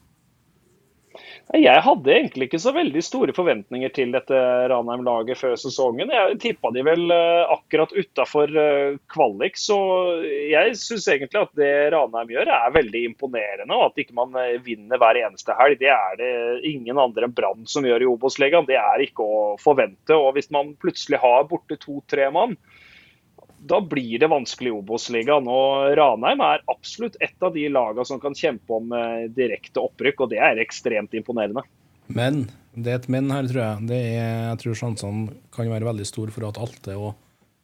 Jeg 1.52 1.82
hadde 1.84 2.12
egentlig 2.14 2.46
ikke 2.48 2.60
så 2.62 2.72
veldig 2.72 3.00
store 3.04 3.34
forventninger 3.36 3.90
til 3.92 4.12
dette 4.14 4.36
Ranheim-laget 4.72 5.36
før 5.36 5.56
sesongen. 5.60 6.12
Jeg 6.14 6.38
tippa 6.40 6.70
de 6.72 6.84
vel 6.86 7.12
eh, 7.12 7.42
akkurat 7.52 7.92
utafor 7.92 8.52
eh, 8.56 8.96
kvalik, 9.12 9.58
så 9.60 9.76
jeg 10.24 10.76
syns 10.80 11.08
egentlig 11.12 11.42
at 11.42 11.52
det 11.58 11.72
Ranheim 11.92 12.32
gjør 12.32 12.52
er 12.56 12.76
veldig 12.78 13.04
imponerende. 13.10 13.68
og 13.76 13.90
At 13.90 14.00
ikke 14.00 14.16
man 14.16 14.38
eh, 14.40 14.56
vinner 14.64 15.00
hver 15.02 15.20
eneste 15.26 15.56
helg, 15.58 15.80
det 15.82 15.92
er 15.92 16.16
det 16.20 16.32
ingen 16.72 17.00
andre 17.00 17.28
enn 17.28 17.36
Brann 17.36 17.68
som 17.68 17.84
gjør 17.88 18.06
i 18.06 18.10
Obos-ligaen. 18.14 18.68
Det 18.70 18.78
er 18.80 19.04
ikke 19.04 19.26
å 19.26 19.42
forvente. 19.60 20.16
og 20.16 20.38
Hvis 20.38 20.48
man 20.54 20.72
plutselig 20.80 21.20
har 21.20 21.50
borte 21.50 21.76
to-tre 21.82 22.30
mann, 22.32 22.56
da 23.62 23.78
blir 23.80 24.18
det 24.18 24.26
vanskelig 24.26 24.72
i 24.72 24.74
Obos-ligaen. 24.74 25.46
Ranheim 25.96 26.40
er 26.42 26.64
absolutt 26.70 27.16
et 27.22 27.44
av 27.44 27.54
de 27.54 27.68
lagene 27.70 28.04
som 28.08 28.18
kan 28.22 28.34
kjempe 28.34 28.74
om 28.74 28.90
eh, 28.96 29.28
direkte 29.30 29.82
opprykk, 29.84 30.24
og 30.24 30.32
det 30.32 30.40
er 30.42 30.60
ekstremt 30.62 31.14
imponerende. 31.14 31.62
Men 32.10 32.48
det 32.74 32.90
er 32.90 32.98
et 32.98 33.10
men 33.12 33.30
her, 33.30 33.46
tror 33.46 33.62
jeg. 33.62 33.88
Det 33.90 34.00
er, 34.16 34.32
jeg 34.50 34.62
tror 34.64 34.80
sjansene 34.80 35.36
kan 35.54 35.70
være 35.70 35.86
veldig 35.92 36.08
store 36.08 36.34
for 36.34 36.48
at 36.48 36.58
Alte 36.62 36.96
og 36.98 37.12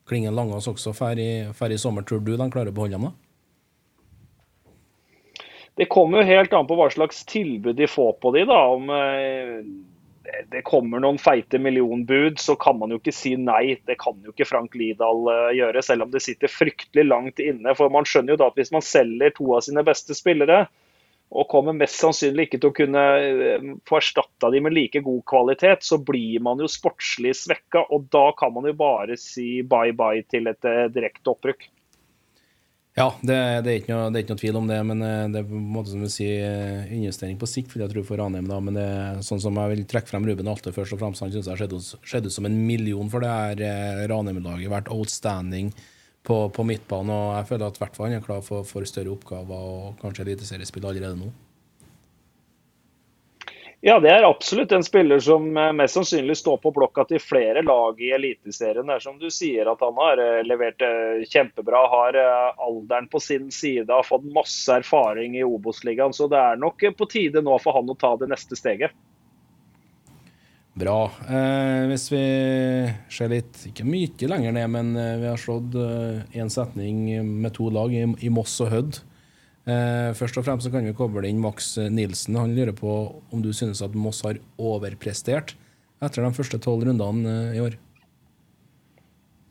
Klingen 0.08 0.36
Langås 0.38 0.70
også 0.70 0.94
drar 0.96 1.18
i, 1.20 1.44
i, 1.44 1.78
sommer. 1.78 2.06
Tror 2.06 2.22
du 2.24 2.36
de 2.36 2.50
klarer 2.50 2.70
å 2.70 2.76
beholde 2.76 2.96
dem? 2.96 3.10
da? 3.10 3.12
Det 5.78 5.90
kommer 5.92 6.22
jo 6.22 6.30
helt 6.30 6.54
an 6.56 6.66
på 6.66 6.78
hva 6.78 6.88
slags 6.90 7.20
tilbud 7.28 7.76
de 7.78 7.86
får 7.86 8.16
på 8.22 8.32
de 8.34 8.46
da, 8.48 8.62
om 8.74 8.88
eh, 8.90 9.60
det 10.48 10.62
kommer 10.66 11.00
noen 11.02 11.18
feite 11.20 11.58
millionbud, 11.62 12.38
så 12.40 12.56
kan 12.60 12.78
man 12.80 12.92
jo 12.92 12.98
ikke 13.00 13.14
si 13.14 13.34
nei. 13.40 13.78
Det 13.88 13.98
kan 14.00 14.18
jo 14.24 14.32
ikke 14.32 14.48
Frank 14.48 14.76
Lidahl 14.78 15.30
eh, 15.32 15.54
gjøre, 15.60 15.84
selv 15.84 16.06
om 16.06 16.12
det 16.12 16.22
sitter 16.24 16.52
fryktelig 16.52 17.06
langt 17.08 17.42
inne. 17.42 17.74
For 17.78 17.92
man 17.92 18.08
skjønner 18.08 18.34
jo 18.34 18.40
da 18.42 18.50
at 18.50 18.58
hvis 18.60 18.74
man 18.74 18.84
selger 18.84 19.34
to 19.36 19.48
av 19.56 19.64
sine 19.66 19.84
beste 19.86 20.16
spillere, 20.18 20.66
og 21.28 21.44
kommer 21.52 21.76
mest 21.76 21.98
sannsynlig 22.00 22.46
ikke 22.46 22.60
til 22.62 22.70
å 22.70 22.76
kunne 22.76 23.02
eh, 23.20 23.66
få 23.88 23.98
erstatta 24.00 24.48
de 24.52 24.62
med 24.64 24.76
like 24.76 25.02
god 25.04 25.24
kvalitet, 25.28 25.84
så 25.84 26.00
blir 26.00 26.40
man 26.44 26.60
jo 26.62 26.70
sportslig 26.72 27.34
svekka. 27.36 27.84
Og 27.92 28.08
da 28.12 28.30
kan 28.38 28.54
man 28.56 28.68
jo 28.68 28.76
bare 28.78 29.18
si 29.20 29.60
bye 29.60 29.96
bye 29.96 30.24
til 30.32 30.48
et 30.50 30.68
eh, 30.68 30.86
direkte 30.92 31.34
opprykk. 31.34 31.68
Ja, 32.98 33.08
det, 33.22 33.36
det, 33.64 33.72
er 33.72 33.90
noe, 33.92 34.08
det 34.10 34.18
er 34.18 34.24
ikke 34.24 34.34
noe 34.34 34.42
tvil 34.42 34.58
om 34.58 34.70
det, 34.70 34.78
men 34.90 35.04
eh, 35.06 35.26
det 35.30 35.40
er 35.40 35.46
på 35.46 35.54
en 35.54 35.68
måte 35.76 35.92
som 35.92 36.02
du 36.02 36.10
sier 36.10 36.42
eh, 36.48 36.94
investering 36.96 37.38
på 37.38 37.48
sikt, 37.48 37.70
vil 37.74 37.84
jeg 37.84 37.92
tro 37.92 38.02
for 38.08 38.18
Ranheim. 38.18 38.48
da, 38.50 38.58
Men 38.64 38.78
det 38.78 38.88
sånn 39.26 39.42
som 39.42 39.58
jeg 39.62 39.74
vil 39.74 39.84
trekke 39.92 40.10
frem 40.10 40.26
Ruben 40.26 40.50
Alte 40.50 40.74
først 40.74 40.96
og 40.96 41.02
fremst. 41.02 41.22
Han 41.22 41.34
syns 41.34 41.50
jeg 41.50 41.70
skjedde 42.02 42.30
ut 42.30 42.34
som 42.34 42.48
en 42.48 42.58
million 42.66 43.12
for 43.12 43.22
det 43.22 43.30
her 43.30 43.64
eh, 43.68 44.04
Ranheim-laget. 44.10 44.72
Vært 44.72 44.90
outstanding 44.94 45.70
på, 46.26 46.40
på 46.54 46.66
midtbanen. 46.66 47.14
Og 47.14 47.36
jeg 47.38 47.50
føler 47.52 47.68
at 47.70 47.82
hvert 47.82 48.00
han 48.02 48.18
er 48.18 48.24
klar 48.24 48.42
for, 48.46 48.66
for 48.68 48.88
større 48.88 49.14
oppgaver 49.14 49.68
og 49.74 50.02
kanskje 50.02 50.26
eliteseriespill 50.26 50.90
allerede 50.90 51.20
nå. 51.20 51.30
Ja, 53.80 54.00
det 54.02 54.10
er 54.10 54.24
absolutt 54.26 54.72
en 54.74 54.82
spiller 54.82 55.20
som 55.22 55.52
eh, 55.56 55.72
mest 55.72 55.94
sannsynlig 55.94 56.34
står 56.40 56.56
på 56.64 56.72
blokka 56.74 57.04
til 57.06 57.20
flere 57.22 57.62
lag 57.62 58.00
i 58.02 58.10
Eliteserien. 58.16 58.88
Det 58.90 58.96
er 58.96 59.04
som 59.04 59.20
du 59.20 59.28
sier 59.30 59.70
at 59.70 59.84
han 59.84 59.94
har 60.00 60.18
eh, 60.18 60.40
levert 60.46 60.82
eh, 60.82 61.22
kjempebra, 61.30 61.84
har 61.92 62.18
alderen 62.58 63.06
på 63.12 63.22
sin 63.22 63.52
side, 63.54 63.86
har 63.92 64.06
fått 64.06 64.26
masse 64.34 64.80
erfaring 64.80 65.36
i 65.38 65.44
Obos-ligaen. 65.46 66.16
Så 66.16 66.26
det 66.26 66.40
er 66.42 66.58
nok 66.58 66.82
på 66.98 67.06
tide 67.06 67.44
nå 67.44 67.54
for 67.62 67.78
han 67.78 67.94
å 67.94 67.96
ta 67.98 68.16
det 68.18 68.32
neste 68.32 68.58
steget. 68.58 68.98
Bra. 70.78 70.98
Eh, 71.30 71.86
hvis 71.92 72.10
vi 72.10 72.24
ser 73.14 73.30
litt, 73.30 73.62
ikke 73.70 73.86
mye 73.86 74.30
lenger 74.34 74.58
ned, 74.58 74.74
men 74.74 74.90
vi 75.22 75.30
har 75.30 75.38
slått 75.38 75.78
én 76.34 76.50
setning 76.50 77.06
med 77.44 77.54
to 77.54 77.70
lag 77.70 77.94
i, 77.94 78.08
i 78.26 78.34
Moss 78.34 78.58
og 78.66 78.74
Hødd. 78.74 79.00
Eh, 79.68 80.10
først 80.16 80.38
og 80.40 80.46
fremst 80.46 80.64
så 80.64 80.72
kan 80.72 80.86
vi 80.86 80.96
koble 80.96 81.28
inn 81.28 81.42
Max 81.42 81.74
Nilsen. 81.92 82.38
Han 82.40 82.54
lurer 82.56 82.72
på 82.76 82.94
om 83.34 83.42
du 83.44 83.50
synes 83.52 83.82
at 83.84 83.96
Moss 83.98 84.22
har 84.24 84.40
overprestert 84.56 85.56
etter 86.04 86.24
de 86.24 86.32
første 86.34 86.60
tolv 86.62 86.86
rundene 86.88 87.34
eh, 87.50 87.58
i 87.58 87.62
år? 87.66 87.76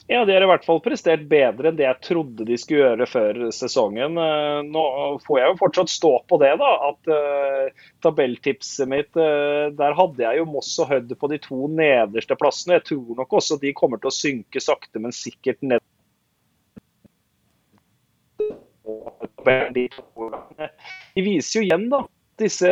Ja, 0.07 0.21
de 0.23 0.31
har 0.31 0.43
i 0.45 0.47
hvert 0.47 0.63
fall 0.63 0.79
prestert 0.79 1.25
bedre 1.27 1.67
enn 1.67 1.75
det 1.75 1.83
jeg 1.83 1.99
trodde 2.05 2.45
de 2.47 2.55
skulle 2.55 2.85
gjøre 2.85 3.07
før 3.11 3.39
sesongen. 3.51 4.15
Eh, 4.15 4.59
nå 4.63 4.83
får 5.25 5.41
jeg 5.41 5.51
jo 5.51 5.57
fortsatt 5.59 5.91
stå 5.91 6.11
på 6.31 6.39
det, 6.39 6.53
da. 6.61 6.69
At 6.87 7.11
uh, 7.11 7.83
tabelltipset 8.05 8.87
mitt, 8.87 9.11
uh, 9.19 9.67
der 9.75 9.97
hadde 9.99 10.23
jeg 10.23 10.39
jo 10.39 10.47
Moss 10.47 10.71
og 10.79 10.93
Hødd 10.93 11.11
på 11.19 11.29
de 11.33 11.41
to 11.43 11.67
nederste 11.67 12.39
plassene. 12.39 12.79
Jeg 12.79 12.87
tror 12.93 13.19
nok 13.19 13.35
også 13.41 13.59
de 13.59 13.75
kommer 13.75 13.99
til 13.99 14.13
å 14.13 14.15
synke 14.15 14.63
sakte, 14.63 15.03
men 15.03 15.15
sikkert 15.15 15.59
ned 15.59 15.83
de 21.15 21.23
viser 21.25 21.59
jo 21.59 21.65
igjen 21.65 21.87
da, 21.91 22.03
disse 22.39 22.69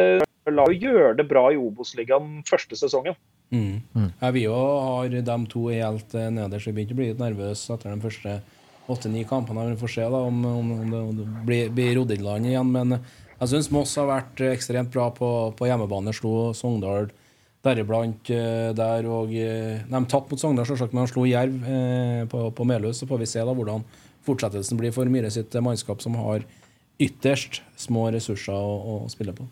la 0.54 0.66
jo 0.70 0.78
gjøre 0.78 1.16
det 1.20 1.26
bra 1.30 1.48
i 1.54 1.58
Obos-ligaen 1.58 2.44
første 2.48 2.78
sesongen. 2.78 3.18
Mm. 3.54 3.82
Mm. 3.94 4.10
Ja, 4.20 4.32
vi 4.34 4.46
òg 4.50 4.70
har 4.86 5.16
de 5.16 5.38
to 5.50 5.68
helt 5.70 6.16
eh, 6.18 6.32
nederst. 6.34 6.70
Vi 6.70 6.76
begynte 6.76 6.96
å 6.96 7.00
bli 7.00 7.10
litt 7.12 7.22
nervøse 7.22 7.74
etter 7.74 7.94
de 7.94 8.04
første 8.04 8.40
åtte-ni 8.92 9.26
kampene. 9.30 9.68
Vi 9.72 9.82
får 9.82 9.94
se 9.96 10.08
da 10.14 10.22
om, 10.28 10.40
om, 10.46 10.72
om 10.80 10.90
det, 10.92 11.02
om 11.02 11.20
det 11.20 11.28
blir, 11.48 11.70
blir 11.74 11.94
rodd 12.00 12.14
inn 12.14 12.26
land 12.26 12.50
igjen. 12.50 12.74
Men 12.74 12.98
jeg 13.40 13.52
syns 13.52 13.72
Moss 13.74 13.96
har 14.02 14.10
vært 14.10 14.42
ekstremt 14.52 14.94
bra 14.94 15.10
på, 15.14 15.30
på 15.58 15.70
hjemmebane. 15.70 16.14
Slo 16.16 16.52
Sogndal 16.58 17.10
deriblant 17.66 18.30
der. 18.78 19.08
og 19.10 19.34
De 19.34 20.02
tapte 20.12 20.36
mot 20.36 20.42
Sogndal, 20.42 20.68
selvsagt, 20.70 20.94
men 20.94 21.08
de 21.08 21.14
slo 21.14 21.26
Jerv 21.26 21.56
på, 22.30 22.44
på 22.54 22.68
Melhus. 22.70 23.02
Så 23.02 23.10
får 23.10 23.24
vi 23.24 23.30
se 23.30 23.46
da 23.46 23.56
hvordan 23.58 23.86
fortsettelsen 24.26 24.80
blir 24.80 24.96
for 24.96 25.10
Myhre 25.12 25.32
sitt 25.34 25.54
mannskap, 25.64 26.02
som 26.04 26.18
har 26.20 26.46
ytterst 27.02 27.62
små 27.80 28.08
ressurser 28.16 28.56
å, 28.56 29.06
å 29.06 29.12
spille 29.12 29.36
på. 29.36 29.48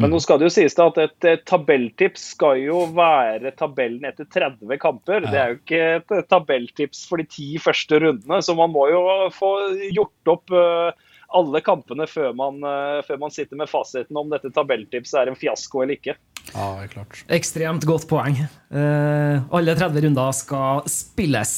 Men 0.00 0.14
nå 0.14 0.20
skal 0.22 0.38
det 0.40 0.48
jo 0.48 0.54
sies 0.54 0.76
da 0.76 0.86
at 0.88 0.98
et, 1.02 1.42
tabelltips 1.48 2.30
skal 2.34 2.56
jo 2.62 2.84
være 2.96 3.52
tabellen 3.58 4.06
etter 4.08 4.24
30 4.32 4.80
kamper. 4.80 5.26
Det 5.26 5.36
er 5.36 5.52
jo 5.52 5.58
ikke 5.58 5.82
et, 5.98 6.14
tabelltips 6.30 7.02
for 7.08 7.20
de 7.20 7.26
ti 7.28 7.50
første 7.60 8.00
rundene, 8.00 8.40
så 8.44 8.56
man 8.56 8.72
må 8.72 8.86
jo 8.88 9.02
få 9.36 9.50
gjort 9.92 10.32
opp 10.32 10.54
uh, 10.56 11.10
alle 11.36 11.60
kampene 11.64 12.08
før 12.08 12.32
man, 12.38 12.62
uh, 12.64 13.02
før 13.06 13.20
man, 13.26 13.34
sitter 13.34 13.60
med 13.60 13.70
fasiten 13.70 14.16
om 14.16 14.32
dette 14.32 14.52
tabelltipset 14.56 15.20
er 15.20 15.32
en 15.32 15.38
fiasko 15.38 15.84
eller 15.84 16.00
ikke. 16.00 16.16
Ja, 16.50 16.64
det 16.80 16.88
er 16.88 16.90
klart. 16.94 17.20
Ekstremt 17.30 17.84
godt 17.86 18.06
poeng. 18.10 18.40
Uh, 18.70 19.42
alle 19.54 19.74
30 19.78 20.04
runder 20.06 20.34
skal 20.34 20.82
spilles. 20.90 21.52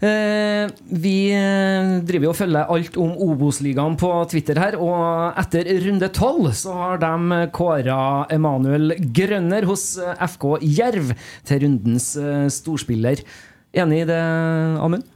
Uh, 0.00 0.72
vi 1.02 1.32
eh, 1.36 1.98
driver 2.08 2.32
og 2.32 2.38
følger 2.38 2.72
alt 2.72 2.96
om 3.00 3.12
Obos-ligaen 3.26 3.98
på 4.00 4.10
Twitter 4.32 4.60
her, 4.60 4.78
og 4.80 5.38
etter 5.40 5.68
runde 5.84 6.08
12 6.08 6.50
så 6.62 6.78
har 6.78 7.04
de 7.04 7.44
kåra 7.56 8.00
Emanuel 8.32 8.96
Grønner 9.12 9.68
hos 9.68 9.92
FK 10.34 10.50
Jerv 10.64 11.14
til 11.48 11.64
rundens 11.66 12.12
storspiller. 12.56 13.24
Enig 13.76 14.04
i 14.04 14.08
det, 14.08 14.20
Amund? 14.80 15.06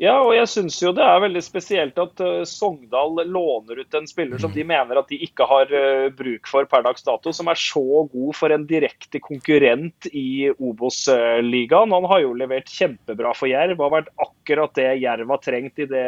Ja, 0.00 0.16
og 0.24 0.32
jeg 0.34 0.48
syns 0.50 0.80
jo 0.82 0.90
det 0.94 1.04
er 1.06 1.20
veldig 1.22 1.40
spesielt 1.44 1.98
at 2.02 2.18
uh, 2.18 2.42
Sogndal 2.48 3.20
låner 3.30 3.78
ut 3.78 3.94
en 3.94 4.08
spiller 4.10 4.40
som 4.42 4.50
de 4.50 4.64
mener 4.66 4.98
at 4.98 5.10
de 5.10 5.20
ikke 5.22 5.46
har 5.46 5.70
uh, 5.70 6.08
bruk 6.14 6.48
for 6.50 6.66
per 6.70 6.82
dags 6.82 7.06
dato, 7.06 7.30
som 7.30 7.50
er 7.50 7.60
så 7.60 8.02
god 8.10 8.34
for 8.34 8.54
en 8.54 8.64
direkte 8.66 9.20
konkurrent 9.22 10.08
i 10.10 10.50
Obos-ligaen. 10.50 11.94
Han 11.94 12.08
har 12.10 12.24
jo 12.24 12.34
levert 12.34 12.72
kjempebra 12.74 13.36
for 13.38 13.50
Jerv, 13.50 13.78
har 13.78 13.92
vært 13.94 14.10
akkurat 14.18 14.74
det 14.74 14.88
Jerv 15.04 15.30
har 15.30 15.42
trengt 15.44 15.78
det, 15.78 16.06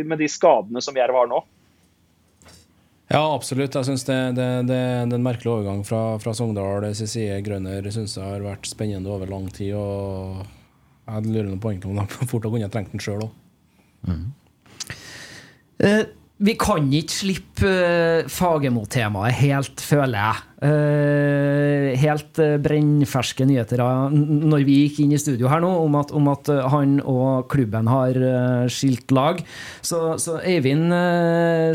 med 0.00 0.22
de 0.22 0.28
skadene 0.30 0.80
som 0.84 0.96
Jerv 0.96 1.20
har 1.20 1.28
nå. 1.28 1.42
Ja, 3.10 3.24
absolutt. 3.34 3.74
Jeg 3.74 3.88
syns 3.88 4.06
det, 4.06 4.16
det, 4.38 4.46
det, 4.70 4.78
det, 5.10 5.12
er 5.12 5.18
en 5.18 5.26
merkelig 5.26 5.50
overgang 5.50 5.82
fra, 5.84 6.14
fra 6.22 6.32
Sogndal 6.36 6.86
side. 6.94 7.40
Grønner 7.44 7.84
syns 7.90 8.16
jeg 8.16 8.24
har 8.24 8.46
vært 8.46 8.70
spennende 8.70 9.12
over 9.12 9.28
lang 9.28 9.50
tid. 9.52 9.74
og 9.74 10.59
jeg 11.10 11.34
lurer 11.34 11.58
på 11.60 11.74
om 11.90 12.00
de 12.00 12.06
fort 12.30 12.48
kunne 12.48 12.70
trengt 12.72 12.94
den 12.94 13.02
sjøl 13.02 13.26
òg. 13.26 13.36
Mm. 14.08 14.24
Uh, 15.80 16.04
vi 16.40 16.54
kan 16.56 16.86
ikke 16.96 17.12
slippe 17.12 17.68
uh, 17.68 18.28
Fagermo-temaet 18.32 19.36
helt, 19.42 19.82
føler 19.84 20.16
jeg. 20.16 20.46
Uh, 20.60 21.88
helt 22.00 22.40
uh, 22.40 22.54
brennferske 22.60 23.44
nyheter 23.48 23.80
når 23.80 24.64
vi 24.64 24.78
gikk 24.86 25.02
inn 25.04 25.12
i 25.12 25.20
studio 25.20 25.50
her 25.52 25.60
nå, 25.60 25.68
om 25.82 25.98
at, 26.00 26.14
om 26.16 26.30
at 26.32 26.48
han 26.72 26.96
og 27.04 27.44
klubben 27.52 27.90
har 27.92 28.16
skilt 28.72 29.12
lag. 29.12 29.42
Så, 29.84 30.16
så 30.20 30.38
Eivind 30.40 30.88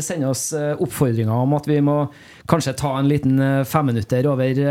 sender 0.02 0.32
oss 0.32 0.48
oppfordringer 0.56 1.46
om 1.46 1.54
at 1.58 1.70
vi 1.70 1.78
må 1.84 2.00
kanskje 2.50 2.74
ta 2.78 2.96
en 2.98 3.10
liten 3.10 3.38
femminutter 3.66 4.26
over 4.30 4.66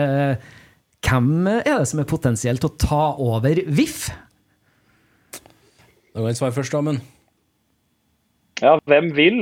hvem 1.06 1.34
er 1.54 1.64
det 1.70 1.88
som 1.88 2.02
er 2.02 2.10
potensielt 2.10 2.66
å 2.66 2.76
ta 2.82 3.04
over 3.22 3.64
VIF? 3.68 4.10
Da 6.16 6.22
kan 6.24 6.32
jeg 6.32 6.38
svare 6.40 6.56
først, 6.56 6.76
Amund. 6.80 7.00
Ja, 8.64 8.78
hvem 8.88 9.10
vil? 9.18 9.42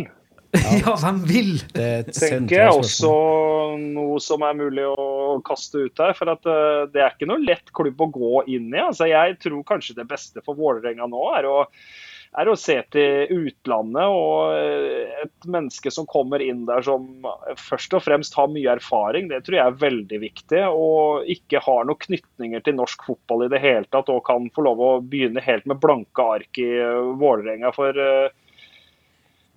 Ja, 0.57 0.71
ja 0.81 0.93
hvem 1.03 1.19
vil? 1.29 1.51
Det 1.69 2.15
tenker 2.17 2.63
jeg 2.63 2.71
også 2.73 3.11
noe 3.77 4.17
som 4.21 4.41
er 4.41 4.57
mulig 4.57 4.87
å 4.89 5.37
kaste 5.45 5.83
ut 5.85 6.01
her. 6.01 6.15
For 6.17 6.33
at, 6.33 6.49
uh, 6.49 6.89
det 6.89 7.03
er 7.03 7.13
ikke 7.13 7.29
noe 7.29 7.45
lett 7.45 7.69
klubb 7.77 8.01
å 8.01 8.09
gå 8.15 8.41
inn 8.55 8.73
i. 8.73 8.81
Altså, 8.81 9.05
jeg 9.11 9.37
tror 9.45 9.61
kanskje 9.69 9.99
det 10.01 10.07
beste 10.09 10.41
for 10.41 10.57
Vålerenga 10.57 11.05
nå 11.13 11.27
er 11.37 11.45
å 11.45 11.59
er 12.33 12.49
å 12.49 12.55
se 12.57 12.75
til 12.93 13.29
utlandet 13.33 14.09
og 14.09 14.55
eh, 14.57 15.23
et 15.23 15.47
menneske 15.49 15.91
som 15.93 16.07
kommer 16.09 16.41
inn 16.43 16.63
der 16.67 16.83
som 16.85 17.25
først 17.59 17.93
og 17.97 18.03
fremst 18.05 18.37
har 18.37 18.49
mye 18.51 18.73
erfaring. 18.73 19.29
Det 19.29 19.43
tror 19.45 19.59
jeg 19.59 19.65
er 19.65 19.81
veldig 19.83 20.19
viktig. 20.23 20.61
Og 20.73 21.29
ikke 21.29 21.61
har 21.63 21.85
noen 21.87 22.01
knytninger 22.07 22.63
til 22.65 22.77
norsk 22.79 23.05
fotball 23.05 23.45
i 23.45 23.51
det 23.53 23.61
hele 23.63 23.89
tatt 23.93 24.09
og 24.13 24.23
kan 24.27 24.49
få 24.53 24.65
lov 24.65 24.81
å 24.81 24.93
begynne 25.01 25.43
helt 25.45 25.67
med 25.69 25.81
blanke 25.83 26.29
ark 26.37 26.61
i 26.61 26.69
eh, 26.79 27.11
Vålerenga. 27.21 27.73
For 27.75 27.97
uh, 27.97 28.31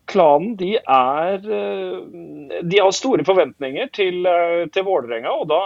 klanen 0.07 0.55
de 0.61 0.77
er 0.79 1.41
De 1.43 2.79
har 2.79 2.93
store 2.95 3.25
forventninger 3.27 3.91
til, 3.97 4.29
til 4.73 4.87
Vålerenga, 4.87 5.33
og 5.33 5.49
da, 5.51 5.61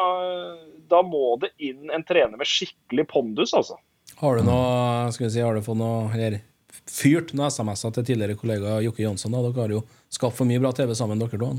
da 0.91 1.03
må 1.05 1.37
det 1.43 1.53
inn 1.61 1.93
en 1.93 2.07
trener 2.07 2.41
med 2.41 2.49
skikkelig 2.49 3.09
pondus, 3.11 3.53
altså. 3.57 3.77
Har 4.21 4.37
du 4.37 4.45
noe, 4.49 5.11
skal 5.15 5.29
vi 5.29 5.35
si, 5.35 5.43
har 5.45 5.57
du 5.57 5.65
fått 5.65 5.79
noe 5.81 6.09
eller 6.17 6.41
fyrt 6.91 7.35
noen 7.35 7.51
SMS-er 7.51 7.95
til 7.97 8.09
tidligere 8.13 8.39
kollega 8.39 8.79
Jokke 8.85 9.05
Jonsson. 9.05 9.37
Dere 9.37 9.63
har 9.63 9.77
jo 9.77 9.85
skapt 10.13 10.39
for 10.39 10.49
mye 10.49 10.63
bra 10.63 10.73
TV 10.77 10.95
sammen, 10.99 11.21
dere 11.23 11.39
to. 11.39 11.53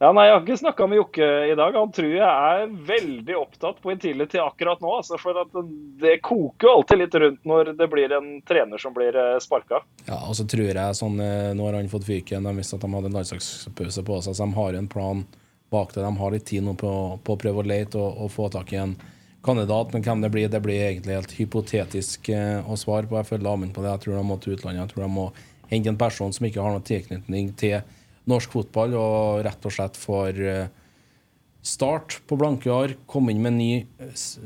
Ja, 0.00 0.10
nei, 0.12 0.26
Jeg 0.26 0.34
har 0.34 0.42
ikke 0.42 0.56
snakka 0.56 0.86
med 0.88 0.98
Jokke 0.98 1.26
i 1.52 1.54
dag. 1.56 1.76
Han 1.76 1.92
tror 1.92 2.12
jeg 2.14 2.24
er 2.24 2.70
veldig 2.88 3.36
opptatt 3.36 3.82
på 3.82 3.92
Intility 3.92 4.40
akkurat 4.40 4.80
nå. 4.80 4.92
Altså, 4.96 5.18
for 5.20 5.36
Det 6.00 6.16
koker 6.24 6.68
jo 6.68 6.74
alltid 6.78 7.02
litt 7.02 7.18
rundt 7.22 7.44
når 7.48 7.72
det 7.78 7.88
blir 7.92 8.12
en 8.16 8.30
trener 8.48 8.80
som 8.80 8.96
blir 8.96 9.16
eh, 9.16 9.38
sparka. 9.44 9.82
Ja, 10.06 10.22
og 10.24 10.34
så 10.38 10.46
tror 10.48 10.72
jeg 10.72 10.96
sånn, 10.96 11.20
eh, 11.20 11.52
Nå 11.56 11.68
har 11.68 11.78
han 11.78 11.92
fått 11.92 12.08
fyken. 12.08 12.48
De 12.48 12.56
visste 12.56 12.80
at 12.80 12.84
de 12.84 12.92
hadde 12.94 13.12
en 13.12 13.20
landslagspause 13.20 14.04
på 14.06 14.20
seg, 14.24 14.36
så 14.36 14.48
de 14.48 14.58
har 14.58 14.80
en 14.80 14.90
plan 14.90 15.24
bak 15.70 15.94
det. 15.94 16.02
De 16.02 16.12
har 16.18 16.34
litt 16.34 16.48
tid 16.48 16.64
nå 16.66 16.74
på, 16.80 16.92
på 17.22 17.36
å 17.36 17.40
prøve 17.40 17.62
å 17.62 17.68
lete 17.68 18.00
og, 18.00 18.24
og 18.24 18.32
få 18.34 18.48
tak 18.52 18.72
i 18.74 18.80
en 18.82 18.96
kandidat, 19.44 19.92
men 19.92 20.02
hvem 20.04 20.24
det 20.24 20.30
blir, 20.32 20.48
det 20.52 20.60
blir 20.64 20.82
egentlig 20.84 21.16
helt 21.16 21.32
hypotetisk 21.38 22.28
eh, 22.34 22.58
å 22.60 22.76
svare 22.80 23.08
på. 23.08 23.16
Jeg 23.20 23.30
følger 23.30 23.52
Amund 23.52 23.74
på 23.76 23.84
det. 23.84 23.94
Jeg 23.94 24.04
tror 24.04 24.18
de 24.18 24.26
må 24.28 24.36
til 24.40 24.56
utlandet. 24.56 24.82
Jeg 24.82 24.92
tror 24.92 25.06
de 25.06 25.14
må 25.14 25.30
hente 25.70 25.92
en 25.92 26.00
person 26.00 26.34
som 26.34 26.46
ikke 26.46 26.62
har 26.64 26.74
noen 26.74 26.86
tilknytning 26.86 27.54
til 27.60 27.80
norsk 28.30 28.52
fotball, 28.52 28.94
og 28.98 29.40
rett 29.46 29.66
og 29.66 29.74
slett 29.76 29.98
får, 30.00 30.44
eh, 30.50 30.68
Start 31.60 32.22
på 32.24 32.38
blanke 32.40 32.72
ark, 32.72 33.02
komme 33.04 33.34
inn 33.34 33.42
med 33.44 33.52
ny, 33.52 33.82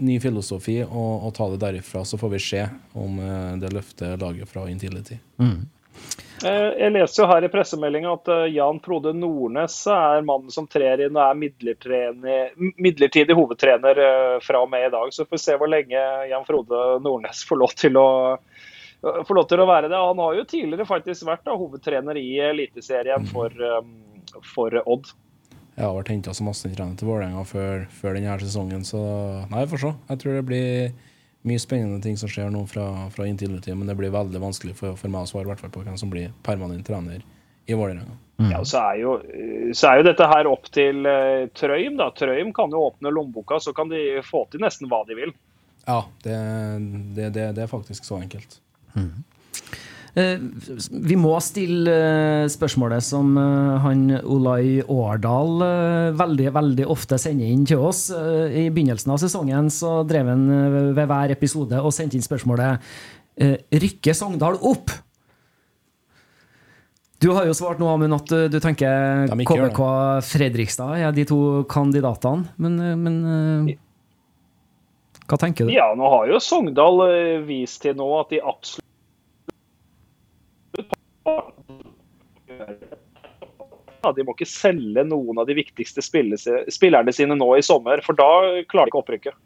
ny 0.02 0.16
filosofi 0.18 0.80
og, 0.82 1.12
og, 1.22 1.28
ta 1.36 1.46
det 1.52 1.60
derifra. 1.62 2.02
Så 2.02 2.18
får 2.18 2.32
vi 2.32 2.40
se 2.42 2.62
om 2.98 3.20
eh, 3.22 3.52
det 3.62 3.70
løfter 3.70 4.16
laget 4.18 4.50
fra 4.50 4.64
Intility. 4.66 5.20
Mm. 5.38 5.60
Eh, 6.42 6.70
jeg 6.80 6.92
leser 6.96 7.22
jo 7.22 7.28
her 7.30 7.46
i 7.46 7.50
pressemeldinga 7.52 8.12
at 8.16 8.30
eh, 8.34 8.44
Jan 8.56 8.80
Frode 8.82 9.12
Nordnes 9.14 9.76
er 9.90 10.24
mannen 10.26 10.50
som 10.52 10.66
trer 10.70 11.04
inn 11.06 11.14
og 11.14 11.22
er 11.22 11.38
midlertidig 12.82 13.36
hovedtrener 13.38 14.00
fra 14.42 14.62
og 14.64 14.70
med 14.72 14.88
i 14.88 14.92
dag. 14.94 15.14
Så 15.14 15.28
får 15.28 15.38
vi 15.38 15.44
se 15.44 15.58
hvor 15.60 15.70
lenge 15.70 16.04
Jan 16.30 16.46
Frode 16.48 16.84
Nordnes 17.04 17.44
får 17.48 17.62
lov 17.62 17.76
til 17.78 18.00
å, 18.00 18.08
får 19.00 19.40
lov 19.40 19.50
til 19.50 19.62
å 19.62 19.68
være 19.70 19.92
det. 19.92 20.00
Han 20.00 20.22
har 20.26 20.40
jo 20.40 20.48
tidligere 20.50 20.88
faktisk 20.88 21.28
vært 21.30 21.46
da, 21.46 21.54
hovedtrener 21.58 22.18
i 22.18 22.28
Eliteserien 22.50 23.30
for, 23.30 23.54
for 24.54 24.80
Odd. 24.84 25.14
Jeg 25.74 25.88
har 25.88 25.96
vært 25.96 26.12
henta 26.12 26.34
som 26.34 26.48
assistenttrener 26.50 26.94
til 26.98 27.08
Vålerenga 27.10 27.42
før, 27.48 27.88
før, 27.90 28.14
denne 28.14 28.36
sesongen, 28.42 28.84
så 28.86 29.00
nei, 29.50 29.64
vi 29.64 29.72
får 29.72 29.82
se. 29.82 29.90
Jeg 30.10 30.20
tror 30.22 30.36
det 30.36 30.44
blir 30.46 30.92
mye 31.44 31.60
spennende 31.60 32.00
ting 32.02 32.16
som 32.16 32.30
skjer 32.30 32.50
nå 32.52 32.64
fra, 32.70 32.86
fra 33.12 33.26
Intility, 33.28 33.74
men 33.76 33.90
det 33.90 33.96
blir 33.98 34.12
veldig 34.14 34.40
vanskelig 34.40 34.76
for, 34.78 34.96
for 35.00 35.12
meg 35.12 35.26
å 35.26 35.30
svare 35.30 35.50
hvert 35.50 35.64
på 35.72 35.84
hvem 35.84 35.98
som 36.00 36.12
blir 36.12 36.32
permanent 36.46 36.86
trener 36.86 37.24
i 37.66 37.76
Vålerenga. 37.76 38.16
Mm. 38.40 38.50
Ja, 38.50 38.64
så 38.66 38.80
er, 38.80 38.96
jo, 38.98 39.12
så 39.76 39.90
er, 39.90 40.00
jo, 40.00 40.06
dette 40.08 40.26
her 40.26 40.48
opp 40.50 40.66
til 40.74 41.06
uh, 41.06 41.44
Trøim. 41.54 41.98
da. 42.00 42.08
Trøim 42.16 42.50
kan 42.56 42.72
jo 42.72 42.82
åpne 42.88 43.12
lommeboka, 43.14 43.60
så 43.62 43.74
kan 43.76 43.92
de 43.92 44.22
få 44.26 44.42
til 44.50 44.64
nesten 44.64 44.90
hva 44.90 45.04
de 45.08 45.18
vil. 45.20 45.34
Ja, 45.84 46.00
det, 46.24 46.38
det, 47.14 47.28
det, 47.36 47.46
det 47.58 47.64
er 47.66 47.70
faktisk 47.70 48.08
så 48.08 48.18
enkelt. 48.18 48.58
Mm. 48.96 49.22
Eh, 50.14 50.38
vi 50.90 51.16
må 51.18 51.32
stille 51.42 51.90
eh, 51.90 52.44
spørsmålet 52.50 53.02
som 53.02 53.32
eh, 53.34 53.70
han 53.82 54.04
Olai 54.22 54.78
Årdal 54.86 55.64
veldig 56.14 56.52
veldig 56.54 56.86
ofte 56.94 57.18
sender 57.18 57.50
inn 57.50 57.64
til 57.66 57.82
oss. 57.82 58.06
I 58.14 58.68
begynnelsen 58.70 59.10
av 59.10 59.18
sesongen 59.22 59.70
så 59.74 60.02
drev 60.06 60.30
han 60.30 60.44
ved 60.94 61.02
hver 61.10 61.34
episode 61.34 61.80
og 61.80 61.94
sendte 61.94 62.18
inn 62.18 62.26
spørsmålet 62.26 62.84
Rykker 63.34 64.14
Sogndal 64.14 64.60
opp? 64.62 64.92
Du 67.18 67.32
har 67.32 67.48
jo 67.48 67.56
svart 67.56 67.80
nå, 67.80 67.88
Amund, 67.88 68.14
at 68.14 68.52
du 68.52 68.58
tenker 68.62 69.26
KBK 69.48 69.80
Fredrikstad 70.28 71.00
er 71.00 71.14
de 71.16 71.24
to 71.26 71.40
kandidatene. 71.70 72.52
Men, 72.60 72.78
men 73.00 73.18
hva 75.24 75.40
tenker 75.40 75.66
du? 75.66 75.74
Ja, 75.74 75.90
nå 75.98 76.06
har 76.12 76.30
jo 76.30 76.38
Sogndal 76.42 77.02
vist 77.48 77.82
til 77.82 77.98
nå 77.98 78.12
at 78.20 78.30
de 78.30 78.44
absolutt 78.44 78.84
de 84.14 84.24
må 84.26 84.34
ikke 84.34 84.48
selge 84.48 85.04
noen 85.08 85.40
av 85.40 85.48
de 85.48 85.56
viktigste 85.56 86.04
spillerne 86.04 87.14
sine 87.14 87.36
nå 87.38 87.48
i 87.56 87.64
sommer, 87.64 88.02
for 88.04 88.16
da 88.18 88.28
klarer 88.70 88.90
de 88.90 88.92
ikke 88.92 89.00
opprykket. 89.00 89.38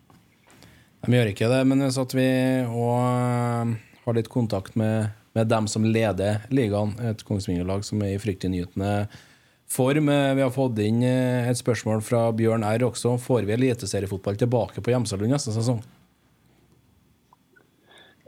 De 1.07 1.15
gjør 1.15 1.31
ikke 1.31 1.51
det, 1.53 1.61
men 1.71 1.87
så 1.95 2.05
at 2.05 2.15
vi 2.17 2.29
òg 2.67 3.77
har 4.05 4.17
litt 4.17 4.31
kontakt 4.33 4.75
med, 4.79 5.13
med, 5.37 5.49
dem 5.51 5.69
som 5.71 5.87
leder 5.87 6.43
ligaen, 6.51 6.97
et 7.07 7.23
Kongsvinger-lag 7.29 7.85
som 7.87 8.03
er 8.03 8.17
i 8.17 8.23
fryktinngytende 8.23 9.07
form. 9.71 10.11
Vi 10.11 10.43
har 10.43 10.53
fått 10.55 10.81
inn 10.83 11.05
et 11.05 11.61
spørsmål 11.61 12.03
fra 12.05 12.27
Bjørn 12.35 12.67
R 12.67 12.89
også. 12.89 13.15
Får 13.23 13.47
vi 13.47 13.55
eliteseriefotball 13.55 14.41
tilbake 14.41 14.83
på 14.83 14.95
Hjemsalund 14.95 15.37
neste 15.37 15.55
sesong? 15.55 15.83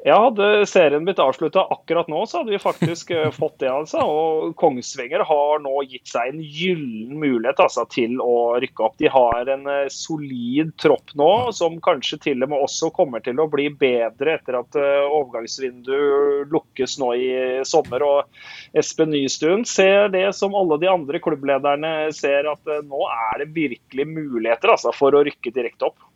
Ja, 0.03 0.15
hadde 0.17 0.67
serien 0.67 1.05
blitt 1.05 1.19
avslutta 1.21 1.67
akkurat 1.75 2.09
nå, 2.09 2.23
så 2.27 2.39
hadde 2.41 2.55
vi 2.55 2.59
faktisk 2.59 3.11
uh, 3.11 3.27
fått 3.41 3.59
det. 3.61 3.69
altså. 3.69 4.01
Og 4.01 4.55
Kongsvinger 4.57 5.21
har 5.29 5.61
nå 5.61 5.75
gitt 5.91 6.09
seg 6.09 6.31
en 6.31 6.41
gyllen 6.41 7.19
mulighet 7.21 7.61
altså, 7.61 7.85
til 7.93 8.17
å 8.25 8.57
rykke 8.63 8.87
opp. 8.87 8.97
De 9.03 9.11
har 9.13 9.51
en 9.53 9.69
uh, 9.69 9.91
solid 9.93 10.73
tropp 10.81 11.13
nå, 11.21 11.31
som 11.57 11.77
kanskje 11.85 12.21
til 12.31 12.47
og 12.47 12.53
med 12.53 12.65
også 12.65 12.89
kommer 12.97 13.21
til 13.27 13.43
å 13.45 13.49
bli 13.53 13.69
bedre 13.77 14.39
etter 14.39 14.57
at 14.63 14.81
uh, 14.81 15.05
overgangsvinduet 15.21 16.49
lukkes 16.55 16.97
nå 17.03 17.13
i 17.21 17.31
sommer. 17.69 18.07
Og 18.07 18.81
Espen 18.81 19.13
Nystuen 19.13 19.67
ser 19.69 20.09
det 20.15 20.31
som 20.39 20.57
alle 20.57 20.81
de 20.81 20.89
andre 20.89 21.21
klubblederne 21.21 22.09
ser, 22.17 22.49
at 22.49 22.73
nå 22.89 23.05
er 23.05 23.45
det 23.45 23.53
virkelig 23.53 24.09
muligheter 24.09 24.73
altså, 24.79 24.97
for 24.97 25.13
å 25.13 25.27
rykke 25.29 25.53
direkte 25.53 25.93
opp. 25.93 26.10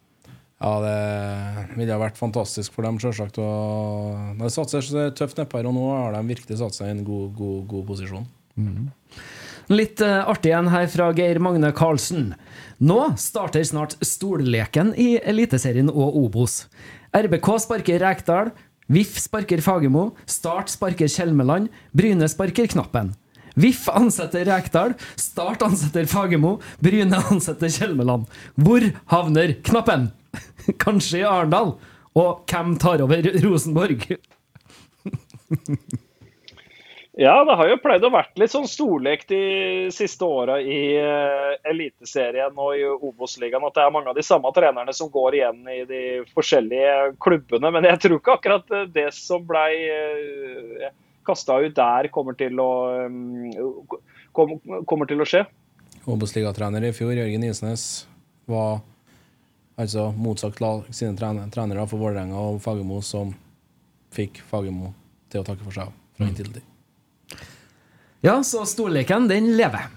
Ja, 0.65 0.75
det 0.81 1.77
ville 1.77 1.97
vært 2.01 2.17
fantastisk 2.17 2.73
for 2.73 2.87
dem, 2.87 2.97
sjølsagt. 3.03 3.37
De 3.37 4.49
satser 4.53 5.11
tøft 5.13 5.37
nedpå 5.37 5.61
her, 5.61 5.69
og 5.69 5.77
nå 5.77 5.89
har 5.93 6.15
de 6.17 6.23
virkelig 6.31 6.57
satt 6.61 6.79
seg 6.79 6.89
i 6.89 6.95
en 6.95 7.03
god, 7.05 7.35
god, 7.37 7.59
god 7.69 7.83
posisjon. 7.91 8.25
Mm. 8.57 8.87
Litt 9.73 10.01
uh, 10.05 10.25
artig 10.29 10.55
en 10.57 10.71
her 10.73 10.87
fra 10.93 11.11
Geir 11.17 11.41
Magne 11.43 11.69
Karlsen. 11.77 12.33
Nå 12.85 12.99
starter 13.21 13.65
snart 13.65 13.99
stolleken 14.05 14.95
i 15.01 15.15
Eliteserien 15.21 15.93
og 15.93 16.17
Obos. 16.23 16.63
RBK 17.17 17.51
sparker 17.67 18.01
Rekdal. 18.01 18.55
VIF 18.93 19.21
sparker 19.21 19.61
Fagermo. 19.65 20.11
Start 20.29 20.73
sparker 20.73 21.09
Kjelmeland. 21.09 21.71
Bryne 21.97 22.29
sparker 22.29 22.69
Knappen. 22.73 23.13
VIF 23.57 23.87
ansetter 23.93 24.49
Rekdal. 24.49 24.97
Start 25.21 25.65
ansetter 25.65 26.09
Fagermo. 26.09 26.59
Bryne 26.85 27.21
ansetter 27.33 27.73
Kjelmeland. 27.73 28.29
Hvor 28.57 28.85
havner 29.13 29.57
Knappen? 29.65 30.11
Kanskje 30.85 31.23
i 31.23 31.27
Arendal? 31.29 31.75
Og 32.15 32.45
hvem 32.51 32.77
tar 32.79 33.03
over 33.03 33.27
Rosenborg? 33.43 34.07
ja, 37.25 37.35
det 37.45 37.57
har 37.59 37.71
jo 37.71 37.81
pleid 37.83 38.07
å 38.07 38.13
vært 38.15 38.39
litt 38.39 38.53
sånn 38.53 38.69
storlek 38.71 39.27
de 39.31 39.41
siste 39.95 40.27
åra 40.27 40.61
i 40.63 40.95
uh, 41.03 41.57
Eliteserien 41.67 42.55
og 42.55 42.79
i 42.79 42.87
Obos-ligaen. 42.87 43.67
At 43.67 43.75
det 43.79 43.83
er 43.85 43.95
mange 43.97 44.13
av 44.13 44.19
de 44.19 44.27
samme 44.27 44.53
trenerne 44.55 44.95
som 44.95 45.11
går 45.15 45.41
igjen 45.41 45.61
i 45.75 45.81
de 45.91 46.05
forskjellige 46.37 47.17
klubbene. 47.23 47.75
Men 47.75 47.91
jeg 47.91 48.05
tror 48.07 48.21
ikke 48.21 48.39
akkurat 48.39 48.79
det 48.95 49.11
som 49.19 49.43
blei 49.49 49.73
uh, 49.91 50.87
eh, 50.87 50.97
kasta 51.27 51.59
ut 51.65 51.75
der, 51.75 52.13
kommer 52.15 52.39
til 52.39 52.63
å, 52.63 52.73
um, 53.11 53.51
kom, 54.37 54.59
kommer 54.87 55.11
til 55.11 55.25
å 55.25 55.29
skje. 55.29 55.45
Obos-ligatrener 56.05 56.85
i 56.85 56.95
fjor, 56.95 57.15
Jørgen 57.17 57.47
Isnes, 57.49 58.05
var 58.51 58.83
Altså 59.81 60.11
motsatt 60.15 60.61
lag 60.63 60.87
sine 60.95 61.17
trenere 61.19 61.87
for 61.91 61.99
Vålerenga 61.99 62.39
og 62.39 62.61
Fagermo, 62.63 63.01
som 63.03 63.33
fikk 64.15 64.39
Fagermo 64.47 64.93
til 65.33 65.43
å 65.43 65.47
takke 65.47 65.67
for 65.67 65.75
seg 65.75 65.91
fra 66.15 66.29
Intility. 66.31 66.63
Ja, 68.25 68.39
så 68.47 68.63
storleken, 68.69 69.27
den 69.29 69.51
lever. 69.59 69.91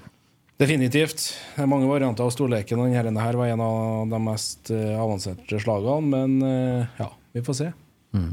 Definitivt. 0.58 1.22
Det 1.54 1.62
er 1.62 1.70
mange 1.70 1.88
varianter 1.88 2.26
av 2.26 2.34
storleken. 2.34 2.82
og 2.82 2.92
Denne 2.92 3.22
her 3.22 3.38
var 3.38 3.54
en 3.54 3.62
av 3.62 4.10
de 4.10 4.20
mest 4.26 4.72
eh, 4.74 4.98
avanserte 4.98 5.62
slagene, 5.62 6.10
men 6.10 6.34
eh, 6.42 6.98
ja, 6.98 7.12
vi 7.38 7.44
får 7.46 7.60
se. 7.60 7.68
Mm. 8.18 8.32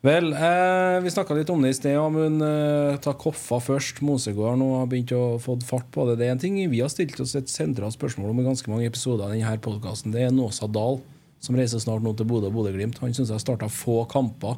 Vel, 0.00 0.30
eh, 0.30 1.00
vi 1.02 1.10
snakka 1.10 1.34
litt 1.34 1.48
om 1.50 1.62
det 1.62 1.72
i 1.72 1.74
sted. 1.74 1.96
Amund, 1.98 2.42
eh, 2.42 2.96
ta 3.02 3.12
Koffa 3.18 3.58
først. 3.58 3.98
Mosegård 3.98 4.60
nå 4.60 4.78
har 4.78 4.86
begynt 4.86 5.10
å 5.10 5.40
få 5.42 5.58
fart 5.66 5.90
på 5.90 6.06
det. 6.06 6.18
Det 6.20 6.26
er 6.28 6.30
en 6.36 6.38
ting 6.38 6.54
vi 6.70 6.78
har 6.78 6.88
stilt 6.88 7.18
oss 7.18 7.34
et 7.34 7.50
sentralt 7.50 7.98
spørsmål 7.98 8.30
om 8.30 8.38
i 8.38 8.46
ganske 8.46 8.68
mange 8.70 8.86
episoder 8.86 9.24
av 9.26 9.34
denne 9.34 9.58
podkasten. 9.58 10.12
Det 10.12 10.22
er 10.22 10.30
Nåsa 10.30 10.70
Dahl, 10.70 11.00
som 11.40 11.56
reiser 11.56 11.82
snart 11.82 12.06
nå 12.06 12.14
til 12.16 12.26
Bodø 12.30 12.46
og 12.46 12.54
Bodø-Glimt. 12.54 13.00
Han 13.02 13.10
syns 13.10 13.26
jeg 13.26 13.40
har 13.40 13.42
starta 13.42 13.66
få 13.66 14.06
kamper 14.06 14.54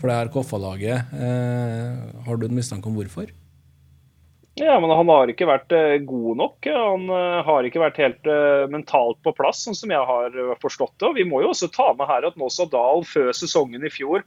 for 0.00 0.08
det 0.08 0.16
her 0.16 0.32
Koffa-laget. 0.32 1.12
Eh, 1.12 2.24
har 2.24 2.36
du 2.38 2.46
en 2.46 2.56
mistanke 2.56 2.88
om 2.88 2.96
hvorfor? 2.96 3.28
Ja, 4.56 4.80
men 4.80 4.88
Han 4.90 5.06
har 5.06 5.28
ikke 5.28 5.46
vært 5.46 5.70
uh, 5.70 6.00
god 6.02 6.36
nok. 6.40 6.64
Han 6.64 7.10
uh, 7.12 7.44
har 7.44 7.62
ikke 7.62 7.78
vært 7.84 8.00
helt 8.00 8.26
uh, 8.26 8.66
mentalt 8.66 9.20
på 9.22 9.30
plass, 9.36 9.60
sånn 9.62 9.76
som 9.76 9.92
jeg 9.92 10.00
har 10.00 10.34
forstått 10.58 10.96
det. 10.96 11.12
Og 11.12 11.14
Vi 11.20 11.28
må 11.28 11.44
jo 11.44 11.52
også 11.52 11.68
ta 11.70 11.92
med 11.92 12.08
her 12.08 12.26
at 12.26 12.40
Nåsa 12.40 12.66
Dahl 12.66 13.04
før 13.06 13.30
sesongen 13.36 13.84
i 13.84 13.92
fjor 13.92 14.24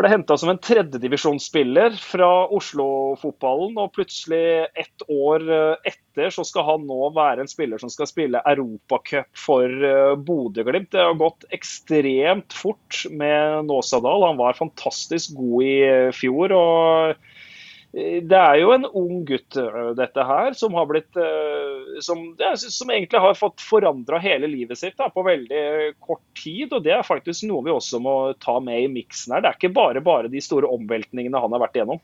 ble 0.00 0.10
henta 0.12 0.36
som 0.40 0.50
en 0.52 0.60
tredjedivisjonsspiller 0.60 1.96
fra 2.00 2.28
Oslo-fotballen. 2.56 3.76
Og 3.80 3.92
plutselig, 3.96 4.66
ett 4.78 5.04
år 5.06 5.44
eh, 5.46 5.90
etter, 5.92 6.32
så 6.34 6.44
skal 6.46 6.66
han 6.66 6.86
nå 6.88 7.12
være 7.16 7.44
en 7.44 7.50
spiller 7.50 7.80
som 7.80 7.92
skal 7.92 8.08
spille 8.10 8.42
Europacup 8.48 9.28
for 9.38 9.66
eh, 9.66 10.14
Bodø-Glimt. 10.16 10.90
Det 10.94 11.04
har 11.04 11.18
gått 11.20 11.46
ekstremt 11.54 12.56
fort 12.56 13.04
med 13.12 13.68
Nåsadal. 13.68 14.26
Han 14.30 14.40
var 14.40 14.58
fantastisk 14.58 15.36
god 15.38 15.68
i 15.68 15.76
eh, 15.86 16.14
fjor. 16.16 16.56
og 16.56 17.29
det 17.92 18.38
er 18.38 18.60
jo 18.60 18.70
en 18.70 18.84
ung 18.86 19.24
gutt, 19.26 19.56
dette 19.98 20.24
her, 20.28 20.52
som 20.54 20.76
har 20.78 20.86
blitt 20.86 21.16
Som, 22.06 22.20
som 22.54 22.92
egentlig 22.94 23.18
har 23.18 23.34
fått 23.34 23.64
forandra 23.66 24.20
hele 24.22 24.46
livet 24.46 24.78
sitt 24.78 24.94
da, 25.00 25.08
på 25.10 25.24
veldig 25.26 25.64
kort 25.98 26.22
tid. 26.38 26.70
Og 26.70 26.84
det 26.86 26.94
er 26.94 27.02
faktisk 27.06 27.48
noe 27.50 27.64
vi 27.66 27.74
også 27.74 27.98
må 27.98 28.14
ta 28.38 28.60
med 28.62 28.84
i 28.84 28.92
miksen 28.92 29.34
her. 29.34 29.42
Det 29.42 29.50
er 29.50 29.58
ikke 29.58 29.74
bare 29.74 30.04
bare 30.06 30.30
de 30.30 30.42
store 30.44 30.70
omveltningene 30.70 31.42
han 31.42 31.56
har 31.56 31.64
vært 31.64 31.80
igjennom. 31.80 31.98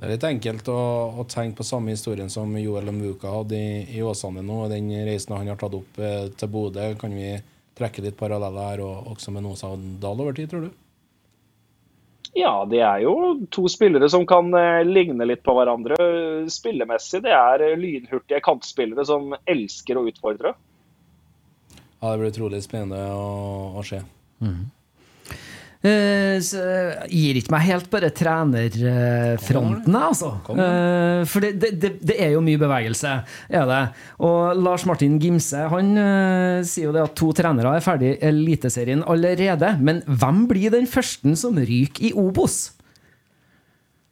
Det 0.00 0.06
er 0.06 0.14
litt 0.14 0.24
enkelt 0.24 0.68
å, 0.72 0.82
å 1.20 1.24
tenke 1.28 1.58
på 1.58 1.64
samme 1.68 1.92
historien 1.92 2.30
som 2.32 2.54
Joel 2.56 2.88
Muka 2.96 3.34
hadde 3.34 3.56
i, 3.56 3.82
i 3.98 4.00
Åsane 4.00 4.40
nå. 4.40 4.62
Den 4.72 4.86
reisen 5.04 5.34
han 5.36 5.50
har 5.52 5.58
tatt 5.60 5.76
opp 5.76 5.98
eh, 6.00 6.30
til 6.40 6.48
Bodø, 6.48 6.86
kan 7.00 7.12
vi 7.12 7.34
trekke 7.76 8.06
litt 8.06 8.16
paralleller 8.16 8.70
her, 8.70 8.80
og 8.80 9.10
også 9.12 9.34
med 9.34 9.44
Nåsa 9.44 9.74
Dahl 10.00 10.22
over 10.24 10.36
tid, 10.36 10.48
tror 10.52 10.64
du? 10.64 10.79
Ja, 12.40 12.64
det 12.64 12.80
er 12.80 13.02
jo 13.04 13.14
to 13.52 13.66
spillere 13.68 14.08
som 14.12 14.24
kan 14.28 14.48
eh, 14.56 14.80
ligne 14.86 15.26
litt 15.28 15.42
på 15.44 15.54
hverandre 15.56 15.96
spillemessig. 16.48 17.20
Det 17.26 17.32
er 17.36 17.64
eh, 17.66 17.78
lynhurtige 17.78 18.40
kantspillere 18.44 19.04
som 19.08 19.34
elsker 19.44 20.00
å 20.00 20.06
utfordre. 20.08 20.54
Ja, 22.00 22.12
det 22.12 22.18
blir 22.22 22.30
utrolig 22.32 22.62
spennende 22.64 23.02
å, 23.12 23.26
å 23.76 23.84
se. 23.84 24.00
Mm. 24.40 24.70
Så 25.80 26.62
gir 27.08 27.38
ikke 27.40 27.54
meg 27.54 27.62
helt 27.64 27.86
bare 27.92 28.10
trenerfronten, 28.12 29.94
altså. 29.96 30.34
Uh, 30.50 31.22
for 31.28 31.40
det, 31.40 31.70
det, 31.80 31.94
det, 32.04 32.16
er 32.20 32.34
jo 32.34 32.42
mye 32.44 32.60
bevegelse, 32.60 33.14
er 33.48 33.64
det. 33.70 33.80
Og 34.28 34.60
Lars 34.60 34.84
Martin 34.88 35.16
Gimse 35.22 35.64
han 35.72 35.94
uh, 35.96 36.60
sier 36.68 36.90
jo 36.90 36.96
det 36.96 37.06
at 37.06 37.16
to 37.16 37.30
trenere 37.36 37.72
er 37.78 37.84
ferdig 37.84 38.12
i 38.12 38.20
Eliteserien 38.28 39.06
allerede. 39.08 39.72
Men 39.80 40.04
hvem 40.04 40.44
blir 40.50 40.76
den 40.76 40.90
første 40.90 41.32
som 41.40 41.56
ryker 41.56 42.10
i 42.10 42.12
Obos? 42.12 42.60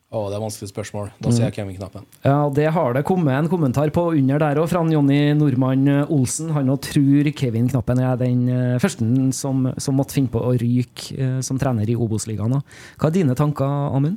Å, 0.09 0.23
det 0.33 0.39
er 0.39 0.41
vanskelig 0.41 0.71
spørsmål. 0.71 1.09
Da 1.21 1.31
sier 1.37 1.51
jeg 1.51 1.55
Kevin-knappen. 1.59 2.07
Ja, 2.25 2.37
det 2.57 2.71
har 2.73 2.95
det 2.97 3.03
kommet 3.05 3.35
en 3.37 3.51
kommentar 3.53 3.91
på 3.93 4.07
under 4.17 4.41
der 4.41 4.61
òg, 4.63 4.71
fra 4.71 4.81
Jonny 4.89 5.35
Nordmann 5.37 5.85
Olsen. 6.07 6.49
Han 6.57 6.71
òg 6.73 6.81
tror 6.87 7.29
Kevin-knappen 7.37 8.01
er 8.01 8.15
den 8.17 8.47
eh, 8.49 8.79
første 8.81 9.05
som, 9.37 9.67
som, 9.77 9.99
måtte 9.99 10.17
finne 10.17 10.33
på 10.33 10.41
å 10.41 10.55
ryke 10.57 11.13
eh, 11.13 11.35
som 11.45 11.61
trener 11.61 11.93
i 11.93 11.99
Obos-ligaen. 11.99 12.57
Hva 12.97 13.11
er 13.11 13.17
dine 13.19 13.37
tanker, 13.37 13.69
Amund? 13.69 14.17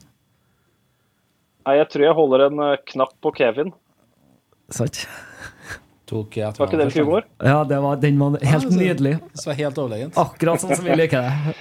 Jeg 1.67 1.89
tror 1.91 2.07
jeg 2.07 2.17
holder 2.21 2.45
en 2.47 2.63
eh, 2.69 2.79
knapp 2.93 3.11
på 3.19 3.35
Kevin. 3.41 3.75
Sant. 4.71 5.03
Tok 6.07 6.39
jeg 6.39 6.55
var 6.55 6.71
ikke 6.71 6.79
den 6.79 6.95
humor? 6.95 7.27
Ja, 7.39 7.61
det 7.67 7.83
var, 7.83 7.99
den 7.99 8.17
var 8.19 8.39
helt 8.39 8.71
ja, 8.71 8.79
nydelig. 8.79 9.13
Så 9.35 9.51
helt 9.59 9.77
overlegent. 9.79 10.15
Akkurat 10.19 10.63
sånn 10.63 10.71
som 10.75 10.87
vi 10.87 10.95
liker 11.03 11.27
det. 11.27 11.53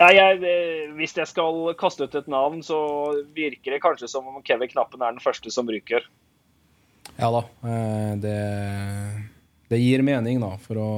Ja, 0.00 0.08
jeg, 0.16 0.40
eh, 0.48 0.86
hvis 0.96 1.12
jeg 1.12 1.28
skal 1.28 1.74
kaste 1.78 2.06
ut 2.08 2.14
et 2.16 2.30
navn, 2.32 2.62
så 2.64 2.78
virker 3.36 3.74
det 3.74 3.82
kanskje 3.84 4.08
som 4.08 4.24
om 4.30 4.40
Kevin 4.46 4.70
Knappen 4.70 5.02
er 5.04 5.12
den 5.12 5.20
første 5.20 5.52
som 5.52 5.68
ryker. 5.68 6.06
Ja 7.18 7.28
da. 7.34 7.42
Eh, 7.68 8.14
det, 8.22 8.38
det 9.68 9.82
gir 9.82 10.04
mening, 10.06 10.40
da, 10.40 10.54
for 10.64 10.80
å 10.80 10.90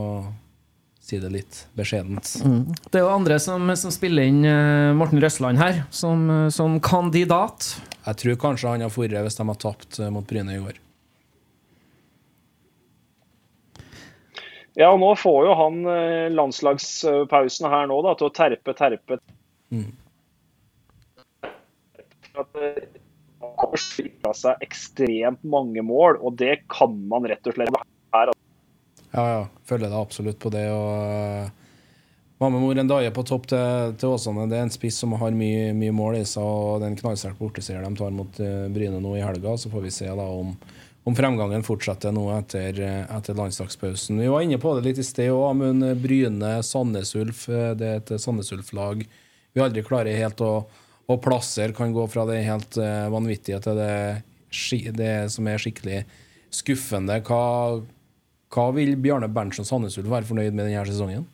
si 1.03 1.19
det 1.19 1.33
litt 1.35 1.65
beskjedent. 1.75 2.31
Mm. 2.47 2.63
Det 2.87 3.01
er 3.01 3.03
jo 3.03 3.11
andre 3.11 3.41
som, 3.43 3.75
som 3.75 3.91
spiller 3.91 4.29
inn 4.31 4.45
uh, 4.47 4.95
Morten 4.95 5.19
Røsland 5.19 5.59
her, 5.59 5.83
som, 5.91 6.23
som, 6.55 6.79
kandidat. 6.79 7.73
Jeg 8.07 8.21
tror 8.23 8.39
kanskje 8.45 8.77
han 8.77 8.87
har 8.87 8.95
forrige 8.95 9.25
hvis 9.27 9.41
de 9.41 9.49
har 9.51 9.59
tapt 9.67 9.99
mot 10.15 10.29
Bryne 10.31 10.55
i 10.55 10.63
går. 10.63 10.79
Ja, 14.75 14.97
nå 14.97 15.17
får 15.17 15.47
jo 15.47 15.55
han 15.59 15.83
eh, 15.87 16.31
landslagspausen 16.33 17.69
her 17.69 17.89
nå 17.91 17.99
da, 18.07 18.15
til 18.17 18.31
å 18.31 18.33
terpe, 18.33 18.73
terpe. 18.77 19.19
Mm. 19.73 19.91
At 22.33 22.57
eh, 22.57 22.85
han 23.43 23.75
har 24.25 24.37
seg 24.39 24.65
ekstremt 24.65 25.43
mange 25.45 25.85
mål, 25.85 26.23
og 26.25 26.39
det 26.41 26.63
kan 26.73 26.95
man 27.11 27.29
rett 27.29 27.51
og 27.51 27.59
slett 27.59 27.83
her. 28.17 28.33
Ja, 29.13 29.25
ja. 29.29 29.43
Følger 29.69 29.93
det 29.93 29.99
absolutt 29.99 30.41
på 30.41 30.53
det. 30.55 30.65
og 30.73 31.51
Mammemor 32.41 32.79
er 32.81 33.13
på 33.15 33.27
topp 33.29 33.51
til, 33.53 33.93
til, 34.01 34.15
Åsane. 34.17 34.49
Det 34.49 34.57
er 34.57 34.65
en 34.65 34.73
spiss 34.73 34.97
som 35.05 35.13
har 35.21 35.37
mye, 35.37 35.75
mye 35.77 35.93
mål 35.93 36.23
i 36.23 36.25
seg. 36.25 36.43
og 36.43 36.81
Det 36.81 36.89
er 36.89 36.95
en 36.95 37.03
knallsterk 37.03 37.37
borteseier 37.39 37.85
de 37.85 37.93
tar 37.99 38.17
mot 38.17 38.41
Bryne 38.73 39.03
nå 39.05 39.13
i 39.19 39.23
helga. 39.23 39.53
Så 39.61 39.71
får 39.71 39.85
vi 39.85 39.93
se 39.95 40.09
da 40.09 40.27
om 40.33 40.57
om 41.05 41.17
fremgangen 41.19 41.65
fortsetter 41.67 42.13
nå 42.15 42.29
etter, 42.37 42.79
etter, 43.11 43.35
landslagspausen. 43.39 44.21
Vi 44.23 44.31
var 44.31 44.45
inne 44.45 44.61
på 44.63 44.77
det 44.77 44.85
litt 44.87 45.01
i 45.03 45.07
sted 45.07 45.33
òg, 45.35 45.57
men 45.59 45.83
Bryne, 45.99 46.55
Sandnes 46.63 47.15
Ulf, 47.19 47.49
det 47.49 47.89
er 47.89 48.01
et 48.01 48.15
Sandnes 48.23 48.53
Ulf-lag 48.55 49.03
vi 49.53 49.61
aldri 49.61 49.85
klarer 49.85 50.17
helt 50.17 50.41
å, 50.45 50.53
å 51.07 51.17
plassere. 51.21 51.75
Kan 51.77 51.93
gå 51.93 52.07
fra 52.11 52.25
det 52.29 52.41
helt 52.47 52.79
vanvittige 53.13 53.61
til 53.65 53.79
det, 53.79 54.23
det, 54.97 55.13
som 55.35 55.49
er 55.49 55.61
skikkelig 55.61 56.03
skuffende. 56.53 57.19
Hva, 57.27 57.83
hva 58.53 58.67
vil 58.77 58.97
Bjarne 59.01 59.29
Berntsen 59.33 59.69
Sandnes 59.69 59.99
Ulf 60.01 60.11
være 60.13 60.29
fornøyd 60.29 60.57
med 60.57 60.69
denne 60.69 60.87
sesongen? 60.89 61.27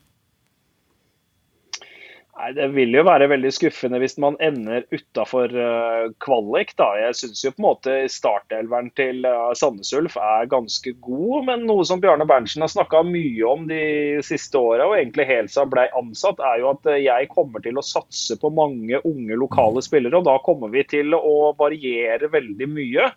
Nei, 2.39 2.53
Det 2.55 2.67
vil 2.71 2.93
jo 2.95 3.01
være 3.03 3.27
veldig 3.27 3.49
skuffende 3.51 3.99
hvis 3.99 4.15
man 4.21 4.37
ender 4.43 4.85
utafor 4.95 5.51
uh, 5.51 6.07
kvalik. 6.23 6.71
da. 6.79 6.87
Jeg 7.01 7.17
syns 7.19 7.41
jo 7.43 7.51
på 7.51 7.59
en 7.59 7.65
måte 7.65 7.95
startelveren 8.11 8.87
til 8.95 9.27
uh, 9.27 9.51
Sandnes 9.59 9.91
Ulf 9.97 10.15
er 10.15 10.47
ganske 10.51 10.93
god, 11.03 11.49
men 11.49 11.65
noe 11.67 11.83
som 11.87 11.99
Bjarne 11.99 12.27
Berntsen 12.29 12.63
har 12.63 12.71
snakka 12.71 13.03
mye 13.07 13.43
om 13.43 13.67
de 13.67 13.81
siste 14.23 14.55
åra, 14.55 14.87
og 14.87 14.95
egentlig 15.01 15.27
helt 15.27 15.51
siden 15.51 15.67
han 15.67 15.73
ble 15.73 15.87
ansatt, 15.99 16.39
er 16.39 16.61
jo 16.63 16.71
at 16.71 16.87
uh, 16.87 16.95
jeg 16.95 17.31
kommer 17.33 17.65
til 17.65 17.81
å 17.81 17.83
satse 17.83 18.39
på 18.39 18.53
mange 18.55 19.01
unge 19.03 19.41
lokale 19.43 19.83
spillere. 19.83 20.21
og 20.21 20.29
Da 20.29 20.37
kommer 20.45 20.71
vi 20.71 20.85
til 20.87 21.17
å 21.17 21.51
variere 21.59 22.31
veldig 22.31 22.71
mye. 22.71 23.11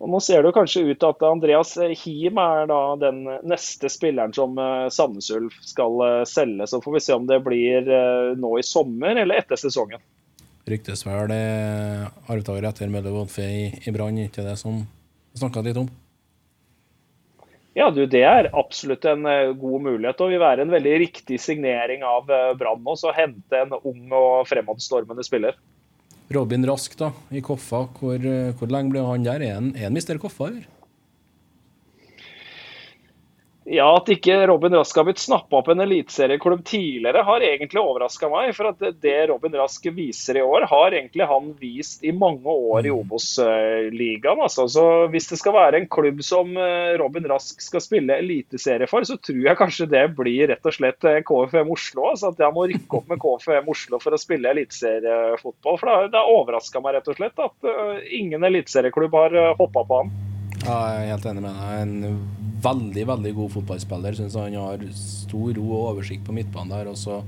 Og 0.00 0.08
Nå 0.08 0.20
ser 0.24 0.40
det 0.40 0.54
kanskje 0.56 0.86
ut 0.88 0.96
til 0.96 1.10
at 1.10 1.24
Andreas 1.28 1.74
Hiem 1.76 2.38
er 2.40 2.68
da 2.70 2.80
den 3.02 3.20
neste 3.44 3.90
spilleren 3.92 4.32
som 4.32 4.56
eh, 4.56 4.88
Sandnes 4.92 5.28
Ulf 5.36 5.58
skal 5.66 6.04
eh, 6.06 6.22
selge. 6.28 6.68
Så 6.72 6.80
får 6.80 6.94
vi 6.96 7.02
se 7.04 7.16
om 7.18 7.26
det 7.28 7.42
blir 7.44 7.84
eh, 7.84 8.30
nå 8.40 8.54
i 8.56 8.64
sommer 8.64 9.20
eller 9.20 9.42
etter 9.42 9.60
sesongen. 9.60 10.00
Ryktes 10.70 11.04
vel 11.04 11.34
arvtaker 12.30 12.68
etter 12.68 12.92
Mølle 12.92 13.12
Wolfe 13.12 13.44
i, 13.44 13.66
i 13.84 13.92
Brann, 13.92 14.22
ikke 14.24 14.44
det 14.46 14.54
som 14.60 14.84
snakka 15.36 15.64
litt 15.66 15.80
om? 15.80 15.88
Ja, 17.76 17.90
du, 17.92 18.04
Det 18.10 18.22
er 18.24 18.48
absolutt 18.56 19.04
en 19.08 19.26
god 19.58 19.84
mulighet 19.84 20.20
og 20.20 20.32
vil 20.32 20.42
være 20.42 20.64
en 20.64 20.72
veldig 20.72 20.94
riktig 21.04 21.38
signering 21.42 22.04
av 22.06 22.28
Brann 22.58 22.86
å 22.86 23.12
hente 23.16 23.60
en 23.60 23.76
ung 23.78 24.14
og 24.16 24.48
fremadstormende 24.50 25.24
spiller. 25.26 25.58
Robin 26.30 26.62
Rask 26.62 26.92
da, 26.94 27.08
i 27.34 27.40
Koffa, 27.42 27.88
hvor, 27.98 28.14
eh, 28.14 28.52
hvor 28.54 28.70
lenge 28.70 28.92
ble 28.94 29.02
han 29.02 29.24
der? 29.26 29.42
Er 29.42 29.56
han, 29.56 29.72
er 29.74 29.90
mister 29.90 30.18
Koffa, 30.22 30.46
eller? 30.46 30.68
Ja, 33.70 33.86
At 33.96 34.08
ikke 34.10 34.34
Robin 34.50 34.74
Rask 34.74 34.96
har 34.98 35.04
blitt 35.06 35.20
snappa 35.22 35.60
opp 35.60 35.68
en 35.70 35.80
eliteserieklubb 35.84 36.64
tidligere, 36.66 37.20
har 37.22 37.44
egentlig 37.46 37.78
overraska 37.78 38.26
meg. 38.32 38.50
For 38.56 38.72
at 38.72 38.80
det 38.98 39.18
Robin 39.30 39.54
Rask 39.60 39.84
viser 39.94 40.40
i 40.40 40.42
år, 40.42 40.66
har 40.66 40.96
egentlig 40.98 41.28
han 41.30 41.52
vist 41.60 42.02
i 42.02 42.10
mange 42.10 42.50
år 42.50 42.88
i 42.88 42.90
mm. 42.90 42.96
Obos-ligaen. 43.04 44.42
Altså. 44.42 44.66
Så 44.74 44.86
hvis 45.14 45.30
det 45.30 45.38
skal 45.38 45.54
være 45.54 45.78
en 45.78 45.86
klubb 45.86 46.18
som 46.26 46.50
eh, 46.58 46.96
Robin 46.98 47.30
Rask 47.30 47.62
skal 47.62 47.84
spille 47.84 48.18
eliteserie 48.24 48.90
for, 48.90 49.06
så 49.06 49.20
tror 49.22 49.38
jeg 49.46 49.60
kanskje 49.62 49.88
det 49.94 50.02
blir 50.18 50.50
rett 50.50 50.66
og 50.66 50.74
slett 50.74 51.06
eh, 51.06 51.22
KFM 51.30 51.70
Oslo. 51.70 52.08
Altså 52.10 52.34
at 52.34 52.42
jeg 52.42 52.58
må 52.58 52.66
rykke 52.72 52.98
opp 52.98 53.14
med 53.14 53.22
KFM 53.22 53.70
Oslo 53.70 54.02
for 54.02 54.18
å 54.18 54.22
spille 54.24 54.50
eliteseriefotball. 54.50 55.78
For 55.78 56.10
det 56.10 56.18
har 56.18 56.34
overraska 56.34 56.82
meg 56.82 56.98
rett 56.98 57.14
og 57.14 57.22
slett 57.22 57.46
at 57.46 57.70
eh, 57.70 58.02
ingen 58.18 58.50
eliteserieklubb 58.50 59.14
har 59.14 59.40
hoppa 59.62 59.86
på 59.86 60.02
han. 60.02 60.14
Ja, 60.66 60.74
jeg 60.74 61.06
er 61.06 61.10
helt 61.14 61.30
enig 61.30 61.46
med 61.46 61.54
deg. 61.54 61.82
En 61.86 62.39
veldig 62.62 63.06
veldig 63.12 63.32
god 63.36 63.54
fotballspiller. 63.58 64.18
Synes 64.18 64.36
Han 64.38 64.58
har 64.58 64.84
stor 64.96 65.54
ro 65.58 65.70
og 65.76 65.86
oversikt 65.94 66.26
på 66.26 66.34
midtbanen 66.36 66.74
der. 66.74 66.90
Og 66.92 66.98
så 66.98 67.22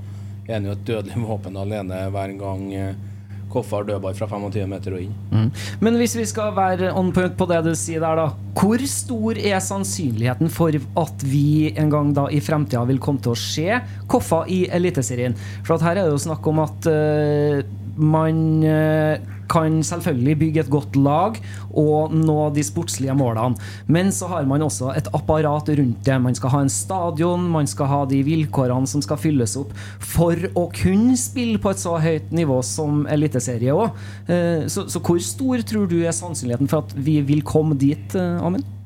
er 0.48 0.58
han 0.58 0.68
jo 0.68 0.76
et 0.76 0.84
dødelig 0.86 1.24
våpen 1.30 1.58
alene 1.60 2.04
hver 2.12 2.36
gang 2.40 2.68
eh, 2.74 3.08
Koffa 3.52 3.82
har 3.82 3.84
dødball 3.84 4.14
fra 4.16 4.26
25 4.30 4.68
meter 4.70 4.94
og 4.96 5.02
inn. 5.04 5.16
Mm. 5.28 5.48
Men 5.84 5.98
hvis 6.00 6.14
vi 6.16 6.24
skal 6.28 6.54
være 6.56 6.92
on 6.96 7.10
point 7.12 7.34
på 7.36 7.44
det 7.50 7.58
du 7.66 7.74
sier 7.76 8.00
der, 8.00 8.16
da. 8.16 8.30
Hvor 8.56 8.84
stor 8.88 9.36
er 9.36 9.58
sannsynligheten 9.60 10.48
for 10.52 10.72
at 11.02 11.26
vi 11.28 11.72
en 11.76 11.92
gang 11.92 12.14
da 12.16 12.28
i 12.32 12.40
fremtida 12.40 12.84
vil 12.88 13.00
komme 13.02 13.20
til 13.20 13.34
å 13.34 13.38
se 13.38 13.82
Koffa 14.08 14.46
i 14.48 14.62
Eliteserien? 14.72 15.36
For 15.66 15.76
her 15.84 15.98
er 15.98 16.06
det 16.06 16.14
jo 16.14 16.24
snakk 16.24 16.48
om 16.48 16.62
at 16.64 16.88
uh, 16.88 17.60
man 18.00 18.40
uh, 18.64 19.31
kan 19.50 19.80
selvfølgelig 19.84 20.38
bygge 20.40 20.62
et 20.64 20.72
godt 20.72 20.96
lag 20.96 21.38
og 21.78 22.14
nå 22.14 22.38
de 22.56 22.64
sportslige 22.66 23.14
målene. 23.16 23.58
Men 23.86 24.12
så 24.14 24.28
har 24.30 24.46
man 24.48 24.64
også 24.64 24.92
et 24.96 25.08
apparat 25.14 25.68
rundt 25.68 26.04
det. 26.06 26.18
Man 26.22 26.36
skal 26.38 26.54
ha 26.54 26.62
en 26.64 26.72
stadion, 26.72 27.48
man 27.50 27.66
skal 27.70 27.90
ha 27.90 28.02
de 28.08 28.22
vilkårene 28.26 28.88
som 28.88 29.02
skal 29.04 29.20
fylles 29.20 29.56
opp 29.60 29.72
for 30.02 30.36
å 30.58 30.68
kunne 30.76 31.16
spille 31.20 31.60
på 31.62 31.72
et 31.72 31.82
så 31.82 31.96
høyt 32.02 32.32
nivå 32.34 32.60
som 32.66 33.06
eliteserie 33.10 33.74
òg. 33.74 33.98
Eh, 34.28 34.68
så, 34.72 34.86
så, 34.90 35.02
hvor 35.02 35.20
stor 35.22 35.64
tror 35.66 35.88
du 35.90 35.98
er 36.02 36.14
sannsynligheten 36.16 36.70
for 36.70 36.86
at 36.86 36.94
vi 36.96 37.20
vil 37.26 37.44
komme 37.46 37.78
dit, 37.78 38.16
eh, 38.18 38.38
Amund? 38.42 38.81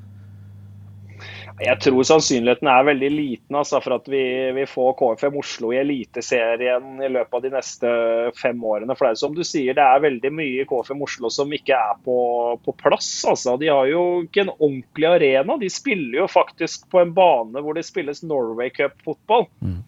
Jeg 1.57 1.81
tror 1.81 2.05
sannsynligheten 2.05 2.69
er 2.69 2.85
veldig 2.85 3.09
liten 3.15 3.57
altså, 3.57 3.79
for 3.81 3.97
at 3.97 4.09
vi, 4.13 4.21
vi 4.53 4.67
får 4.69 4.93
KFM 4.99 5.39
Oslo 5.41 5.71
i 5.73 5.79
Eliteserien 5.81 7.01
i 7.01 7.09
løpet 7.09 7.39
av 7.39 7.45
de 7.47 7.53
neste 7.55 7.93
fem 8.37 8.61
årene. 8.61 8.93
For 8.93 9.07
det 9.07 9.15
er 9.15 9.21
som 9.23 9.37
du 9.37 9.41
sier, 9.47 9.77
det 9.77 9.85
er 9.85 10.05
veldig 10.05 10.33
mye 10.37 10.63
i 10.63 10.69
KFM 10.69 11.01
Oslo 11.07 11.33
som 11.33 11.55
ikke 11.57 11.79
er 11.79 11.97
på, 12.05 12.19
på 12.61 12.77
plass. 12.83 13.09
Altså. 13.29 13.57
De 13.61 13.73
har 13.73 13.89
jo 13.89 14.05
ikke 14.27 14.45
en 14.45 14.53
ordentlig 14.59 15.09
arena. 15.09 15.57
De 15.61 15.73
spiller 15.73 16.23
jo 16.23 16.29
faktisk 16.29 16.91
på 16.93 17.01
en 17.01 17.17
bane 17.17 17.65
hvor 17.65 17.79
det 17.79 17.87
spilles 17.89 18.21
Norway 18.27 18.69
Cup-fotball. 18.77 19.49
Mm. 19.65 19.81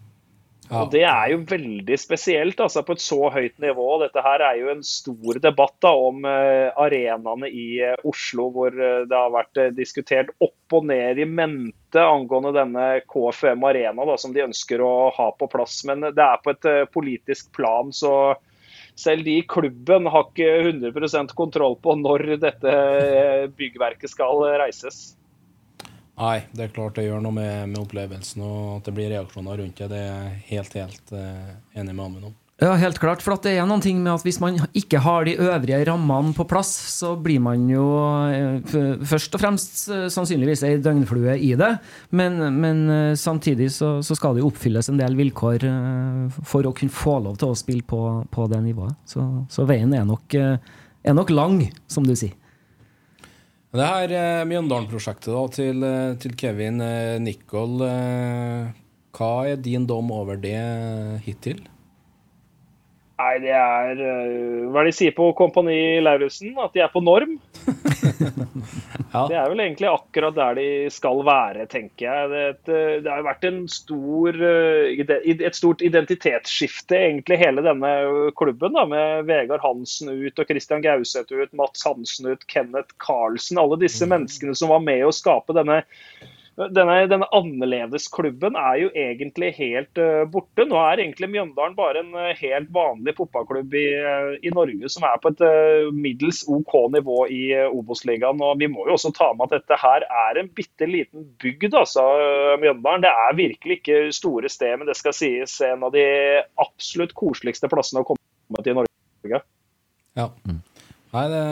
Ja. 0.68 0.82
Og 0.82 0.90
Det 0.92 1.04
er 1.08 1.30
jo 1.32 1.38
veldig 1.48 1.96
spesielt 2.00 2.58
altså 2.60 2.82
på 2.84 2.96
et 2.96 3.02
så 3.02 3.30
høyt 3.32 3.56
nivå. 3.62 3.86
Dette 4.02 4.22
her 4.24 4.42
er 4.44 4.58
jo 4.60 4.68
en 4.72 4.82
stor 4.84 5.40
debatt 5.40 5.76
da, 5.84 5.92
om 5.96 6.26
uh, 6.28 6.68
arenaene 6.76 7.48
i 7.48 7.66
uh, 7.80 7.94
Oslo, 8.08 8.50
hvor 8.52 8.76
uh, 8.76 9.06
det 9.08 9.16
har 9.16 9.32
vært 9.32 9.62
diskutert 9.78 10.34
opp 10.44 10.76
og 10.76 10.88
ned 10.90 11.20
i 11.22 11.24
mente 11.24 12.02
angående 12.04 12.52
denne 12.56 12.88
KFM 13.08 13.64
Arena 13.64 14.04
da, 14.04 14.18
som 14.20 14.34
de 14.34 14.44
ønsker 14.44 14.84
å 14.84 15.08
ha 15.16 15.30
på 15.38 15.48
plass. 15.48 15.80
Men 15.88 16.04
det 16.04 16.24
er 16.24 16.44
på 16.44 16.52
et 16.52 16.68
politisk 16.92 17.48
plan, 17.56 17.88
så 17.94 18.36
selv 18.98 19.24
de 19.24 19.38
i 19.38 19.46
klubben 19.48 20.10
har 20.10 20.26
ikke 20.28 20.50
100% 20.68 21.32
kontroll 21.38 21.78
på 21.80 21.94
når 21.96 22.34
dette 22.42 22.74
byggverket 23.56 24.12
skal 24.12 24.44
reises. 24.60 25.14
Nei, 26.18 26.42
det 26.50 26.66
er 26.66 26.74
klart 26.74 26.98
det 26.98 27.06
gjør 27.06 27.22
noe 27.22 27.36
med, 27.36 27.70
med 27.70 27.78
opplevelsen, 27.84 28.42
og 28.42 28.80
at 28.80 28.90
det 28.90 28.96
blir 28.96 29.12
reaksjoner 29.14 29.62
rundt 29.62 29.78
det. 29.78 29.88
Det 29.92 30.02
er 30.02 30.12
jeg 30.18 30.44
helt, 30.50 30.76
helt 30.80 31.14
uh, 31.14 31.56
enig 31.78 31.94
med 31.94 32.04
Amund 32.04 32.30
om. 32.32 32.36
Ja, 32.58 32.72
helt 32.74 32.98
klart. 32.98 33.20
For 33.22 33.38
det 33.38 33.52
er 33.54 33.66
noen 33.70 33.82
ting 33.84 34.00
med 34.02 34.16
at 34.16 34.24
hvis 34.26 34.40
man 34.42 34.56
ikke 34.74 34.98
har 35.04 35.28
de 35.28 35.36
øvrige 35.38 35.84
rammene 35.86 36.32
på 36.34 36.42
plass, 36.50 36.72
så 36.96 37.12
blir 37.22 37.38
man 37.38 37.68
jo 37.70 37.84
eh, 38.34 38.72
først 39.06 39.36
og 39.38 39.44
fremst 39.44 39.84
eh, 39.94 40.08
sannsynligvis 40.10 40.64
ei 40.66 40.72
døgnflue 40.82 41.36
i 41.38 41.52
det. 41.60 41.70
Men, 42.10 42.40
men 42.58 42.82
samtidig 43.14 43.70
så, 43.76 43.92
så, 44.02 44.18
skal 44.18 44.34
det 44.34 44.42
jo 44.42 44.50
oppfylles 44.50 44.90
en 44.90 44.98
del 44.98 45.14
vilkår 45.20 45.68
for 46.42 46.66
å 46.66 46.74
kunne 46.74 46.98
få 46.98 47.20
lov 47.28 47.38
til 47.38 47.54
å 47.54 47.60
spille 47.62 47.86
på, 47.86 48.02
på 48.34 48.50
det 48.50 48.58
nivået. 48.66 48.98
Så, 49.06 49.22
så 49.54 49.68
veien 49.70 49.94
er 49.94 50.02
nok, 50.10 50.34
er 50.34 51.14
nok 51.14 51.30
lang, 51.30 51.62
som 51.86 52.10
du 52.10 52.16
sier. 52.18 52.34
Det 53.68 53.84
her 53.84 54.12
eh, 54.16 54.46
Mjøndalen-prosjektet 54.48 55.56
til, 55.58 55.82
eh, 55.84 56.14
til, 56.16 56.32
Kevin 56.40 56.80
eh, 56.80 57.18
Nicol. 57.20 57.82
Eh, 57.84 58.70
hva 59.12 59.32
er 59.44 59.60
din 59.60 59.84
dom 59.84 60.08
over 60.14 60.40
det 60.40 60.56
hittil? 61.26 61.60
Nei, 63.18 63.34
det 63.42 63.50
er 63.50 63.98
uh, 63.98 64.68
Hva 64.70 64.82
er 64.82 64.86
det 64.86 64.92
de 64.92 64.96
sier 65.00 65.14
på 65.16 65.32
Kompani 65.38 65.98
Lauritzen? 66.04 66.52
At 66.62 66.76
de 66.76 66.84
er 66.84 66.90
på 66.92 67.02
norm? 67.02 67.34
ja. 69.14 69.24
Det 69.26 69.34
er 69.34 69.48
vel 69.50 69.62
egentlig 69.64 69.88
akkurat 69.90 70.36
der 70.36 70.58
de 70.60 70.68
skal 70.94 71.24
være, 71.26 71.66
tenker 71.72 72.06
jeg. 72.06 72.30
Det, 72.30 72.44
et, 72.52 72.70
eh, 72.70 72.94
det 73.02 73.10
har 73.10 73.26
vært 73.26 73.48
stor, 73.74 74.38
uh, 74.38 75.18
et 75.18 75.58
stort 75.58 75.82
identitetsskifte, 75.82 76.94
egentlig, 76.94 77.40
hele 77.42 77.64
denne 77.66 77.92
klubben. 78.38 78.78
da, 78.78 78.86
Med 78.86 79.26
Vegard 79.26 79.66
Hansen 79.66 80.14
ut 80.14 80.38
og 80.38 80.50
Christian 80.52 80.86
Gauseth 80.86 81.34
ut, 81.34 81.50
Mats 81.58 81.82
Hansen 81.88 82.30
ut, 82.30 82.46
Kenneth 82.46 82.94
Carlsen. 83.02 83.58
Alle 83.58 83.80
disse 83.82 84.06
mm. 84.06 84.14
menneskene 84.14 84.54
som 84.54 84.70
var 84.70 84.84
med 84.86 85.02
å 85.08 85.14
skape 85.14 85.58
denne 85.58 85.82
denne, 86.58 86.94
denne 87.06 87.26
annerledesklubben 87.34 88.56
er 88.58 88.78
jo 88.82 88.88
egentlig 88.90 89.52
helt 89.58 90.00
uh, 90.02 90.24
borte. 90.30 90.64
Nå 90.66 90.78
er 90.80 91.02
egentlig 91.04 91.28
Mjøndalen 91.30 91.76
bare 91.78 92.02
en 92.02 92.10
uh, 92.16 92.32
helt 92.40 92.72
vanlig 92.74 93.14
fotballklubb 93.18 93.76
i, 93.78 93.84
uh, 94.02 94.32
i, 94.42 94.50
Norge 94.54 94.90
som 94.90 95.06
er 95.06 95.20
på 95.22 95.30
et 95.30 95.44
middels 95.94 96.42
OK 96.50 96.74
nivå 96.96 97.20
i 97.30 97.42
Obos-ligaen. 97.68 98.42
Og 98.42 98.58
Vi 98.58 98.70
må 98.72 98.88
jo 98.88 98.96
også 98.96 99.12
ta 99.14 99.30
med 99.36 99.46
at 99.46 99.60
dette 99.60 99.78
her 99.78 100.06
er 100.24 100.40
en 100.42 100.50
bitte 100.50 100.88
liten 100.90 101.28
bygd, 101.38 101.76
altså, 101.78 102.04
Mjøndalen. 102.58 103.06
Det 103.06 103.12
er 103.12 103.38
virkelig 103.38 103.78
ikke 103.78 104.00
store 104.16 104.50
sted, 104.50 104.80
men 104.80 104.90
det 104.90 104.98
skal 104.98 105.14
sies 105.14 105.60
en 105.68 105.86
av 105.86 105.94
de 105.94 106.08
absolutt 106.58 107.14
koseligste 107.18 107.70
plassene 107.70 108.02
å 108.02 108.10
komme 108.10 108.64
til 108.64 108.74
i 108.74 108.80
Norge. 108.80 109.44
Ja. 110.18 110.32
Mm. 110.42 110.58
Nei, 111.08 111.24
det 111.32 111.44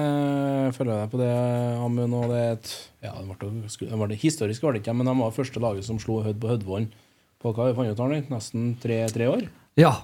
følger 0.77 0.99
jeg 1.01 1.11
på 1.13 1.21
det, 1.21 1.31
Amund. 1.81 2.17
Og 2.19 2.33
det, 2.33 2.43
et, 2.57 2.73
ja, 3.07 3.15
det, 3.17 3.37
ble, 3.41 3.53
det 3.65 4.01
ble, 4.03 4.19
historisk 4.21 4.67
var 4.67 4.77
det 4.77 4.83
ikke, 4.83 4.95
men 4.97 5.09
de 5.09 5.15
var 5.23 5.33
første 5.37 5.63
laget 5.63 5.87
som 5.87 6.01
slo 6.03 6.21
Hødd 6.27 6.43
på 6.43 6.51
Hødvollen 6.51 6.91
på 7.41 7.53
hva 7.57 7.69
vi 7.69 7.77
fant 7.77 7.93
ut 7.93 8.03
her, 8.03 8.29
nesten 8.33 8.69
tre, 8.83 9.01
tre, 9.13 9.31
år? 9.33 9.49
Ja. 9.81 9.95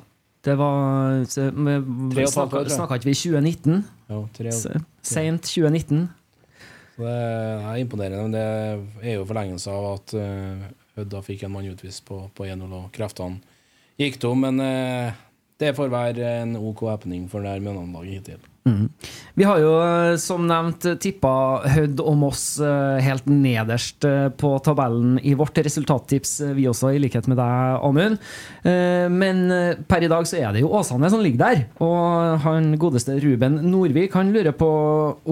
Det 0.43 0.57
var 0.59 1.21
Snakka 1.31 2.97
ikke 2.99 3.07
vi 3.07 3.15
2019? 3.15 3.77
Ja, 4.11 4.17
tre, 4.35 4.55
Seint 5.07 5.45
2019. 5.47 6.09
Så 6.97 7.05
det 7.07 7.13
er 7.15 7.79
imponerende. 7.79 8.25
Men 8.25 8.35
det 8.35 9.13
er 9.13 9.21
jo 9.21 9.29
forlengelse 9.29 9.71
av 9.71 9.87
at 9.93 10.15
uh, 10.19 10.65
Hødd 10.99 11.15
fikk 11.29 11.47
en 11.47 11.55
mann 11.55 11.69
utvist 11.71 12.03
på, 12.09 12.25
på 12.35 12.49
1-0, 12.49 12.75
og 12.75 12.91
kreftene 12.95 13.39
gikk 14.03 14.19
tom. 14.25 14.43
Men 14.43 14.59
uh, 14.59 15.15
det 15.63 15.77
får 15.79 15.95
være 15.95 16.35
en 16.43 16.57
OK 16.59 16.89
happening 16.91 17.29
for 17.31 17.47
det 17.47 17.61
Mjøndalen-laget 17.63 18.19
hittil. 18.19 18.52
Mm. 18.63 18.89
Vi 19.35 19.45
har 19.45 19.59
jo 19.59 19.71
eh, 19.83 20.17
som 20.23 20.45
nevnt 20.47 20.85
tippa 21.03 21.33
Hødd 21.73 21.99
og 21.99 22.15
Moss 22.21 22.45
eh, 22.63 23.01
helt 23.03 23.27
nederst 23.27 24.07
eh, 24.07 24.29
på 24.39 24.53
tabellen 24.63 25.17
i 25.19 25.33
vårt 25.39 25.59
resultattips, 25.67 26.37
vi 26.55 26.69
også, 26.71 26.93
i 26.95 27.01
likhet 27.03 27.27
med 27.31 27.41
deg, 27.41 27.81
Amund. 27.83 28.21
Men 28.63 29.41
per 29.89 30.05
i 30.05 30.11
dag 30.11 30.27
så 30.29 30.39
er 30.39 30.55
det 30.55 30.63
jo 30.63 30.71
Åsane 30.77 31.11
som 31.11 31.23
ligger 31.25 31.41
der. 31.43 31.63
Og 31.83 32.43
han 32.45 32.71
godeste 32.81 33.17
Ruben 33.23 33.59
Nordvik 33.67 34.15
han 34.19 34.31
lurer 34.35 34.55
på 34.55 34.71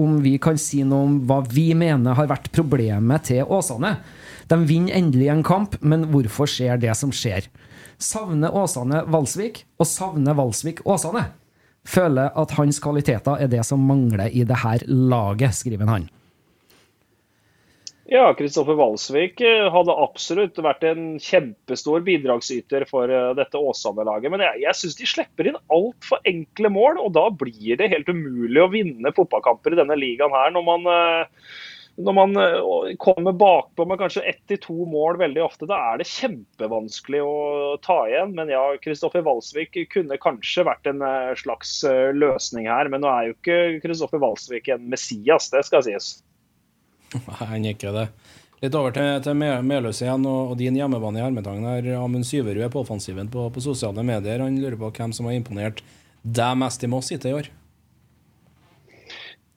om 0.01 0.19
vi 0.23 0.35
kan 0.41 0.59
si 0.59 0.81
noe 0.87 1.07
om 1.07 1.17
hva 1.29 1.41
vi 1.47 1.71
mener 1.77 2.17
har 2.17 2.29
vært 2.31 2.51
problemet 2.55 3.29
til 3.29 3.47
Åsane. 3.47 3.95
De 4.51 4.59
vinner 4.67 4.97
endelig 4.99 5.29
en 5.31 5.45
kamp, 5.47 5.77
men 5.79 6.09
hvorfor 6.11 6.49
skjer 6.49 6.81
det 6.81 6.95
som 6.99 7.13
skjer? 7.15 7.47
Savner 8.01 8.53
Åsane 8.57 9.05
Valsvik, 9.13 9.63
og 9.79 9.87
savner 9.87 10.35
Valsvik 10.35 10.83
Åsane? 10.89 11.29
Føler 11.87 12.33
at 12.37 12.57
hans 12.59 12.77
kvaliteter 12.81 13.41
er 13.41 13.49
det 13.51 13.63
som 13.65 13.81
mangler 13.81 14.29
i 14.29 14.45
det 14.47 14.61
her 14.63 14.83
laget, 14.87 15.55
skriver 15.57 15.89
han. 15.89 16.09
Ja, 18.11 18.25
Kristoffer 18.35 18.75
Walsvik 18.75 19.39
eh, 19.39 19.69
hadde 19.71 19.93
absolutt 20.03 20.57
vært 20.59 20.81
en 20.83 21.13
kjempestor 21.23 22.01
bidragsyter 22.03 22.83
for 22.89 23.07
eh, 23.07 23.29
dette 23.37 23.55
Åsane-laget. 23.55 24.33
Men 24.33 24.43
jeg, 24.43 24.59
jeg 24.65 24.77
syns 24.81 24.97
de 24.99 25.07
slipper 25.07 25.47
inn 25.47 25.59
altfor 25.71 26.19
enkle 26.27 26.73
mål, 26.75 26.99
og 26.99 27.13
da 27.15 27.29
blir 27.31 27.79
det 27.79 27.87
helt 27.93 28.11
umulig 28.11 28.59
å 28.59 28.67
vinne 28.73 29.13
fotballkamper 29.15 29.77
i 29.77 29.79
denne 29.79 29.95
ligaen 29.95 30.35
her. 30.35 30.51
når 30.51 30.67
man 30.67 30.89
uh, 30.91 31.47
når 31.99 32.15
man 32.15 32.37
eh, 32.39 32.95
kommer 32.97 33.33
bakpå 33.35 33.85
med 33.85 33.99
kanskje 33.99 34.23
ett 34.31 34.41
til 34.49 34.59
to 34.63 34.85
mål 34.89 35.19
veldig 35.19 35.43
ofte, 35.43 35.67
da 35.69 35.77
er 35.91 36.01
det 36.01 36.09
kjempevanskelig 36.09 37.21
å 37.25 37.35
ta 37.83 37.97
igjen. 38.09 38.33
Men 38.37 38.51
ja, 38.53 38.63
Kristoffer 38.83 39.25
Walsvik 39.25 39.75
kunne 39.91 40.19
kanskje 40.21 40.65
vært 40.67 40.87
en 40.89 41.03
eh, 41.05 41.31
slags 41.39 41.81
eh, 41.87 42.11
løsning 42.15 42.69
her. 42.71 42.91
Men 42.91 43.03
nå 43.03 43.11
er 43.11 43.29
jo 43.29 43.37
ikke 43.37 43.61
Kristoffer 43.85 44.21
Walsvik 44.23 44.71
en 44.71 44.87
Messias, 44.91 45.51
det 45.53 45.65
skal 45.67 45.85
sies. 45.87 46.13
Han 47.41 47.65
er 47.65 47.75
ikke 47.75 47.93
det. 47.95 48.07
Litt 48.61 48.75
over 48.77 48.93
til, 48.93 49.15
til 49.25 49.39
Meløs 49.41 50.03
igjen 50.03 50.25
og, 50.29 50.51
og, 50.53 50.59
din 50.59 50.75
hjemmebane 50.77 51.17
i 51.17 51.23
Hermetangen. 51.25 51.65
her. 51.65 51.95
Amund 51.97 52.27
Syverud 52.29 52.61
er 52.61 52.71
på 52.71 52.83
offensiven 52.85 53.29
på, 53.33 53.49
på, 53.51 53.63
sosiale 53.63 54.05
medier. 54.05 54.43
Han 54.43 54.59
lurer 54.61 54.77
på 54.79 54.93
hvem 54.99 55.15
som 55.17 55.27
har 55.27 55.35
imponert 55.35 55.81
deg 56.21 56.59
mest 56.61 56.85
i 56.85 56.89
Moss 56.91 57.09
hittil 57.11 57.33
i 57.33 57.39
år? 57.39 57.49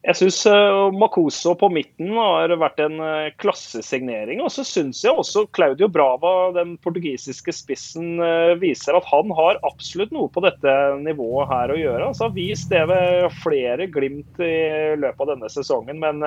Jeg 0.04 0.18
syns 0.18 0.42
uh, 0.44 0.92
Makoso 0.92 1.54
på 1.56 1.70
midten 1.72 2.10
har 2.12 2.52
vært 2.60 2.80
en 2.84 2.98
uh, 3.00 3.30
klassesignering. 3.40 4.42
Og 4.44 4.50
så 4.52 4.60
syns 4.68 5.00
jeg 5.00 5.16
også 5.16 5.46
Claudio 5.56 5.88
Brava, 5.88 6.50
den 6.52 6.74
portugisiske 6.84 7.54
spissen, 7.56 8.18
uh, 8.20 8.52
viser 8.60 8.98
at 8.98 9.08
han 9.08 9.32
har 9.32 9.62
absolutt 9.64 10.12
noe 10.12 10.28
på 10.32 10.42
dette 10.44 10.74
nivået 11.00 11.48
her 11.48 11.72
å 11.72 11.78
gjøre. 11.80 12.10
Altså, 12.10 12.28
har 12.28 12.36
vist 12.36 12.68
det 12.74 12.82
ved 12.90 13.30
flere 13.40 13.88
glimt 13.94 14.44
i 14.44 14.58
løpet 15.00 15.24
av 15.24 15.32
denne 15.32 15.50
sesongen. 15.54 16.04
Men 16.04 16.20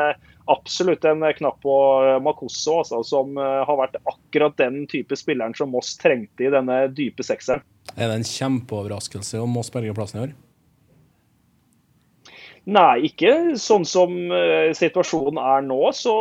absolutt 0.49 1.05
en 1.05 1.21
knapp 1.37 1.61
på 1.61 1.77
Makoso, 2.25 2.79
altså, 2.81 3.03
som 3.05 3.37
har 3.37 3.77
vært 3.77 3.99
akkurat 4.09 4.57
den 4.57 4.87
type 4.89 5.13
spilleren 5.19 5.53
som 5.57 5.69
Moss 5.75 5.93
trengte 6.01 6.47
i 6.47 6.53
denne 6.53 6.87
dype 6.97 7.25
sekseren. 7.25 7.61
Er 7.93 8.09
det 8.09 8.23
en 8.23 8.29
kjempeoverraskelse 8.31 9.43
om 9.43 9.53
Moss 9.59 9.69
berger 9.73 9.97
plassen 9.97 10.23
i 10.23 10.25
år? 10.25 10.35
Nei, 12.67 13.05
ikke 13.07 13.55
sånn 13.63 13.85
som 13.87 14.11
uh, 14.27 14.73
situasjonen 14.75 15.37
er 15.39 15.61
nå. 15.63 15.77
Så 15.95 16.13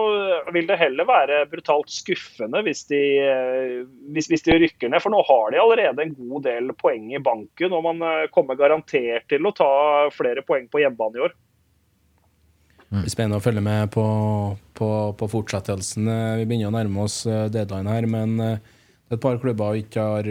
vil 0.54 0.68
det 0.68 0.78
heller 0.78 1.08
være 1.08 1.40
brutalt 1.50 1.90
skuffende 1.90 2.62
hvis 2.62 2.84
de, 2.90 3.00
uh, 3.18 3.80
hvis, 4.14 4.28
hvis 4.30 4.46
de, 4.46 4.58
rykker 4.62 4.92
ned. 4.92 5.02
For 5.02 5.10
nå 5.10 5.24
har 5.26 5.50
de 5.50 5.58
allerede 5.62 6.04
en 6.04 6.14
god 6.14 6.46
del 6.46 6.70
poeng 6.78 7.10
i 7.10 7.22
banken, 7.22 7.74
og 7.74 7.82
man 7.88 8.04
uh, 8.06 8.28
kommer 8.34 8.58
garantert 8.58 9.26
til 9.32 9.48
å 9.48 9.54
ta 9.56 9.72
flere 10.14 10.46
poeng 10.46 10.70
på 10.70 10.84
hjemmebane 10.84 11.18
i 11.18 11.26
år. 11.26 11.34
Det 12.86 13.02
blir 13.02 13.10
spennende 13.16 13.40
å 13.40 13.42
følge 13.42 13.66
med 13.66 13.90
på, 13.90 14.06
på, 14.78 14.90
på, 15.18 15.28
fortsettelsen. 15.32 16.06
Vi 16.38 16.44
begynner 16.46 16.70
å 16.70 16.76
nærme 16.76 17.08
oss 17.08 17.24
deadline 17.26 17.90
her, 17.90 18.06
men 18.06 18.36
det 18.38 19.10
er 19.10 19.18
et 19.18 19.24
par 19.24 19.40
klubber 19.42 19.80
ikke 19.80 20.04
har 20.06 20.30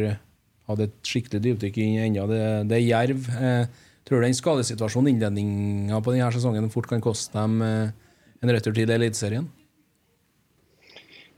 hatt 0.70 0.86
et 0.86 0.95
skikkelig 1.05 1.43
dypdykk 1.43 1.82
ennå. 1.84 2.26
Det, 2.32 2.41
det 2.72 2.80
er 2.80 2.88
Jerv. 2.88 3.28
Eh, 3.36 3.84
Tror 4.06 4.22
du 4.22 4.28
den 4.28 4.38
skadesituasjonen 4.38 5.16
innledninga 5.16 6.01
på 6.06 6.14
denne 6.14 6.30
sesongen 6.34 6.70
fort 6.74 6.89
kan 6.91 7.01
koste 7.01 7.38
dem 7.39 7.62
eh, 7.66 7.93
en 8.45 8.51
retur 8.53 8.76
til 8.78 8.91
Eliteserien? 8.93 9.47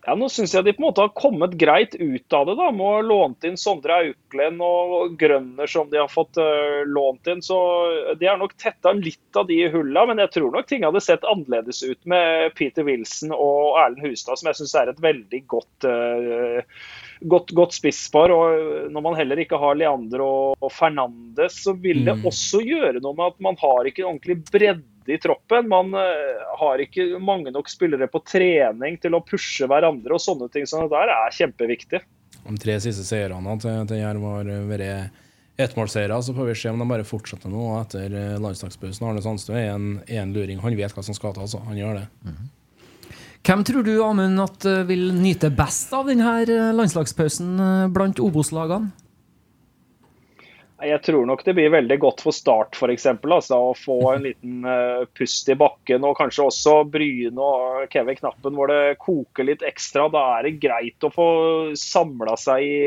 Ja, 0.08 0.14
Nå 0.16 0.30
syns 0.32 0.54
jeg 0.56 0.64
de 0.64 0.72
på 0.72 0.80
en 0.80 0.86
måte 0.86 1.04
har 1.04 1.12
kommet 1.20 1.58
greit 1.60 1.96
ut 2.00 2.36
av 2.36 2.46
det. 2.48 2.54
da, 2.56 2.70
Med 2.72 2.86
å 2.88 3.02
lånt 3.04 3.44
inn 3.48 3.58
Sondre 3.60 3.98
Auklend 4.06 4.64
og 4.64 5.18
Grønner 5.20 5.68
som 5.68 5.90
de 5.92 6.00
har 6.00 6.08
fått 6.08 6.40
uh, 6.40 6.88
lånt 6.88 7.28
inn. 7.28 7.44
så 7.44 7.58
De 8.16 8.30
har 8.30 8.40
nok 8.40 8.56
tetta 8.56 8.94
litt 8.96 9.36
av 9.40 9.50
de 9.52 9.58
hulla, 9.74 10.06
men 10.08 10.24
jeg 10.24 10.32
tror 10.38 10.56
nok 10.56 10.70
ting 10.70 10.88
hadde 10.88 11.04
sett 11.04 11.28
annerledes 11.28 11.84
ut 11.84 12.00
med 12.08 12.56
Peter 12.56 12.88
Wilson 12.88 13.36
og 13.36 13.76
Erlend 13.84 14.08
Hustad, 14.08 14.40
som 14.40 14.48
jeg 14.48 14.62
syns 14.62 14.78
er 14.80 14.94
et 14.94 15.04
veldig 15.04 15.44
godt 15.52 15.90
uh, 15.92 16.80
godt, 17.22 17.54
godt 17.58 17.76
spisspar. 17.78 18.34
og 18.34 18.92
Når 18.94 19.06
man 19.06 19.18
heller 19.20 19.42
ikke 19.44 19.60
har 19.60 19.78
Leandro 19.78 20.30
og 20.54 20.72
Fernandes, 20.74 21.62
så 21.64 21.74
vil 21.74 22.04
det 22.08 22.18
mm. 22.20 22.26
også 22.30 22.62
gjøre 22.66 23.02
noe 23.02 23.18
med 23.18 23.34
at 23.34 23.44
man 23.50 23.60
har 23.62 23.90
ikke 23.90 24.06
ordentlig 24.06 24.40
bredde 24.52 25.14
i 25.14 25.20
troppen. 25.24 25.70
Man 25.72 25.94
uh, 25.96 26.48
har 26.60 26.84
ikke 26.84 27.10
mange 27.24 27.54
nok 27.56 27.70
spillere 27.72 28.10
på 28.12 28.24
trening 28.28 29.00
til 29.02 29.16
å 29.16 29.24
pushe 29.26 29.70
hverandre 29.70 30.18
og 30.18 30.24
sånne 30.24 30.50
ting. 30.54 30.68
Så 30.68 30.84
det 30.84 30.92
der 30.96 31.14
er 31.14 31.38
kjempeviktig. 31.40 32.04
De 32.48 32.60
tre 32.62 32.76
siste 32.84 33.04
seirene 33.08 33.56
til, 33.64 33.88
til 33.90 34.04
Jerv 34.04 34.28
har 34.32 34.52
vært 34.70 35.24
ettmålseiere. 35.58 36.20
Så 36.24 36.36
får 36.38 36.52
vi 36.52 36.56
se 36.56 36.70
om 36.70 36.80
de 36.80 36.88
bare 36.90 37.08
fortsetter 37.08 37.52
nå 37.52 37.66
etter 37.82 38.14
eh, 38.14 38.38
landslagspausen. 38.42 39.08
Arne 39.10 39.24
Sandstø 39.26 39.56
er 39.58 39.74
en, 39.74 39.98
en 40.06 40.36
luring. 40.36 40.62
Han 40.64 40.78
vet 40.78 40.94
hva 40.94 41.04
som 41.06 41.18
skal 41.18 41.36
til. 41.36 41.48
Altså. 41.48 41.64
Han 41.68 41.80
gjør 41.80 42.02
det. 42.02 42.06
Hvem 43.46 43.64
tror 43.64 43.84
du 43.84 43.94
Amund, 44.04 44.40
at 44.44 44.66
eh, 44.68 44.86
vil 44.90 45.12
nyte 45.16 45.52
best 45.54 45.94
av 45.96 46.10
denne 46.10 46.38
eh, 46.44 46.72
landslagspausen 46.76 47.60
eh, 47.60 47.84
blant 47.94 48.20
Obos-lagene? 48.24 48.92
Jeg 50.78 51.02
tror 51.02 51.24
nok 51.26 51.42
det 51.42 51.56
blir 51.58 51.72
veldig 51.74 51.96
godt 52.04 52.20
for 52.22 52.36
Start 52.36 52.76
f.eks. 52.78 53.08
Altså, 53.10 53.58
å 53.58 53.72
få 53.74 53.96
en 54.12 54.28
liten 54.28 54.68
pust 55.18 55.50
i 55.50 55.56
bakken. 55.58 56.06
Og 56.06 56.14
kanskje 56.20 56.46
også 56.52 56.76
Bryne 56.94 57.42
og 57.42 57.88
Kevin 57.90 58.20
Knappen 58.20 58.54
hvor 58.54 58.70
det 58.70 59.00
koker 59.02 59.48
litt 59.48 59.66
ekstra. 59.66 60.06
Da 60.14 60.22
er 60.36 60.46
det 60.46 60.60
greit 60.62 61.08
å 61.08 61.10
få 61.10 61.30
samla 61.82 62.38
seg 62.38 62.68
i, 62.68 62.78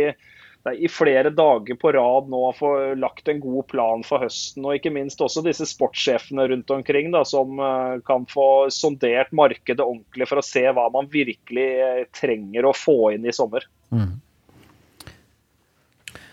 i 0.68 0.88
flere 0.92 1.30
dager 1.32 1.76
på 1.80 1.92
rad 1.96 2.28
nå 2.28 2.40
å 2.50 2.52
få 2.56 2.70
lagt 3.00 3.28
en 3.32 3.40
god 3.40 3.66
plan 3.70 4.02
for 4.04 4.20
høsten. 4.20 4.66
Og 4.66 4.76
ikke 4.76 4.92
minst 4.92 5.22
også 5.24 5.40
disse 5.46 5.64
sportssjefene 5.70 6.44
rundt 6.52 6.72
omkring 6.74 7.08
da, 7.14 7.22
som 7.24 7.56
eh, 7.56 8.00
kan 8.06 8.26
få 8.28 8.68
sondert 8.74 9.32
markedet 9.32 9.80
ordentlig 9.80 10.28
for 10.28 10.42
å 10.42 10.44
se 10.44 10.66
hva 10.68 10.90
man 10.92 11.08
virkelig 11.12 11.68
eh, 11.80 12.02
trenger 12.16 12.68
å 12.68 12.74
få 12.76 12.98
inn 13.16 13.24
i 13.24 13.32
sommer. 13.32 13.64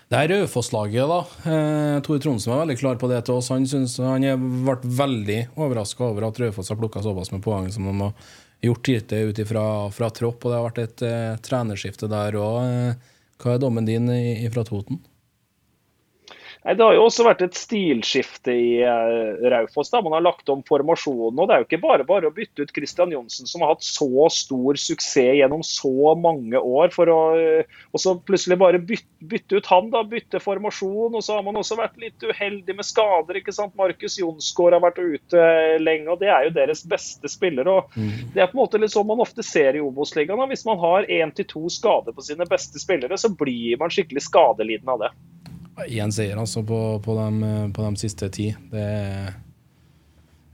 Det 0.08 0.16
er 0.16 0.30
Raufoss-laget, 0.32 1.08
da. 1.08 1.20
Eh, 1.48 1.96
Tore 2.04 2.20
Trondsen 2.24 2.52
var 2.52 2.62
veldig 2.66 2.78
klar 2.80 3.00
på 3.00 3.08
det 3.10 3.24
til 3.28 3.40
oss. 3.40 3.50
Han, 3.52 3.66
synes, 3.68 3.98
han 4.00 4.24
er- 4.24 4.38
ble 4.40 4.76
veldig 4.84 5.40
overraska 5.56 6.04
over 6.04 6.28
at 6.28 6.40
Raufoss 6.40 6.68
har 6.72 6.80
plukka 6.80 7.02
såpass 7.04 7.32
med 7.32 7.44
poeng 7.44 7.68
som 7.72 7.84
de 7.88 7.96
har 8.00 8.12
gjort 8.64 8.88
hittil 8.88 9.32
ut 9.32 9.42
fra 9.48 10.10
tropp. 10.10 10.44
Og 10.44 10.50
det 10.52 10.56
har 10.56 10.68
vært 10.68 10.82
et 10.84 11.04
uh, 11.04 11.36
trenerskifte 11.44 12.08
der 12.08 12.36
òg. 12.40 12.96
Hva 13.38 13.54
er 13.54 13.60
dommen 13.62 13.86
din 13.86 14.10
fra 14.50 14.64
Toten? 14.66 14.98
Nei, 16.68 16.74
Det 16.76 16.84
har 16.84 16.96
jo 16.98 17.04
også 17.06 17.24
vært 17.24 17.42
et 17.46 17.56
stilskifte 17.56 18.52
i 18.52 18.82
uh, 18.84 19.40
Raufoss. 19.48 19.88
da. 19.88 20.02
Man 20.04 20.12
har 20.12 20.24
lagt 20.26 20.50
om 20.52 20.60
formasjonen. 20.68 21.38
og 21.40 21.48
Det 21.48 21.54
er 21.54 21.62
jo 21.62 21.64
ikke 21.64 21.80
bare 21.80 22.04
bare 22.04 22.28
å 22.28 22.34
bytte 22.34 22.66
ut 22.66 22.74
Christian 22.76 23.14
Johnsen, 23.14 23.48
som 23.48 23.64
har 23.64 23.72
hatt 23.72 23.86
så 23.86 24.28
stor 24.28 24.76
suksess 24.76 25.38
gjennom 25.38 25.62
så 25.64 26.12
mange 26.20 26.60
år, 26.60 26.92
for 26.92 27.08
å 27.08 27.20
eh, 27.40 27.78
og 27.96 28.02
så 28.02 28.12
plutselig 28.20 28.58
bare 28.60 28.82
bytte, 28.84 29.08
bytte 29.30 29.56
ut 29.56 29.70
han, 29.72 29.88
da, 29.94 30.02
bytte 30.04 30.42
formasjon. 30.44 31.16
og 31.16 31.24
Så 31.24 31.38
har 31.38 31.46
man 31.46 31.56
også 31.56 31.78
vært 31.78 31.96
litt 32.02 32.20
uheldig 32.20 32.76
med 32.76 32.84
skader. 32.84 33.40
ikke 33.40 33.56
sant? 33.56 33.72
Markus 33.78 34.18
Jonsgaard 34.20 34.76
har 34.76 34.84
vært 34.84 35.00
ute 35.00 35.48
lenge, 35.80 36.10
og 36.12 36.20
det 36.20 36.28
er 36.34 36.50
jo 36.50 36.54
deres 36.58 36.84
beste 36.84 37.32
spiller. 37.32 37.72
og 37.72 37.96
Det 37.96 38.44
er 38.44 38.52
på 38.52 38.58
en 38.58 38.62
måte 38.66 38.82
litt 38.82 38.92
sånn 38.92 39.08
man 39.08 39.24
ofte 39.24 39.46
ser 39.46 39.72
i 39.72 39.80
Obos-ligaen. 39.80 40.44
Hvis 40.52 40.68
man 40.68 40.84
har 40.84 41.08
én 41.08 41.32
til 41.32 41.48
to 41.48 41.64
skader 41.72 42.12
på 42.12 42.28
sine 42.28 42.44
beste 42.44 42.76
spillere, 42.76 43.16
så 43.16 43.32
blir 43.32 43.80
man 43.80 43.88
skikkelig 43.88 44.28
skadelidende 44.28 44.98
av 44.98 45.06
det. 45.06 45.14
Én 45.86 46.10
seier 46.14 46.38
altså 46.40 46.64
på, 46.66 46.78
på, 47.04 47.14
de, 47.14 47.52
på 47.74 47.84
de 47.86 48.00
siste 48.00 48.28
ti. 48.34 48.48
Det 48.72 48.82
er 48.82 49.36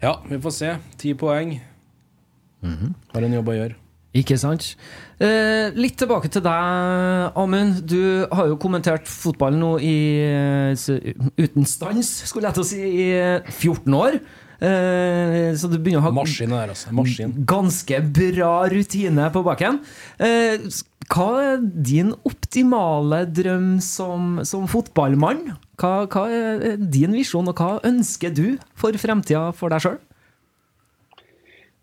Ja, 0.02 0.18
vi 0.28 0.36
får 0.42 0.52
se. 0.52 0.74
Ti 1.00 1.14
poeng. 1.16 1.56
Har 3.14 3.24
en 3.24 3.32
jobb 3.38 3.48
å 3.48 3.56
gjøre. 3.56 3.78
Ikke 4.14 4.36
sant? 4.38 4.76
Eh, 5.18 5.74
litt 5.74 5.96
tilbake 5.98 6.28
til 6.30 6.44
deg, 6.44 7.32
Amund. 7.40 7.80
Du 7.90 8.26
har 8.30 8.46
jo 8.46 8.58
kommentert 8.62 9.08
fotball 9.10 9.56
nå 9.58 9.72
i 9.82 9.96
eh, 10.22 10.86
uten 11.40 11.66
stans, 11.66 12.12
skulle 12.28 12.46
jeg 12.46 12.54
til 12.54 12.62
å 12.62 12.68
si, 12.68 12.78
i 12.84 13.08
eh, 13.16 13.50
14 13.50 13.96
år. 13.98 14.20
Eh, 14.62 15.50
så 15.58 15.70
du 15.70 15.78
begynner 15.78 16.02
å 16.02 16.06
ha 16.06 16.14
Maskin 16.14 16.54
der, 16.54 16.72
altså. 16.74 16.92
Maskin. 16.94 17.34
ganske 17.48 18.00
bra 18.14 18.54
rutine 18.70 19.28
på 19.34 19.44
baken. 19.46 19.80
Eh, 20.18 20.68
hva 21.12 21.28
er 21.42 21.60
din 21.60 22.14
optimale 22.24 23.24
drøm 23.28 23.76
som, 23.84 24.40
som 24.46 24.66
fotballmann? 24.70 25.52
Hva, 25.80 26.06
hva 26.08 26.24
er 26.32 26.80
din 26.80 27.16
visjon, 27.16 27.50
og 27.50 27.60
hva 27.60 27.78
ønsker 27.84 28.32
du 28.34 28.58
for 28.78 28.96
fremtida 29.00 29.50
for 29.56 29.74
deg 29.74 29.84
sjøl? 29.84 30.02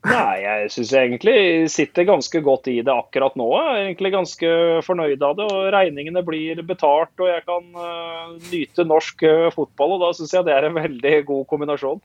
Nei, 0.01 0.41
jeg 0.41 0.69
syns 0.73 0.91
jeg 0.95 1.09
egentlig 1.11 1.69
sitter 1.69 2.07
ganske 2.09 2.39
godt 2.41 2.65
i 2.71 2.79
det 2.81 2.89
akkurat 2.89 3.35
nå. 3.37 3.45
Jeg 3.53 3.75
er 3.75 3.83
egentlig 3.83 4.11
ganske 4.15 4.53
fornøyd 4.87 5.21
av 5.27 5.35
det. 5.37 5.45
og 5.45 5.67
Regningene 5.75 6.23
blir 6.25 6.63
betalt, 6.65 7.13
og 7.21 7.29
jeg 7.29 7.43
kan 7.45 7.67
eh, 7.83 8.31
nyte 8.49 8.85
norsk 8.89 9.21
eh, 9.29 9.51
fotball. 9.53 9.99
og 9.99 10.07
Da 10.07 10.09
syns 10.17 10.33
jeg 10.33 10.47
det 10.47 10.55
er 10.55 10.71
en 10.71 10.79
veldig 10.79 11.13
god 11.27 11.45
kombinasjon. 11.51 12.01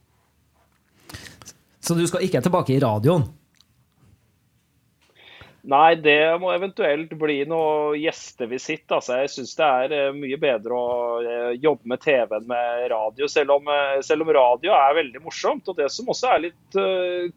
Så 1.87 1.95
du 1.95 2.03
skal 2.09 2.25
ikke 2.27 2.43
tilbake 2.43 2.75
i 2.75 2.81
radioen? 2.83 3.23
Nei, 5.67 5.97
det 5.99 6.37
må 6.39 6.53
eventuelt 6.53 7.11
bli 7.19 7.41
noe 7.49 7.97
gjestevisitt. 7.99 8.85
Altså, 8.87 9.17
jeg 9.19 9.31
syns 9.33 9.55
det 9.59 9.67
er 9.67 9.95
eh, 9.97 10.13
mye 10.15 10.37
bedre 10.39 10.77
å 10.77 10.91
eh, 11.19 11.49
jobbe 11.59 11.91
med 11.91 11.99
TV 12.05 12.37
enn 12.37 12.45
med 12.47 12.85
radio, 12.93 13.27
selv 13.31 13.57
om, 13.57 13.67
eh, 13.73 13.97
selv 14.05 14.23
om 14.23 14.31
radio 14.37 14.71
er 14.77 14.95
veldig 15.01 15.23
morsomt. 15.25 15.67
Og 15.67 15.75
det 15.75 15.89
som 15.91 16.07
også 16.13 16.31
er 16.31 16.45
litt 16.45 16.79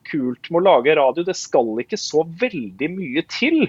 kult 0.07 0.51
med 0.51 0.61
å 0.61 0.67
lage 0.69 0.95
radio, 0.99 1.27
det 1.27 1.35
skal 1.39 1.83
ikke 1.83 1.99
så 1.99 2.23
veldig 2.45 2.91
mye 2.95 3.27
til. 3.35 3.65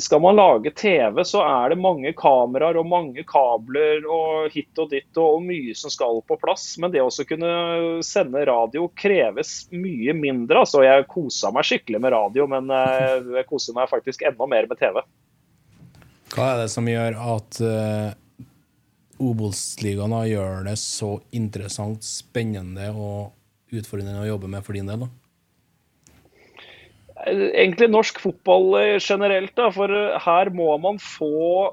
Skal 0.00 0.22
man 0.24 0.36
lage 0.36 0.70
TV, 0.70 1.24
så 1.24 1.42
er 1.44 1.68
det 1.68 1.76
mange 1.76 2.14
kameraer 2.16 2.78
og 2.80 2.86
mange 2.88 3.24
kabler 3.28 4.06
og 4.08 4.48
hit 4.54 4.78
og 4.80 4.88
dit 4.88 5.18
og, 5.20 5.36
og 5.36 5.42
mye 5.44 5.74
som 5.76 5.92
skal 5.92 6.22
på 6.24 6.38
plass. 6.40 6.64
Men 6.80 6.94
det 6.94 7.02
å 7.04 7.10
kunne 7.28 7.50
sende 8.06 8.46
radio 8.48 8.86
kreves 8.96 9.66
mye 9.68 10.14
mindre. 10.16 10.62
Altså, 10.64 10.80
jeg 10.86 11.04
kosa 11.12 11.52
meg 11.52 11.68
skikkelig 11.68 12.00
med 12.00 12.16
radio, 12.16 12.48
men 12.48 12.72
eh, 12.72 13.18
jeg 13.36 13.48
koser 13.50 13.76
meg 13.76 13.92
faktisk 13.92 14.24
enda 14.24 14.48
mer 14.48 14.70
med 14.70 14.80
TV. 14.80 15.02
Hva 16.32 16.48
er 16.54 16.62
det 16.62 16.72
som 16.72 16.88
gjør 16.88 17.18
at 17.36 17.60
uh, 17.60 18.08
Obos-ligaen 19.20 20.16
gjør 20.30 20.64
det 20.70 20.78
så 20.80 21.18
interessant, 21.36 22.00
spennende 22.08 22.88
og 22.96 23.76
utfordrende 23.76 24.24
å 24.24 24.30
jobbe 24.30 24.48
med 24.56 24.64
for 24.64 24.78
din 24.78 24.88
del? 24.88 25.04
da? 25.04 25.12
Egentlig 27.26 27.90
norsk 27.90 28.20
fotball 28.20 28.74
eh, 28.80 28.98
generelt. 29.00 29.54
Da, 29.58 29.70
for 29.74 29.92
eh, 29.92 30.18
her 30.26 30.52
må 30.54 30.70
man 30.82 31.00
få 31.02 31.68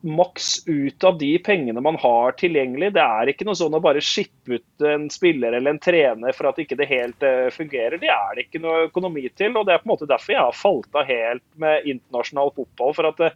maks 0.00 0.68
ut 0.68 1.04
av 1.04 1.18
de 1.18 1.32
pengene 1.42 1.80
man 1.82 1.96
har 1.98 2.36
tilgjengelig. 2.38 2.92
Det 2.94 3.02
er 3.02 3.30
ikke 3.32 3.46
noe 3.48 3.58
sånn 3.58 3.74
å 3.74 3.82
bare 3.82 4.02
skippe 4.04 4.58
ut 4.58 4.84
en 4.86 5.08
spiller 5.10 5.56
eller 5.56 5.74
en 5.74 5.80
trener 5.82 6.36
for 6.36 6.50
at 6.50 6.60
ikke 6.62 6.78
det 6.78 6.86
helt 6.90 7.26
eh, 7.26 7.48
fungerer. 7.54 7.98
Det 7.98 8.10
er 8.12 8.36
det 8.36 8.46
ikke 8.46 8.62
noe 8.62 8.86
økonomi 8.86 9.26
til. 9.34 9.56
og 9.58 9.66
Det 9.66 9.74
er 9.74 9.82
på 9.82 9.88
en 9.88 9.94
måte 9.94 10.10
derfor 10.10 10.34
jeg 10.34 10.44
har 10.44 10.58
falt 10.58 11.00
av 11.00 11.08
helt 11.10 11.44
med 11.58 11.88
internasjonal 11.90 12.54
fotball. 12.54 12.94
for 12.94 13.10
at 13.10 13.22
det, 13.24 13.32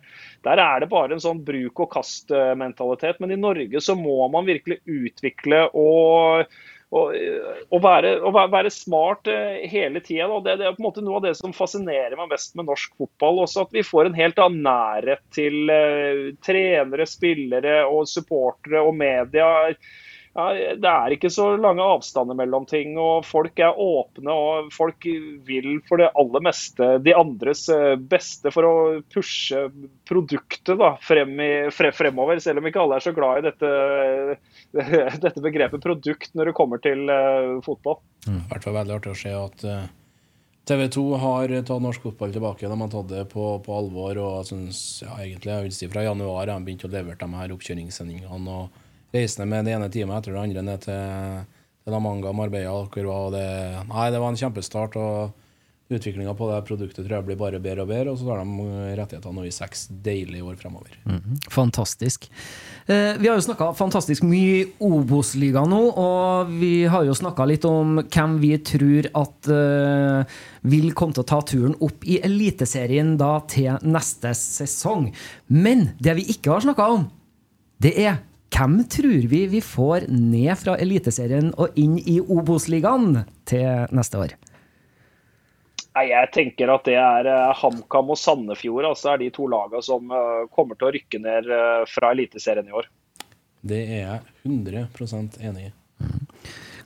Der 0.46 0.62
er 0.62 0.80
det 0.80 0.92
bare 0.92 1.16
en 1.16 1.24
sånn 1.24 1.42
bruk 1.44 1.82
og 1.82 1.90
kast-mentalitet. 1.96 3.18
Men 3.20 3.34
i 3.34 3.40
Norge 3.40 3.82
så 3.82 3.98
må 3.98 4.28
man 4.30 4.46
virkelig 4.46 4.80
utvikle 4.86 5.66
og 5.74 6.46
og 6.92 7.80
være- 7.82 8.50
være 8.52 8.70
smart 8.70 9.26
eh, 9.32 9.64
hele 9.72 10.00
tida. 10.04 10.28
Det, 10.44 10.58
det 10.60 10.66
er 10.68 10.76
på 10.76 10.82
en 10.82 10.88
måte 10.90 11.04
noe 11.04 11.16
av 11.20 11.26
det 11.26 11.34
som 11.38 11.54
fascinerer 11.56 12.16
meg 12.20 12.28
mest 12.34 12.54
med 12.58 12.68
norsk 12.68 12.94
fotball. 13.00 13.42
Også 13.46 13.64
at 13.64 13.72
vi 13.72 13.84
får 13.86 14.10
en 14.10 14.18
helt 14.18 14.38
annen 14.42 14.62
nærhet 14.66 15.22
til 15.32 15.72
uh, 15.72 16.30
trenere, 16.44 17.08
spillere 17.08 17.82
og 17.88 18.04
supportere 18.10 18.84
og 18.84 18.94
media. 18.98 19.48
Ja, 20.32 20.46
det 20.80 20.88
er 20.88 21.12
ikke 21.12 21.28
så 21.28 21.50
lange 21.60 21.84
avstander 21.84 22.36
mellom 22.38 22.64
ting, 22.64 22.94
og 22.96 23.26
folk 23.28 23.58
er 23.60 23.76
åpne. 23.76 24.32
og 24.32 24.70
Folk 24.72 25.04
vil 25.44 25.74
for 25.88 26.00
det 26.00 26.08
aller 26.16 26.44
meste 26.46 26.88
de 27.04 27.12
andres 27.12 27.66
eh, 27.72 27.98
beste 28.00 28.52
for 28.54 28.64
å 28.64 28.74
pushe 29.12 29.66
produktet 30.08 30.80
da, 30.80 30.94
frem 31.04 31.36
i, 31.36 31.50
fre, 31.76 31.92
fremover. 31.92 32.40
Selv 32.40 32.62
om 32.62 32.68
ikke 32.70 32.80
alle 32.80 32.96
er 32.96 33.04
så 33.04 33.12
glad 33.16 33.42
i 33.42 33.46
dette, 33.50 33.74
dette 35.24 35.42
begrepet 35.44 35.82
produkt 35.84 36.32
når 36.38 36.50
det 36.50 36.54
kommer 36.56 36.80
til 36.82 37.10
eh, 37.12 37.58
fotball. 37.64 37.98
I 38.28 38.38
hvert 38.50 38.64
fall 38.64 38.78
veldig 38.78 38.96
artig 38.98 39.12
å 39.12 39.18
se 39.18 39.34
at 39.36 39.66
TV 40.68 40.86
2 40.94 41.02
har 41.18 41.52
tatt 41.66 41.82
norsk 41.82 42.04
fotball 42.06 42.32
tilbake. 42.32 42.68
De 42.70 42.78
har 42.80 42.90
tatt 42.92 43.08
det 43.10 43.24
på, 43.32 43.46
på 43.64 43.74
alvor. 43.74 44.18
og 44.22 44.46
synes, 44.46 45.02
ja, 45.02 45.16
egentlig, 45.18 45.50
jeg 45.50 45.66
vil 45.66 45.74
si 45.74 45.90
Fra 45.90 46.04
januar 46.06 46.46
har 46.46 46.52
de 46.52 46.66
begynt 46.66 46.86
å 46.86 46.92
levere 46.92 47.18
de 47.18 47.40
her 47.40 47.54
oppkjøringssendingene. 47.56 48.58
og 48.60 49.12
Reisende 49.12 49.48
med 49.50 49.66
det 49.66 49.74
ene 49.74 49.90
teamet 49.92 50.22
etter 50.22 50.36
det 50.36 50.44
andre 50.46 50.62
ned 50.64 50.84
til, 50.86 51.42
til 51.82 51.92
La 51.92 51.98
Manga, 52.00 52.32
Marbella. 52.32 52.86
Hvor 52.86 53.10
var 53.10 53.34
det, 53.34 53.48
nei, 53.90 54.06
det 54.14 54.22
var 54.22 54.32
en 54.32 54.38
kjempestart. 54.38 54.96
og 54.96 55.41
Utviklinga 55.92 56.34
på 56.38 56.48
det 56.50 56.60
produktet 56.68 57.04
tror 57.04 57.18
jeg 57.18 57.26
blir 57.28 57.40
bare 57.40 57.60
bedre 57.62 57.84
og 57.84 57.90
bedre. 57.90 58.12
Og 58.12 58.20
så 58.20 58.28
har 58.30 58.42
de 58.42 58.96
rettighetene 58.98 59.36
nå 59.38 59.46
i 59.48 59.54
seks 59.54 59.86
deilige 60.04 60.46
år 60.46 60.58
fremover. 60.60 60.96
Fantastisk. 61.52 62.28
Eh, 62.86 63.18
vi 63.18 63.28
har 63.28 63.38
jo 63.38 63.44
snakka 63.46 63.70
fantastisk 63.78 64.24
mye 64.26 64.64
Obos-ligaen 64.82 65.70
nå, 65.70 65.82
og 66.02 66.50
vi 66.58 66.72
har 66.90 67.06
jo 67.06 67.14
snakka 67.16 67.46
litt 67.46 67.66
om 67.68 68.00
hvem 68.02 68.36
vi 68.42 68.56
tror 68.66 69.08
at 69.22 69.52
eh, 69.54 70.34
vil 70.72 70.90
komme 70.98 71.14
til 71.14 71.22
å 71.24 71.30
ta 71.30 71.40
turen 71.46 71.78
opp 71.84 72.04
i 72.08 72.18
Eliteserien 72.24 73.14
da 73.20 73.36
til 73.50 73.78
neste 73.86 74.34
sesong. 74.38 75.10
Men 75.46 75.90
det 76.02 76.18
vi 76.18 76.28
ikke 76.34 76.56
har 76.56 76.66
snakka 76.66 76.90
om, 76.96 77.08
det 77.82 77.96
er 77.98 78.20
hvem 78.52 78.82
tror 78.90 79.28
vi 79.30 79.46
vi 79.48 79.60
får 79.64 80.10
ned 80.12 80.52
fra 80.60 80.76
Eliteserien 80.80 81.52
og 81.56 81.78
inn 81.80 81.96
i 81.98 82.18
Obos-ligaen 82.20 83.22
til 83.48 83.94
neste 83.96 84.20
år? 84.20 84.34
Nei, 85.92 86.08
Jeg 86.08 86.30
tenker 86.32 86.72
at 86.72 86.86
det 86.88 86.96
er 86.96 87.28
eh, 87.28 87.52
HamKam 87.60 88.14
og 88.14 88.18
Sandefjord 88.18 88.88
altså 88.88 89.12
er 89.12 89.22
de 89.22 89.28
to 89.34 89.48
lagene 89.50 89.84
som 89.84 90.08
eh, 90.08 90.44
kommer 90.54 90.78
til 90.78 90.88
å 90.88 90.92
rykke 90.94 91.20
ned 91.20 91.50
eh, 91.52 91.84
fra 91.90 92.14
Eliteserien 92.16 92.68
i 92.70 92.76
år. 92.80 92.88
Det 93.62 93.80
er 93.82 94.00
jeg 94.00 94.22
100% 94.48 95.36
enig 95.44 95.68
i. 95.68 95.72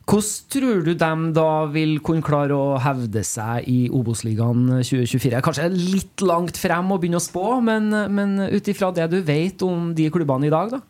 Hvordan 0.07 0.51
tror 0.53 0.83
du 0.87 0.91
de 0.95 1.13
da 1.35 1.51
vil 1.73 1.97
kunne 2.05 2.23
klare 2.23 2.55
å 2.55 2.77
hevde 2.83 3.23
seg 3.27 3.67
i 3.71 3.79
Obos-ligaen 3.91 4.69
2024? 4.83 5.41
Kanskje 5.43 5.71
litt 5.73 6.23
langt 6.23 6.59
frem 6.61 6.93
å 6.95 6.99
begynne 7.03 7.19
å 7.19 7.25
spå, 7.25 7.47
men, 7.65 7.89
men 8.15 8.37
ut 8.43 8.71
ifra 8.71 8.93
det 8.95 9.09
du 9.11 9.19
vet 9.27 9.63
om 9.67 9.91
de 9.99 10.07
klubbene 10.15 10.47
i 10.47 10.53
dag, 10.53 10.77
da? 10.77 10.83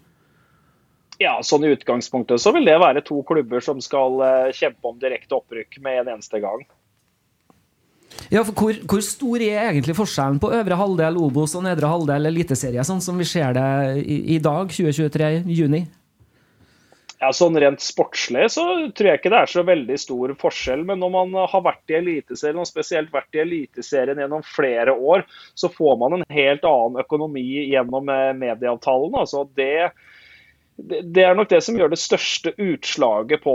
Ja, 1.20 1.38
sånn 1.40 1.64
I 1.64 1.72
utgangspunktet 1.72 2.42
så 2.42 2.52
vil 2.52 2.68
det 2.68 2.76
være 2.82 3.00
to 3.04 3.22
klubber 3.28 3.64
som 3.64 3.80
skal 3.80 4.20
kjempe 4.52 4.90
om 4.90 4.98
direkte 5.00 5.38
opprykk 5.38 5.80
med 5.84 6.02
en 6.02 6.12
eneste 6.18 6.42
gang. 6.44 6.66
Ja, 8.32 8.42
for 8.42 8.52
hvor, 8.58 8.78
hvor, 8.90 9.02
stor 9.04 9.42
er 9.44 9.68
egentlig 9.68 9.94
forskjellen 9.98 10.40
på 10.42 10.50
øvre 10.56 10.78
halvdel 10.80 11.18
Obos 11.20 11.54
og 11.54 11.62
nedre 11.66 11.90
halvdel 11.90 12.30
Eliteserie, 12.32 12.82
sånn 12.86 13.04
som 13.04 13.20
vi 13.20 13.28
ser 13.28 13.54
det 13.56 13.68
i, 14.02 14.18
i 14.36 14.40
dag, 14.42 14.72
2023, 14.72 15.30
juni? 15.54 15.84
Ja, 17.16 17.30
sånn 17.32 17.56
Rent 17.56 17.80
sportslig 17.80 18.50
så 18.52 18.64
tror 18.92 19.08
jeg 19.08 19.20
ikke 19.20 19.30
det 19.32 19.38
er 19.40 19.50
så 19.50 19.62
veldig 19.64 19.96
stor 19.98 20.34
forskjell. 20.40 20.82
Men 20.88 21.00
når 21.00 21.12
man 21.14 21.38
har 21.48 21.62
vært 21.64 21.94
i 21.94 21.96
Eliteserien, 22.00 22.60
og 22.60 22.68
spesielt 22.68 23.14
vært 23.14 23.38
i 23.38 23.40
Eliteserien 23.44 24.20
gjennom 24.20 24.44
flere 24.44 24.92
år, 24.92 25.24
så 25.56 25.70
får 25.72 25.96
man 26.02 26.18
en 26.18 26.26
helt 26.36 26.66
annen 26.68 27.00
økonomi 27.00 27.46
gjennom 27.72 28.12
eh, 28.12 28.34
medieavtalen. 28.36 29.16
Altså 29.22 29.46
det 29.56 29.88
det 30.76 31.22
er 31.24 31.36
nok 31.36 31.48
det 31.48 31.62
som 31.64 31.76
gjør 31.78 31.88
det 31.88 31.98
største 31.98 32.52
utslaget 32.60 33.40
på, 33.42 33.54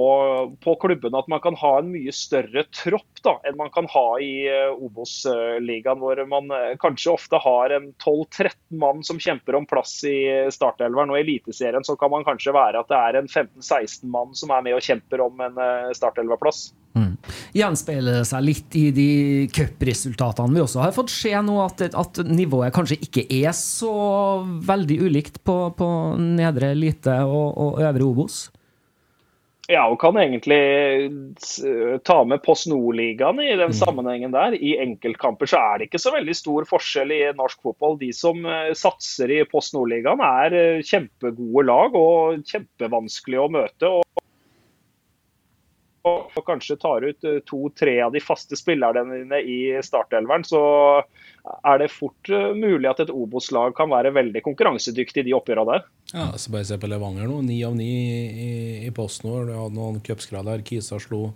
på 0.64 0.74
klubben. 0.82 1.14
At 1.16 1.28
man 1.30 1.42
kan 1.44 1.58
ha 1.60 1.76
en 1.78 1.92
mye 1.94 2.14
større 2.16 2.64
tropp 2.74 3.22
da, 3.22 3.36
enn 3.46 3.60
man 3.60 3.70
kan 3.74 3.86
ha 3.94 4.06
i 4.24 4.32
uh, 4.50 4.74
Obos-ligaen, 4.82 6.02
hvor 6.02 6.18
man 6.32 6.50
uh, 6.50 6.74
kanskje 6.82 7.14
ofte 7.14 7.38
har 7.44 7.76
en 7.78 7.92
12-13 8.02 8.56
mann 8.82 9.06
som 9.06 9.22
kjemper 9.22 9.60
om 9.60 9.70
plass 9.70 10.00
i 10.10 10.18
startelveren. 10.54 11.14
Og 11.14 11.22
i 11.22 11.26
Eliteserien 11.28 11.86
så 11.86 11.96
kan 12.00 12.14
man 12.14 12.26
kanskje 12.26 12.56
være 12.58 12.82
at 12.82 12.90
det 12.90 12.98
er 13.00 13.22
en 13.22 13.30
15-16 13.30 14.10
mann 14.10 14.34
som 14.38 14.54
er 14.56 14.66
med 14.66 14.80
og 14.80 14.86
kjemper 14.86 15.22
om 15.28 15.46
en 15.46 15.62
startelverplass. 15.98 16.72
Mm. 16.98 17.11
Gjenspeiler 17.56 18.24
seg 18.28 18.46
litt 18.46 18.78
i 18.80 18.86
de 18.96 19.10
cupresultatene 19.54 20.56
vi 20.56 20.64
også 20.64 20.84
har 20.84 20.96
fått 20.96 21.14
se 21.14 21.34
nå, 21.44 21.58
at, 21.66 21.84
at, 21.92 22.24
nivået 22.28 22.74
kanskje 22.76 23.00
ikke 23.02 23.28
er 23.42 23.52
så 23.58 23.92
veldig 24.68 25.02
ulikt 25.06 25.44
på, 25.48 25.58
på 25.78 25.92
nedre 26.20 26.74
elite 26.76 27.22
og, 27.28 27.48
og 27.58 27.86
øvre 27.86 28.08
Obos? 28.08 28.42
Ja, 29.72 29.86
og 29.88 30.00
kan 30.02 30.18
egentlig 30.20 30.58
ta 32.08 32.18
med 32.28 32.42
Post 32.44 32.68
Nord-ligaen 32.68 33.40
i 33.40 33.52
den 33.54 33.72
mm. 33.72 33.78
sammenhengen 33.78 34.34
der. 34.34 34.56
I 34.58 34.74
enkeltkamper 34.84 35.48
så 35.48 35.62
er 35.62 35.80
det 35.80 35.88
ikke 35.88 36.02
så 36.02 36.12
veldig 36.16 36.36
stor 36.36 36.68
forskjell 36.68 37.14
i 37.16 37.22
norsk 37.38 37.62
fotball. 37.64 37.96
De 38.02 38.10
som 38.16 38.42
eh, 38.44 38.74
satser 38.78 39.32
i 39.32 39.44
Post 39.48 39.76
Nord-ligaen 39.78 40.24
er 40.26 40.58
eh, 40.58 40.84
kjempegode 40.84 41.68
lag 41.70 41.96
og 41.96 42.44
kjempevanskelig 42.52 43.40
å 43.40 43.48
møte. 43.54 43.94
og 44.02 44.26
og 46.08 46.42
kanskje 46.46 46.78
tar 46.82 47.06
ut 47.06 47.28
eh, 47.28 47.40
to-tre 47.46 47.94
av 48.02 48.14
de 48.16 48.22
faste 48.24 48.58
spillerne 48.58 49.22
dine 49.22 49.42
i 49.46 49.60
startelveren, 49.86 50.46
så 50.48 50.62
er 51.68 51.82
det 51.82 51.92
fort 51.94 52.32
eh, 52.32 52.52
mulig 52.58 52.90
at 52.90 53.04
et 53.04 53.14
Obos-lag 53.14 53.76
kan 53.78 53.92
være 53.92 54.14
veldig 54.16 54.42
konkurransedyktig 54.46 55.24
i 55.24 55.30
de 55.30 55.38
oppgjørene 55.38 55.78
der. 55.78 55.88
Ja, 56.14 56.28
så 56.38 56.54
bare 56.54 56.68
se 56.68 56.80
på 56.82 56.90
Levanger 56.90 57.30
nå. 57.30 57.42
Ni 57.46 57.62
av 57.68 57.78
ni 57.78 57.92
i, 57.92 58.52
i 58.88 58.92
PostNord. 58.96 59.50
Du 59.52 59.56
hadde 59.56 59.78
noen 59.78 60.02
cupskraller. 60.06 60.66
Kisa 60.68 61.00
slo, 61.02 61.28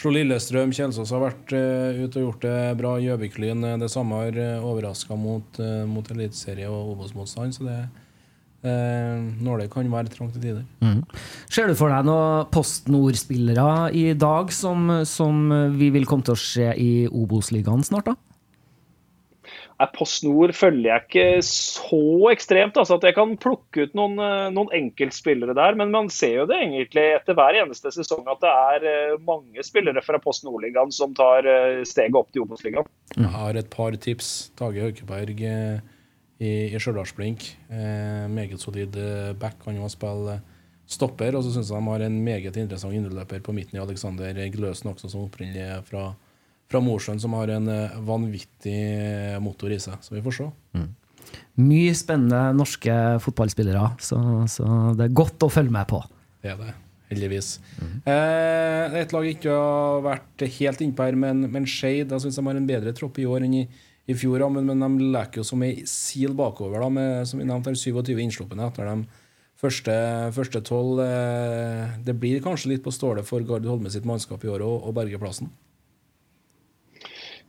slo 0.00 0.12
Lillestrøm. 0.14 0.74
Kjelsås 0.74 1.14
har 1.14 1.22
vært 1.22 1.54
uh, 1.56 2.02
ute 2.02 2.20
og 2.20 2.26
gjort 2.26 2.44
det 2.44 2.58
bra. 2.82 2.96
Gjøvik-Lyn 3.00 3.64
det 3.80 3.88
samme 3.92 4.20
har 4.20 4.40
overraska 4.60 5.16
mot, 5.16 5.62
uh, 5.62 5.86
mot 5.88 6.10
eliteserie 6.12 6.68
og 6.68 6.96
Obos-motstand. 6.96 7.56
så 7.56 7.70
det 7.70 7.78
er 7.78 7.90
Eh, 8.62 9.22
det 9.58 9.70
kan 9.72 9.88
være 9.90 10.10
trangt 10.12 10.36
til 10.36 10.42
tider. 10.42 10.66
Mm. 10.82 11.02
Ser 11.50 11.66
du 11.66 11.74
for 11.74 11.90
deg 11.90 12.06
noen 12.06 12.50
Post 12.54 12.90
Nord-spillere 12.92 13.90
i 13.98 14.12
dag 14.14 14.52
som, 14.54 15.02
som, 15.08 15.48
vi 15.74 15.90
vil 15.90 16.06
komme 16.06 16.22
til 16.26 16.36
å 16.36 16.42
se 16.42 16.68
i 16.78 16.92
Obos-ligaen 17.10 17.82
snart? 17.86 18.12
da? 18.12 18.18
Post 19.96 20.22
Nord 20.22 20.52
følger 20.54 20.92
jeg 20.92 21.02
ikke 21.08 21.42
så 21.42 22.28
ekstremt. 22.30 22.76
altså 22.78 23.00
at 23.00 23.06
Jeg 23.08 23.16
kan 23.16 23.32
plukke 23.34 23.88
ut 23.88 23.96
noen, 23.98 24.14
eh, 24.22 24.52
noen 24.54 24.70
enkeltspillere 24.78 25.56
der, 25.58 25.74
men 25.74 25.90
man 25.90 26.06
ser 26.06 26.36
jo 26.36 26.46
det 26.46 26.60
egentlig 26.60 27.08
etter 27.16 27.34
hver 27.34 27.58
eneste 27.64 27.90
sesong 27.90 28.22
at 28.30 28.38
det 28.44 28.52
er 28.52 28.86
eh, 28.86 29.16
mange 29.26 29.66
spillere 29.66 30.04
fra 30.06 30.22
Post 30.22 30.46
Nord-ligaen 30.46 30.94
som 30.94 31.16
tar 31.18 31.50
steget 31.82 32.14
opp 32.14 32.30
til 32.30 32.46
Obos-ligaen. 32.46 32.86
Jeg 33.16 33.32
har 33.34 33.58
et 33.58 33.72
par 33.74 33.98
tips. 33.98 34.52
Tage 34.54 34.86
Haukeberg 34.86 35.42
i, 36.40 36.72
i 36.72 36.80
Stjørdalsblink. 36.80 37.44
Eh, 37.68 38.26
meget 38.32 38.60
solid 38.60 38.96
eh, 38.96 39.32
back. 39.38 39.60
Kan 39.64 39.78
jo 39.78 39.90
spille 39.92 40.40
stopper. 40.92 41.36
Og 41.36 41.44
så 41.44 41.54
syns 41.54 41.70
jeg 41.72 41.78
de 41.78 41.90
har 41.92 42.06
en 42.06 42.18
meget 42.24 42.58
interessant 42.60 42.96
innløper 42.96 43.42
på 43.44 43.54
midten 43.56 43.78
i 43.78 43.82
Alexander 43.82 44.42
Gløsen 44.54 44.92
også, 44.92 45.10
som 45.12 45.26
opprinnelig 45.26 45.64
er 45.64 45.84
fra, 45.86 46.10
fra 46.70 46.82
Mosjøen, 46.84 47.20
som 47.22 47.36
har 47.38 47.54
en 47.54 47.70
eh, 47.72 48.00
vanvittig 48.08 48.80
motor 49.44 49.72
i 49.72 49.80
seg. 49.82 50.00
Så 50.04 50.16
vi 50.16 50.24
får 50.24 50.38
se. 50.40 50.50
Mm. 50.78 50.90
Mye 51.62 51.92
spennende 51.96 52.40
norske 52.56 52.94
fotballspillere, 53.22 53.92
så, 54.02 54.18
så, 54.50 54.66
det 54.98 55.06
er 55.06 55.20
godt 55.20 55.44
å 55.44 55.52
følge 55.52 55.72
med 55.72 55.86
på. 55.88 56.00
Det 56.42 56.50
er 56.52 56.58
det, 56.58 56.74
heldigvis. 57.12 57.54
Mm. 57.78 57.94
Eh, 58.12 58.96
et 59.02 59.14
lag 59.14 59.28
ikke 59.28 59.54
har 59.54 60.02
vært 60.08 60.44
helt 60.58 60.82
innpå 60.84 61.06
her, 61.06 61.18
men, 61.24 61.46
men 61.52 61.68
Skeid 61.68 62.12
syns 62.24 62.40
de 62.40 62.44
har 62.48 62.58
en 62.58 62.68
bedre 62.68 62.94
tropp 62.96 63.20
i 63.22 63.28
år 63.28 63.46
enn 63.46 63.58
i 63.62 63.64
i 64.10 64.16
fjor, 64.18 64.42
men, 64.50 64.66
men, 64.66 64.82
de 64.82 65.10
leker 65.14 65.42
jo 65.42 65.46
som 65.46 65.62
ei 65.62 65.84
sil 65.86 66.34
bakover, 66.38 66.80
da, 66.82 66.88
med 66.90 67.28
som 67.28 67.38
vi 67.38 67.46
nevnte, 67.46 67.74
27 67.78 68.16
innslupne 68.18 68.66
etter 68.66 68.88
de 68.88 68.96
første, 69.62 69.94
første 70.34 70.62
12. 70.62 71.02
Eh, 71.06 71.98
det 72.06 72.16
blir 72.18 72.42
kanskje 72.42 72.74
litt 72.74 72.84
på 72.84 72.94
stålet 72.94 73.26
for 73.28 73.44
Gard 73.46 73.68
Holme 73.68 73.92
sitt 73.94 74.08
mannskap 74.08 74.42
i 74.42 74.50
år 74.50 74.64
å 74.66 74.94
berge 74.96 75.20
plassen? 75.22 75.52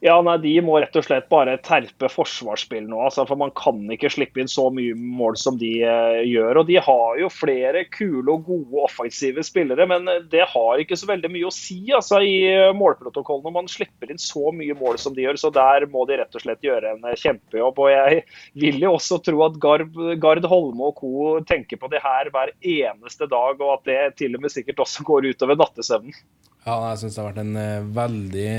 Ja, 0.03 0.17
nei, 0.19 0.33
De 0.43 0.51
må 0.59 0.75
rett 0.83 0.97
og 0.99 1.05
slett 1.05 1.29
bare 1.31 1.53
terpe 1.63 2.09
forsvarsspill 2.11 2.89
nå. 2.89 2.97
Altså, 3.05 3.23
for 3.27 3.39
Man 3.39 3.53
kan 3.55 3.79
ikke 3.93 4.09
slippe 4.11 4.41
inn 4.41 4.49
så 4.51 4.65
mye 4.73 4.95
mål 4.99 5.37
som 5.39 5.55
de 5.61 5.77
eh, 5.79 6.23
gjør. 6.27 6.59
og 6.59 6.67
De 6.67 6.75
har 6.83 7.19
jo 7.21 7.29
flere 7.31 7.85
kule 7.87 8.33
og 8.33 8.49
gode 8.49 8.81
offensive 8.83 9.45
spillere, 9.47 9.85
men 9.87 10.09
eh, 10.11 10.25
det 10.33 10.43
har 10.51 10.81
ikke 10.83 10.97
så 10.99 11.07
veldig 11.07 11.31
mye 11.31 11.47
å 11.47 11.53
si 11.55 11.77
altså, 11.95 12.19
i 12.19 12.35
uh, 12.51 12.73
målprotokollen 12.75 13.47
når 13.47 13.53
man 13.55 13.71
slipper 13.71 14.11
inn 14.11 14.19
så 14.19 14.51
mye 14.51 14.75
mål 14.75 14.99
som 14.99 15.15
de 15.15 15.23
gjør. 15.23 15.39
så 15.39 15.53
Der 15.55 15.85
må 15.93 16.03
de 16.09 16.17
rett 16.19 16.35
og 16.35 16.43
slett 16.43 16.67
gjøre 16.67 16.97
en 16.97 17.07
uh, 17.07 17.15
kjempejobb. 17.21 17.79
og 17.79 17.93
Jeg 17.93 18.25
vil 18.59 18.83
jo 18.83 18.91
også 18.97 19.21
tro 19.23 19.45
at 19.47 19.55
Gard, 19.63 19.95
Gard 20.19 20.43
Holme 20.51 20.89
og 20.89 20.99
co. 20.99 21.37
tenker 21.47 21.79
på 21.79 21.87
det 21.93 22.01
her 22.03 22.27
hver 22.33 22.51
eneste 22.59 23.29
dag, 23.31 23.55
og 23.55 23.77
at 23.77 23.87
det 23.87 24.01
til 24.19 24.35
og 24.35 24.43
med 24.43 24.51
sikkert 24.51 24.83
også 24.83 25.07
går 25.07 25.29
utover 25.31 25.55
nattesøvnen. 25.63 26.19
Ja, 26.67 26.75
jeg 26.89 26.99
syns 27.05 27.15
det 27.15 27.23
har 27.23 27.31
vært 27.31 27.41
en 27.45 27.95
veldig 27.95 28.51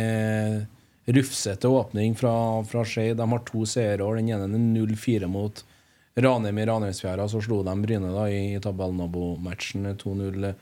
rufsete 1.07 1.68
åpning 1.68 2.14
fra, 2.16 2.64
fra 2.64 2.84
Skei. 2.88 3.12
De 3.14 3.28
har 3.30 3.42
to 3.48 3.64
seire. 3.68 4.05
Den 4.16 4.30
ene 4.32 4.48
er 4.48 4.68
0-4 4.86 5.28
mot 5.30 5.64
Ranheim 6.16 6.59
i 6.59 6.66
Ranheimsfjæra. 6.70 7.26
Så 7.28 7.42
slo 7.44 7.62
de 7.66 7.74
Bryne 7.82 8.12
da 8.14 8.28
i 8.30 8.61
tabellnabomatchen 8.62 9.90
2-0 10.00 10.52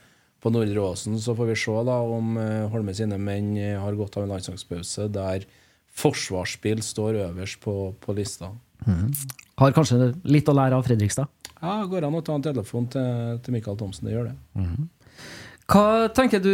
på 0.42 0.50
Nordre 0.50 0.80
Åsen. 0.82 1.18
Så 1.20 1.36
får 1.38 1.52
vi 1.52 1.58
se 1.62 1.76
da 1.86 1.98
om 2.02 2.36
eh, 2.40 2.70
Holme 2.72 2.94
sine 2.96 3.18
menn 3.20 3.54
har 3.78 3.98
gått 3.98 4.16
av 4.18 4.26
en 4.26 4.34
landslagspause 4.34 5.06
der 5.14 5.46
forsvarsspill 5.92 6.80
står 6.82 7.20
øverst 7.28 7.60
på, 7.62 7.92
på 8.00 8.16
lista. 8.16 8.50
Mm. 8.86 9.12
Har 9.60 9.74
kanskje 9.76 10.12
litt 10.24 10.48
å 10.48 10.56
lære 10.56 10.78
av 10.78 10.86
Fredrikstad? 10.86 11.28
Ja, 11.60 11.82
Går 11.86 12.08
an 12.08 12.18
å 12.18 12.24
ta 12.26 12.34
en 12.34 12.44
telefon 12.44 12.88
til, 12.90 13.38
til 13.44 13.54
Michael 13.54 13.78
Thomsen. 13.78 14.08
Det 14.08 14.16
gjør 14.16 14.32
det. 14.32 14.36
Mm. 14.58 14.88
Hva 15.70 16.08
tenker 16.12 16.40
du, 16.42 16.50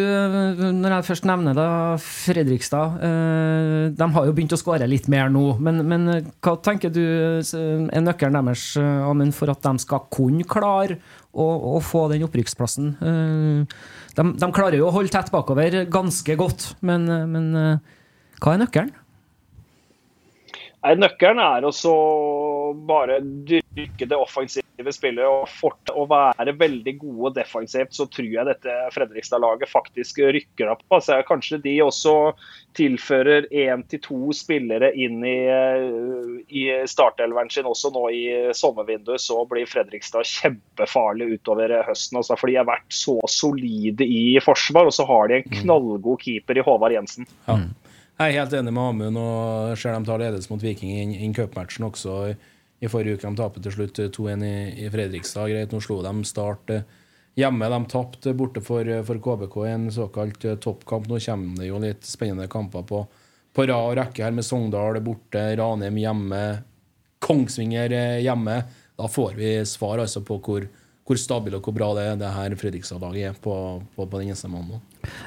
når 0.77 0.93
jeg 0.99 1.07
først 1.09 1.27
nevner 1.27 1.57
da, 1.57 1.69
Fredrikstad? 2.03 2.99
Eh, 3.03 3.85
de 3.97 4.09
har 4.15 4.29
jo 4.29 4.35
begynt 4.37 4.53
å 4.55 4.59
skåre 4.61 4.87
litt 4.91 5.09
mer 5.11 5.33
nå, 5.33 5.45
men, 5.65 5.81
men, 5.89 6.07
hva 6.45 6.55
tenker 6.63 6.93
du 6.93 7.03
er 7.41 8.05
nøkkelen 8.05 8.39
deres 8.51 8.67
for 9.35 9.55
at 9.55 9.65
de 9.65 9.73
skal 9.83 10.05
kunne 10.13 10.47
klare 10.47 11.01
å, 11.33 11.49
å 11.79 11.81
få 11.83 12.07
den 12.13 12.27
opprykksplassen? 12.29 12.93
Eh, 13.01 13.81
de, 14.19 14.29
de, 14.29 14.53
klarer 14.55 14.79
jo 14.79 14.91
å 14.91 14.95
holde 14.95 15.15
tett 15.15 15.33
bakover 15.35 15.83
ganske 15.91 16.39
godt, 16.39 16.73
men, 16.85 17.09
men 17.33 17.53
hva 18.39 18.55
er 18.55 18.65
nøkkelen? 18.67 18.95
Nei, 20.79 20.95
Nøkkelen 20.95 21.41
er 21.43 21.65
å 21.67 21.95
bare 22.87 23.19
dyrke 23.23 24.07
det 24.07 24.17
offensive 24.17 24.93
spillet 24.95 25.27
og 25.27 25.49
forte 25.51 25.91
å 25.91 26.05
være 26.07 26.55
veldig 26.55 26.95
gode 27.01 27.33
defensivt. 27.41 27.97
Så 27.97 28.07
tror 28.15 28.29
jeg 28.31 28.47
dette 28.47 28.77
Fredrikstad-laget 28.95 29.73
faktisk 29.73 30.21
rykker 30.23 30.71
opp. 30.71 30.85
Altså, 30.95 31.19
kanskje 31.27 31.59
de 31.65 31.75
også 31.83 32.15
tilfører 32.79 33.49
én 33.51 33.83
til 33.91 34.03
to 34.05 34.21
spillere 34.37 34.93
inn 34.95 35.19
i, 35.27 35.41
i 36.47 36.65
startelveren 36.87 37.51
sin 37.51 37.67
også 37.67 37.91
nå 37.97 38.05
i 38.15 38.23
sommervinduet. 38.55 39.25
Så 39.25 39.41
blir 39.51 39.67
Fredrikstad 39.67 40.31
kjempefarlig 40.31 41.33
utover 41.41 41.75
høsten. 41.89 42.23
Altså, 42.23 42.39
for 42.39 42.47
de 42.47 42.61
har 42.61 42.71
vært 42.71 42.87
så 42.95 43.19
solide 43.27 44.07
i 44.07 44.39
forsvar, 44.45 44.87
og 44.87 44.95
så 44.95 45.09
har 45.11 45.27
de 45.27 45.41
en 45.41 45.51
mm. 45.51 45.59
knallgod 45.65 46.23
keeper 46.23 46.63
i 46.63 46.67
Håvard 46.71 46.95
Jensen. 46.95 47.27
Ja. 47.51 47.59
Jeg 48.19 48.35
er 48.35 48.41
helt 48.41 48.55
enig 48.59 48.73
med 48.75 48.83
Amund 48.83 49.19
og 49.21 49.77
ser 49.79 49.95
de 49.95 50.07
tar 50.09 50.19
ledelse 50.19 50.51
mot 50.51 50.63
Viking 50.63 50.91
i, 50.91 51.03
i 51.23 51.29
cupmatchen 51.31 51.85
også. 51.87 52.15
I, 52.83 52.89
forrige 52.91 53.15
uke 53.15 53.29
de 53.29 53.39
tapet 53.39 53.63
til 53.63 53.75
slutt 53.77 54.01
2-1 54.17 54.43
i, 54.43 54.57
i, 54.83 54.89
Fredrikstad. 54.91 55.47
Greit, 55.53 55.71
nå 55.71 55.79
slo 55.83 56.01
de 56.03 56.13
Start 56.27 56.73
hjemme. 57.39 57.69
De 57.71 57.79
tapte 57.93 58.35
borte 58.35 58.63
for, 58.67 58.91
for 59.07 59.23
KBK 59.23 59.57
i 59.63 59.71
en 59.77 59.87
såkalt 59.95 60.49
eh, 60.51 60.59
toppkamp. 60.59 61.07
Nå 61.07 61.21
kommer 61.23 61.63
det 61.63 61.71
jo 61.71 61.79
litt 61.83 62.11
spennende 62.11 62.51
kamper 62.51 62.83
på, 62.91 63.05
på 63.55 63.69
rad 63.71 63.93
og 63.93 63.97
rekke 64.01 64.27
her 64.27 64.35
med 64.35 64.47
Sogndal 64.47 64.99
borte, 65.07 65.45
Ranheim 65.63 66.03
hjemme, 66.03 66.43
Kongsvinger 67.23 67.95
eh, 67.95 68.21
hjemme. 68.27 68.61
Da 68.99 69.07
får 69.07 69.39
vi 69.39 69.55
svar 69.63 70.03
altså 70.03 70.25
på 70.27 70.41
hvor, 70.43 70.67
hvor 71.07 71.23
stabil 71.23 71.55
og 71.55 71.63
hvor 71.63 71.79
bra 71.79 71.95
det, 72.01 72.11
det 72.25 72.35
her 72.35 72.59
Fredrikstad-laget 72.59 73.31
er 73.31 73.43
på, 73.47 73.55
på, 73.95 74.11
på 74.11 74.19
den 74.19 74.33
eneste 74.33 74.51
mannen. 74.51 74.83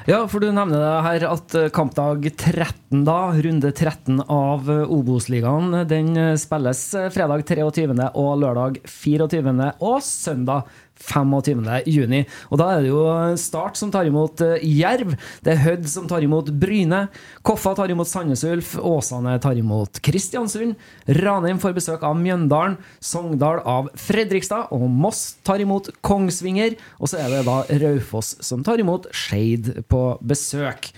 Ja, 0.08 0.24
for 0.26 0.42
du 0.42 0.48
nevner 0.50 0.80
det 0.82 1.02
her 1.06 1.26
at 1.30 1.54
eh, 1.58 1.68
kampdag 1.74 2.24
13, 2.34 3.04
da, 3.06 3.18
runde 3.44 3.70
13 3.70 4.22
av 4.26 4.70
eh, 4.70 4.82
Obos-ligaen, 4.90 5.84
den 5.90 6.16
eh, 6.18 6.32
spilles 6.40 6.80
fredag 7.14 7.44
23. 7.46 7.94
og 8.10 8.32
lørdag 8.42 8.80
24. 8.82 9.52
og 9.78 10.00
søndag 10.02 10.66
25. 11.02 11.62
juni. 11.90 12.22
Og 12.50 12.60
da 12.60 12.70
er 12.74 12.84
det 12.84 12.92
jo 12.92 13.04
Start 13.40 13.78
som 13.80 13.90
tar 13.92 14.08
imot 14.08 14.42
Jerv. 14.62 15.14
Det 15.44 15.54
er 15.54 15.62
Hødd 15.64 15.88
som 15.90 16.08
tar 16.10 16.24
imot 16.24 16.50
Bryne. 16.62 17.04
Koffa 17.46 17.74
tar 17.78 17.92
imot 17.92 18.10
Sandnes 18.10 18.44
Ulf. 18.48 18.74
Åsane 18.78 19.36
tar 19.42 19.58
imot 19.58 20.00
Kristiansund. 20.04 20.76
Ranheim 21.22 21.60
får 21.62 21.76
besøk 21.78 22.04
av 22.06 22.18
Mjøndalen. 22.20 22.78
Sogndal 23.02 23.62
av 23.68 23.90
Fredrikstad. 23.98 24.70
Og 24.74 24.86
Moss 24.90 25.38
tar 25.46 25.62
imot 25.64 25.90
Kongsvinger. 26.04 26.78
Og 26.98 27.10
så 27.10 27.22
er 27.22 27.32
det 27.34 27.44
da 27.48 27.62
Raufoss 27.84 28.36
som 28.44 28.64
tar 28.66 28.82
imot 28.82 29.10
Skeid 29.12 29.74
på 29.90 30.04
besøk. 30.22 30.92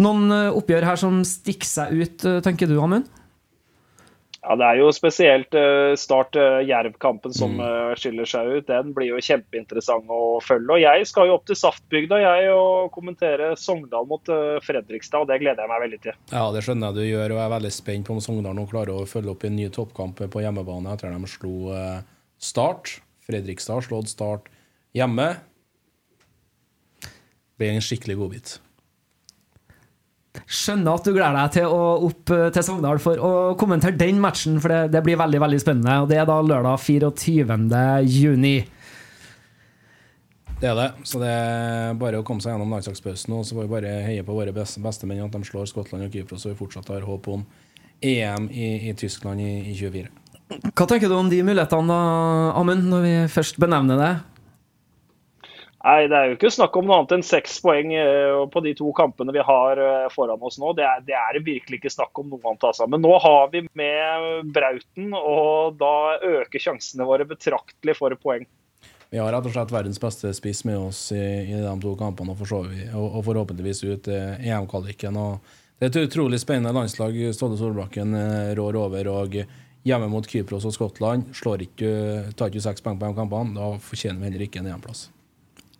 Noen 0.00 0.32
oppgjør 0.56 0.86
her 0.88 1.00
som 1.00 1.20
stikker 1.28 1.68
seg 1.68 1.98
ut, 2.00 2.22
tenker 2.46 2.70
du, 2.70 2.78
Amund? 2.80 3.08
Ja, 4.40 4.56
Det 4.56 4.66
er 4.66 4.78
jo 4.80 4.88
spesielt 4.96 5.56
uh, 5.56 5.92
Start 6.00 6.36
uh, 6.38 6.62
Jerv-kampen 6.64 7.34
som 7.36 7.58
mm. 7.60 7.96
skiller 8.00 8.28
seg 8.28 8.48
ut. 8.54 8.66
Den 8.70 8.94
blir 8.96 9.10
jo 9.10 9.20
kjempeinteressant 9.20 10.08
å 10.08 10.38
følge. 10.44 10.78
Og 10.78 10.80
Jeg 10.80 11.08
skal 11.10 11.28
jo 11.28 11.36
opp 11.36 11.44
til 11.50 11.58
Saftbygda 11.60 12.22
jeg 12.22 12.54
og 12.54 12.88
kommentere 12.94 13.52
Sogndal 13.60 14.08
mot 14.08 14.32
Fredrikstad. 14.64 15.26
og 15.26 15.28
Det 15.28 15.40
gleder 15.42 15.64
jeg 15.64 15.72
meg 15.72 15.84
veldig 15.84 16.00
til. 16.06 16.16
Ja, 16.32 16.46
Det 16.54 16.64
skjønner 16.64 16.90
jeg 16.90 16.98
du 16.98 17.10
gjør, 17.10 17.34
og 17.34 17.42
jeg 17.42 17.44
er 17.44 17.54
veldig 17.56 17.74
spent 17.76 18.08
på 18.08 18.16
om 18.16 18.24
Sogndal 18.24 18.56
nå 18.56 18.64
klarer 18.70 18.96
å 18.96 19.08
følge 19.08 19.34
opp 19.34 19.44
i 19.44 19.52
en 19.52 19.58
ny 19.60 19.68
toppkamp 19.76 20.24
på 20.32 20.46
hjemmebane 20.46 20.96
etter 20.96 21.12
at 21.12 21.20
de 21.20 21.34
slo 21.34 21.76
Start. 22.40 22.96
Fredrikstad 23.28 23.76
har 23.76 23.86
slått 23.86 24.08
Start 24.14 24.48
hjemme. 24.96 25.34
Det 27.04 27.60
blir 27.60 27.76
en 27.76 27.84
skikkelig 27.84 28.16
godbit. 28.16 28.56
Skjønner 30.30 30.94
at 30.94 31.06
du 31.06 31.10
gleder 31.10 31.36
deg 31.36 31.54
til 31.56 31.72
å 31.74 31.86
opp 32.06 32.30
eh, 32.34 32.48
til 32.54 32.64
Sogndal 32.66 33.00
for 33.02 33.18
å 33.18 33.30
kommentere 33.58 33.98
den 33.98 34.20
matchen, 34.22 34.60
for 34.62 34.70
det, 34.70 34.92
det, 34.94 35.02
blir 35.06 35.18
veldig 35.18 35.40
veldig 35.42 35.58
spennende. 35.62 35.96
Og 36.04 36.10
Det 36.10 36.20
er 36.20 36.28
da 36.28 36.36
lørdag 36.42 36.78
24. 36.84 37.58
juni. 38.06 38.54
Det 40.60 40.68
er 40.68 40.76
det. 40.76 40.88
Så 41.08 41.18
det 41.22 41.32
er 41.32 41.98
bare 41.98 42.20
å 42.20 42.26
komme 42.26 42.44
seg 42.44 42.54
gjennom 42.54 42.70
landslagspausen. 42.76 43.34
Og 43.34 43.46
så 43.48 43.56
får 43.56 43.66
vi 43.66 43.74
bare 43.74 43.96
heie 44.06 44.26
på 44.26 44.36
våre 44.36 44.54
beste, 44.54 44.82
at 44.84 45.02
de 45.02 45.44
slår 45.48 45.70
Skottland 45.70 46.06
og 46.06 46.14
Kypros, 46.14 46.44
så 46.44 46.52
vi 46.52 46.58
fortsatt 46.58 46.92
har 46.92 47.06
håp 47.08 47.30
om 47.32 47.46
EM 48.00 48.48
i, 48.52 48.90
i 48.90 48.94
Tyskland 48.94 49.40
i, 49.42 49.52
i 49.72 49.76
24. 49.78 50.10
Hva 50.74 50.86
tenker 50.86 51.10
du 51.10 51.14
om 51.14 51.30
de 51.30 51.42
mulighetene, 51.46 51.90
da, 51.90 52.54
Amund, 52.58 52.86
når 52.90 53.06
vi 53.06 53.14
først 53.30 53.58
benevner 53.62 54.00
det? 54.00 54.12
Nei, 55.80 56.08
Det 56.08 56.16
er 56.16 56.26
jo 56.28 56.36
ikke 56.36 56.50
snakk 56.52 56.74
om 56.76 56.88
noe 56.88 56.98
annet 57.00 57.14
enn 57.16 57.22
seks 57.24 57.56
poeng 57.64 57.94
eh, 57.96 58.38
på 58.52 58.60
de 58.64 58.74
to 58.76 58.90
kampene 58.96 59.32
vi 59.32 59.44
har 59.44 59.80
eh, 59.80 60.08
foran 60.12 60.42
oss 60.44 60.58
nå. 60.60 60.74
Det 60.76 60.84
er, 60.84 61.04
det 61.06 61.16
er 61.16 61.38
virkelig 61.40 61.78
ikke 61.80 61.92
snakk 61.94 62.20
om 62.20 62.28
noe 62.28 62.40
annet. 62.44 62.66
Altså. 62.68 62.88
Men 62.90 63.00
nå 63.00 63.14
har 63.24 63.46
vi 63.52 63.62
med 63.78 64.50
Brauten, 64.52 65.14
og 65.16 65.78
da 65.80 66.18
øker 66.20 66.60
sjansene 66.60 67.06
våre 67.08 67.24
betraktelig 67.28 67.94
for 67.96 68.16
poeng. 68.20 68.44
Vi 69.10 69.18
har 69.18 69.32
rett 69.32 69.48
og 69.48 69.54
slett 69.54 69.72
verdens 69.72 69.98
beste 69.98 70.30
spiss 70.36 70.60
med 70.68 70.76
oss 70.78 71.00
i, 71.16 71.22
i 71.48 71.62
de 71.64 71.72
to 71.82 71.94
kampene 71.98 72.36
og, 72.36 72.52
og, 72.52 73.06
og 73.06 73.24
forhåpentligvis 73.26 73.80
ut 73.88 74.10
eh, 74.12 74.44
EM-kvaliken. 74.52 75.16
Det 75.80 75.88
er 75.88 75.94
et 75.94 76.10
utrolig 76.10 76.42
spennende 76.42 76.74
landslag 76.76 77.16
Ståle 77.32 77.56
Solbakken 77.56 78.12
rår 78.58 78.76
over. 78.82 79.08
og 79.08 79.38
Hjemme 79.88 80.10
mot 80.12 80.28
Kypros 80.28 80.66
og 80.68 80.76
Skottland 80.76 81.30
slår 81.32 81.64
ikke, 81.64 81.94
tar 82.36 82.52
ikke 82.52 82.66
seks 82.68 82.84
poeng 82.84 83.00
på 83.00 83.08
de 83.08 83.16
kampene. 83.16 83.56
Da 83.56 83.72
fortjener 83.80 84.20
vi 84.20 84.28
heller 84.28 84.44
ikke 84.44 84.60
en 84.60 84.68
EM-plass. 84.74 85.06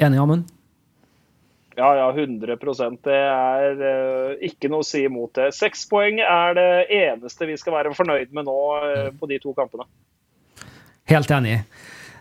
Enig, 0.00 0.20
Amund? 0.20 0.48
Ja, 1.80 1.90
ja, 1.96 2.12
100% 2.12 2.98
Det 3.04 3.16
er 3.16 3.80
uh, 3.80 4.38
ikke 4.44 4.70
noe 4.72 4.84
å 4.84 4.86
si 4.86 5.04
imot 5.06 5.32
det. 5.38 5.50
Seks 5.56 5.86
poeng 5.90 6.20
er 6.20 6.56
det 6.58 6.70
eneste 6.92 7.48
vi 7.48 7.58
skal 7.60 7.78
være 7.78 7.96
fornøyd 7.96 8.32
med 8.36 8.48
nå 8.48 8.60
uh, 8.84 9.10
på 9.16 9.30
de 9.30 9.40
to 9.42 9.54
kampene. 9.56 9.86
Helt 11.10 11.30
enig. 11.34 11.60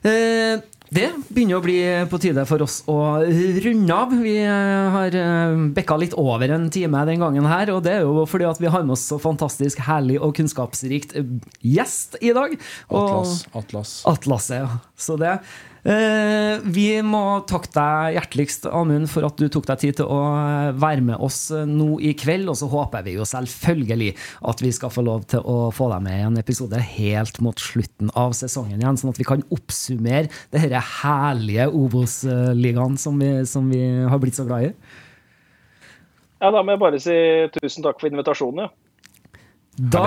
Uh, 0.05 0.61
det 0.89 1.05
begynner 1.27 1.59
å 1.59 1.61
bli 1.61 1.77
på 2.09 2.17
tide 2.21 2.45
for 2.49 2.63
oss 2.65 2.79
å 2.89 2.95
runde 3.21 3.93
av. 3.93 4.13
Vi 4.23 4.31
har 4.41 5.17
bekka 5.75 5.99
litt 6.01 6.15
over 6.17 6.49
en 6.55 6.65
time 6.73 7.03
den 7.05 7.21
gangen 7.21 7.45
her, 7.45 7.69
og 7.75 7.83
det 7.85 7.93
er 7.99 8.07
jo 8.07 8.23
fordi 8.25 8.47
at 8.49 8.57
vi 8.57 8.71
har 8.73 8.81
med 8.81 8.95
oss 8.95 9.03
så 9.11 9.19
fantastisk 9.21 9.83
herlig 9.85 10.17
og 10.17 10.33
kunnskapsrikt 10.39 11.13
gjest 11.61 12.17
i 12.25 12.33
dag. 12.33 12.57
Atlas. 12.89 13.35
Atlas. 13.53 13.93
Atlas. 14.09 14.49
Ja. 14.49 14.71
Så 14.97 15.19
det 15.21 15.35
vi 15.83 16.87
må 17.05 17.21
takke 17.47 17.71
deg 17.71 18.17
hjerteligst, 18.17 18.67
Amund, 18.75 19.07
for 19.11 19.27
at 19.27 19.39
du 19.39 19.47
tok 19.51 19.67
deg 19.69 19.81
tid 19.83 19.99
til 19.99 20.09
å 20.11 20.19
eh, 20.35 20.71
være 20.79 21.03
med 21.05 21.23
oss 21.23 21.39
eh, 21.55 21.67
nå 21.67 21.99
i 22.03 22.11
kveld. 22.19 22.49
Og 22.51 22.57
så 22.59 22.69
håper 22.71 23.05
vi 23.05 23.15
jo 23.15 23.27
selvfølgelig 23.27 24.09
at 24.51 24.63
vi 24.63 24.71
skal 24.75 24.93
få 24.93 25.03
lov 25.07 25.27
til 25.31 25.43
å 25.43 25.69
få 25.75 25.89
deg 25.93 26.03
med 26.05 26.17
i 26.17 26.25
en 26.27 26.39
episode 26.41 26.81
helt 26.97 27.39
mot 27.45 27.63
slutten 27.63 28.11
av 28.19 28.35
sesongen 28.37 28.81
igjen, 28.81 28.99
sånn 28.99 29.13
at 29.13 29.21
vi 29.21 29.27
kan 29.27 29.45
oppsummere 29.55 30.27
det 30.27 30.65
denne 30.65 30.83
herlige 31.01 31.69
Obos-ligaen 31.69 32.99
som, 32.99 33.21
som, 33.47 33.69
vi 33.71 33.83
har 34.09 34.21
blitt 34.21 34.37
så 34.39 34.47
glad 34.49 34.69
i. 34.69 34.73
Ja, 36.39 36.51
da 36.55 36.61
må 36.63 36.75
jeg 36.75 36.81
bare 36.81 36.99
si 37.03 37.15
tusen 37.59 37.85
takk 37.85 37.99
for 38.01 38.11
invitasjonen. 38.11 38.67
Ja. 38.67 38.75
Da 39.79 40.03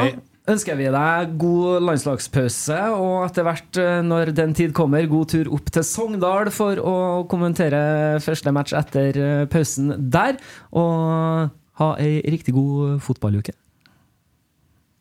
ønsker 0.51 0.79
vi 0.79 0.89
deg 0.91 1.35
god 1.41 1.85
landslagspause, 1.87 2.79
og 2.99 3.27
etter 3.27 3.47
hvert, 3.47 3.79
eh, 3.79 4.01
når 4.03 4.33
den 4.35 4.55
tid 4.59 4.75
kommer, 4.75 5.07
god 5.11 5.31
tur 5.35 5.51
opp 5.55 5.71
til 5.71 5.87
Sogndal 5.87 6.51
for 6.55 6.79
å 6.79 6.97
kommentere 7.31 8.21
første 8.25 8.53
match 8.55 8.75
etter 8.77 9.19
eh, 9.19 9.45
pausen 9.51 9.95
der. 10.13 10.41
Og 10.75 11.53
ha 11.81 11.93
ei 12.03 12.21
riktig 12.31 12.55
god 12.57 12.99
fotballuke. 13.05 13.55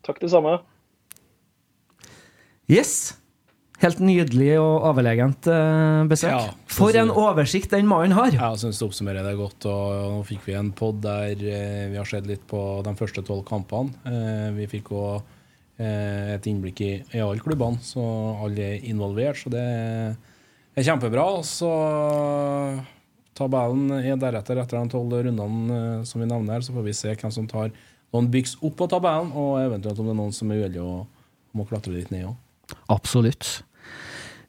Takk, 0.06 0.20
det 0.22 0.30
samme. 0.32 0.58
Yes. 2.70 3.21
Helt 3.82 3.98
nydelig 3.98 4.52
og 4.62 4.86
overlegent 4.92 5.48
eh, 5.50 6.02
besøk. 6.10 6.30
Ja, 6.30 6.54
For 6.70 6.94
en 6.94 7.10
oversikt 7.10 7.74
den 7.74 7.88
mannen 7.90 8.14
har! 8.14 8.30
Ja, 8.30 8.52
jeg 8.54 8.62
syns 8.62 8.78
det 8.78 8.86
oppsummerer 8.86 9.26
det 9.26 9.36
godt. 9.40 9.66
Og 9.66 10.16
nå 10.16 10.24
fikk 10.28 10.46
vi 10.46 10.58
en 10.58 10.70
pod 10.78 11.02
der 11.02 11.34
vi 11.36 11.98
har 11.98 12.06
sett 12.08 12.28
litt 12.30 12.46
på 12.50 12.60
de 12.86 12.94
første 12.98 13.24
tolv 13.26 13.42
kampene. 13.48 13.90
Vi 14.54 14.68
fikk 14.70 14.92
òg 14.94 15.22
Eh, 15.80 16.34
et 16.36 16.46
innblikk 16.50 16.82
i, 16.84 16.90
i 17.16 17.22
alle 17.22 17.40
klubbene, 17.42 17.80
så 17.82 18.02
alle 18.44 18.74
er 18.74 18.84
involvert. 18.90 19.40
Så 19.40 19.52
det 19.52 19.62
er 19.62 20.86
kjempebra. 20.86 21.24
Så 21.46 21.70
tabellen 23.38 23.88
er 24.02 24.20
deretter 24.20 24.60
etter 24.60 24.78
de 24.78 24.92
tolv 24.92 25.16
rundene 25.16 25.78
eh, 25.78 26.04
som 26.08 26.22
vi 26.22 26.28
nevner 26.28 26.58
her. 26.58 26.66
Så 26.66 26.76
får 26.76 26.86
vi 26.86 26.96
se 26.96 27.16
hvem 27.16 27.34
som 27.34 27.48
tar 27.50 27.72
noen 28.12 28.30
byks 28.32 28.58
opp 28.60 28.76
på 28.82 28.90
tabellen, 28.92 29.32
og 29.32 29.58
eventuelt 29.62 29.98
om 29.98 30.08
det 30.10 30.14
er 30.14 30.20
noen 30.20 30.36
som 30.36 30.52
er 30.52 30.62
uheldige 30.62 30.84
og 30.84 31.56
må 31.56 31.64
klatre 31.68 31.94
litt 31.94 32.12
ned 32.12 32.28
òg. 32.28 32.36
Absolutt. 32.92 33.62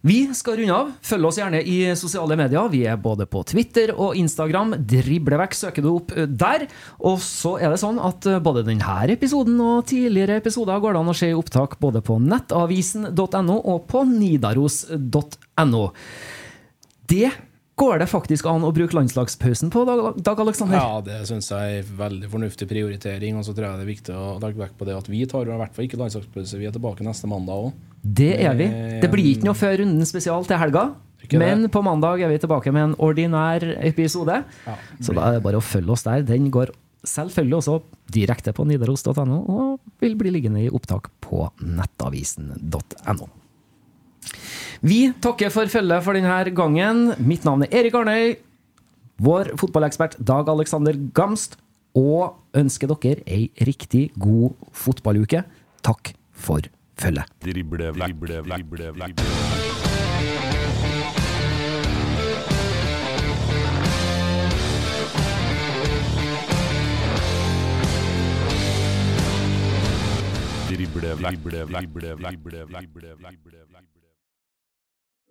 Vi 0.03 0.25
skal 0.35 0.57
runde 0.59 0.75
av. 0.75 0.89
Følg 0.99 1.29
oss 1.29 1.37
gjerne 1.39 1.61
i 1.63 1.77
sosiale 1.95 2.35
medier. 2.35 2.67
Vi 2.73 2.81
er 2.91 2.97
både 2.99 3.23
på 3.23 3.39
Twitter 3.47 3.93
og 3.95 4.17
Instagram. 4.19 4.73
Driblevekk 4.83 5.55
søker 5.55 5.85
du 5.85 5.93
opp 5.93 6.11
eh, 6.11 6.27
der. 6.27 6.65
Og 7.07 7.21
så 7.23 7.53
er 7.55 7.71
det 7.71 7.79
sånn 7.79 8.01
at 8.03 8.27
eh, 8.27 8.41
både 8.43 8.65
denne 8.67 8.97
episoden 9.13 9.55
og 9.63 9.85
tidligere 9.87 10.41
episoder 10.41 10.83
går 10.83 10.97
det 10.97 11.03
an 11.05 11.13
å 11.13 11.15
se 11.15 11.31
i 11.31 11.37
opptak 11.37 11.77
både 11.79 12.03
på 12.03 12.19
nettavisen.no 12.19 13.57
og 13.61 13.87
på 13.87 14.03
nidaros.no. 14.09 15.85
Det 17.13 17.31
går 17.79 18.03
det 18.03 18.07
faktisk 18.11 18.47
an 18.49 18.65
å 18.65 18.71
bruke 18.75 18.95
landslagspausen 18.97 19.71
på, 19.73 19.83
Dag, 19.87 20.41
Alexander? 20.43 20.77
Ja, 20.77 20.99
det 21.05 21.23
syns 21.29 21.49
jeg 21.51 21.79
er 21.79 21.89
veldig 21.97 22.29
fornuftig 22.31 22.67
prioritering. 22.69 23.39
Og 23.39 23.47
så 23.47 23.55
tror 23.55 23.69
jeg 23.69 23.81
det 23.81 23.85
er 23.87 23.91
viktig 23.93 24.17
å 24.17 24.27
legge 24.43 24.61
vekk 24.61 24.77
på 24.79 24.87
det 24.89 24.97
at 24.97 25.09
vi 25.09 25.23
tar 25.29 25.49
i 25.49 25.57
hvert 25.57 25.73
fall 25.75 25.87
ikke 25.87 25.99
landslagspause. 26.01 26.59
Vi 26.61 26.69
er 26.69 26.75
tilbake 26.75 27.05
neste 27.05 27.29
mandag 27.31 27.69
òg. 27.69 27.73
Det 28.03 28.33
er 28.43 28.55
vi. 28.59 28.69
Det 29.01 29.09
blir 29.11 29.31
ikke 29.33 29.49
noe 29.49 29.57
før 29.57 29.79
runden 29.83 30.07
spesial 30.09 30.45
til 30.49 30.61
helga. 30.61 30.91
Men 31.39 31.69
på 31.71 31.81
mandag 31.85 32.21
er 32.21 32.29
vi 32.33 32.39
tilbake 32.43 32.71
med 32.75 32.89
en 32.89 32.95
ordinær 33.01 33.63
episode. 33.79 34.41
Ja, 34.67 34.79
så 34.99 35.15
da 35.15 35.29
er 35.29 35.37
det 35.37 35.45
bare 35.45 35.61
å 35.61 35.63
følge 35.63 35.95
oss 35.95 36.03
der. 36.05 36.25
Den 36.27 36.49
går 36.53 36.73
selvfølgelig 37.07 37.57
også 37.61 37.77
direkte 38.13 38.53
på 38.55 38.65
nidaros.no, 38.67 39.39
og 39.39 40.03
vil 40.03 40.17
bli 40.19 40.33
liggende 40.35 40.65
i 40.65 40.71
opptak 40.71 41.09
på 41.23 41.47
nettavisen.no. 41.63 43.29
Vi 44.83 45.13
takker 45.23 45.47
for 45.47 45.69
følget 45.71 46.03
for 46.03 46.11
denne 46.17 46.51
gangen. 46.51 47.13
Mitt 47.23 47.45
navn 47.47 47.63
er 47.63 47.71
Erik 47.71 47.93
Arnøy. 47.95 48.33
Vår 49.23 49.53
fotballekspert 49.55 50.17
Dag 50.19 50.49
Alexander 50.51 50.97
Gamst. 51.15 51.55
Og 51.95 52.35
ønsker 52.57 52.91
dere 52.91 53.23
ei 53.23 53.47
riktig 53.63 54.09
god 54.19 54.51
fotballuke. 54.75 55.45
Takk 55.87 56.11
for 56.35 56.67
følget. 56.99 57.31
Drible 57.45 57.93
vekk, 57.95 58.19
drible 58.27 58.43
vekk, 58.43 58.67
drible 58.75 58.91
vekk. 58.99 59.15
drible 70.73 71.15
vekk, 71.23 71.43
drible 71.47 71.65
vekk, 71.71 71.91
drible 71.95 72.67
vekk, 72.67 72.93
drible 72.99 73.67
vekk. 73.71 73.92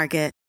Market. 0.00 0.39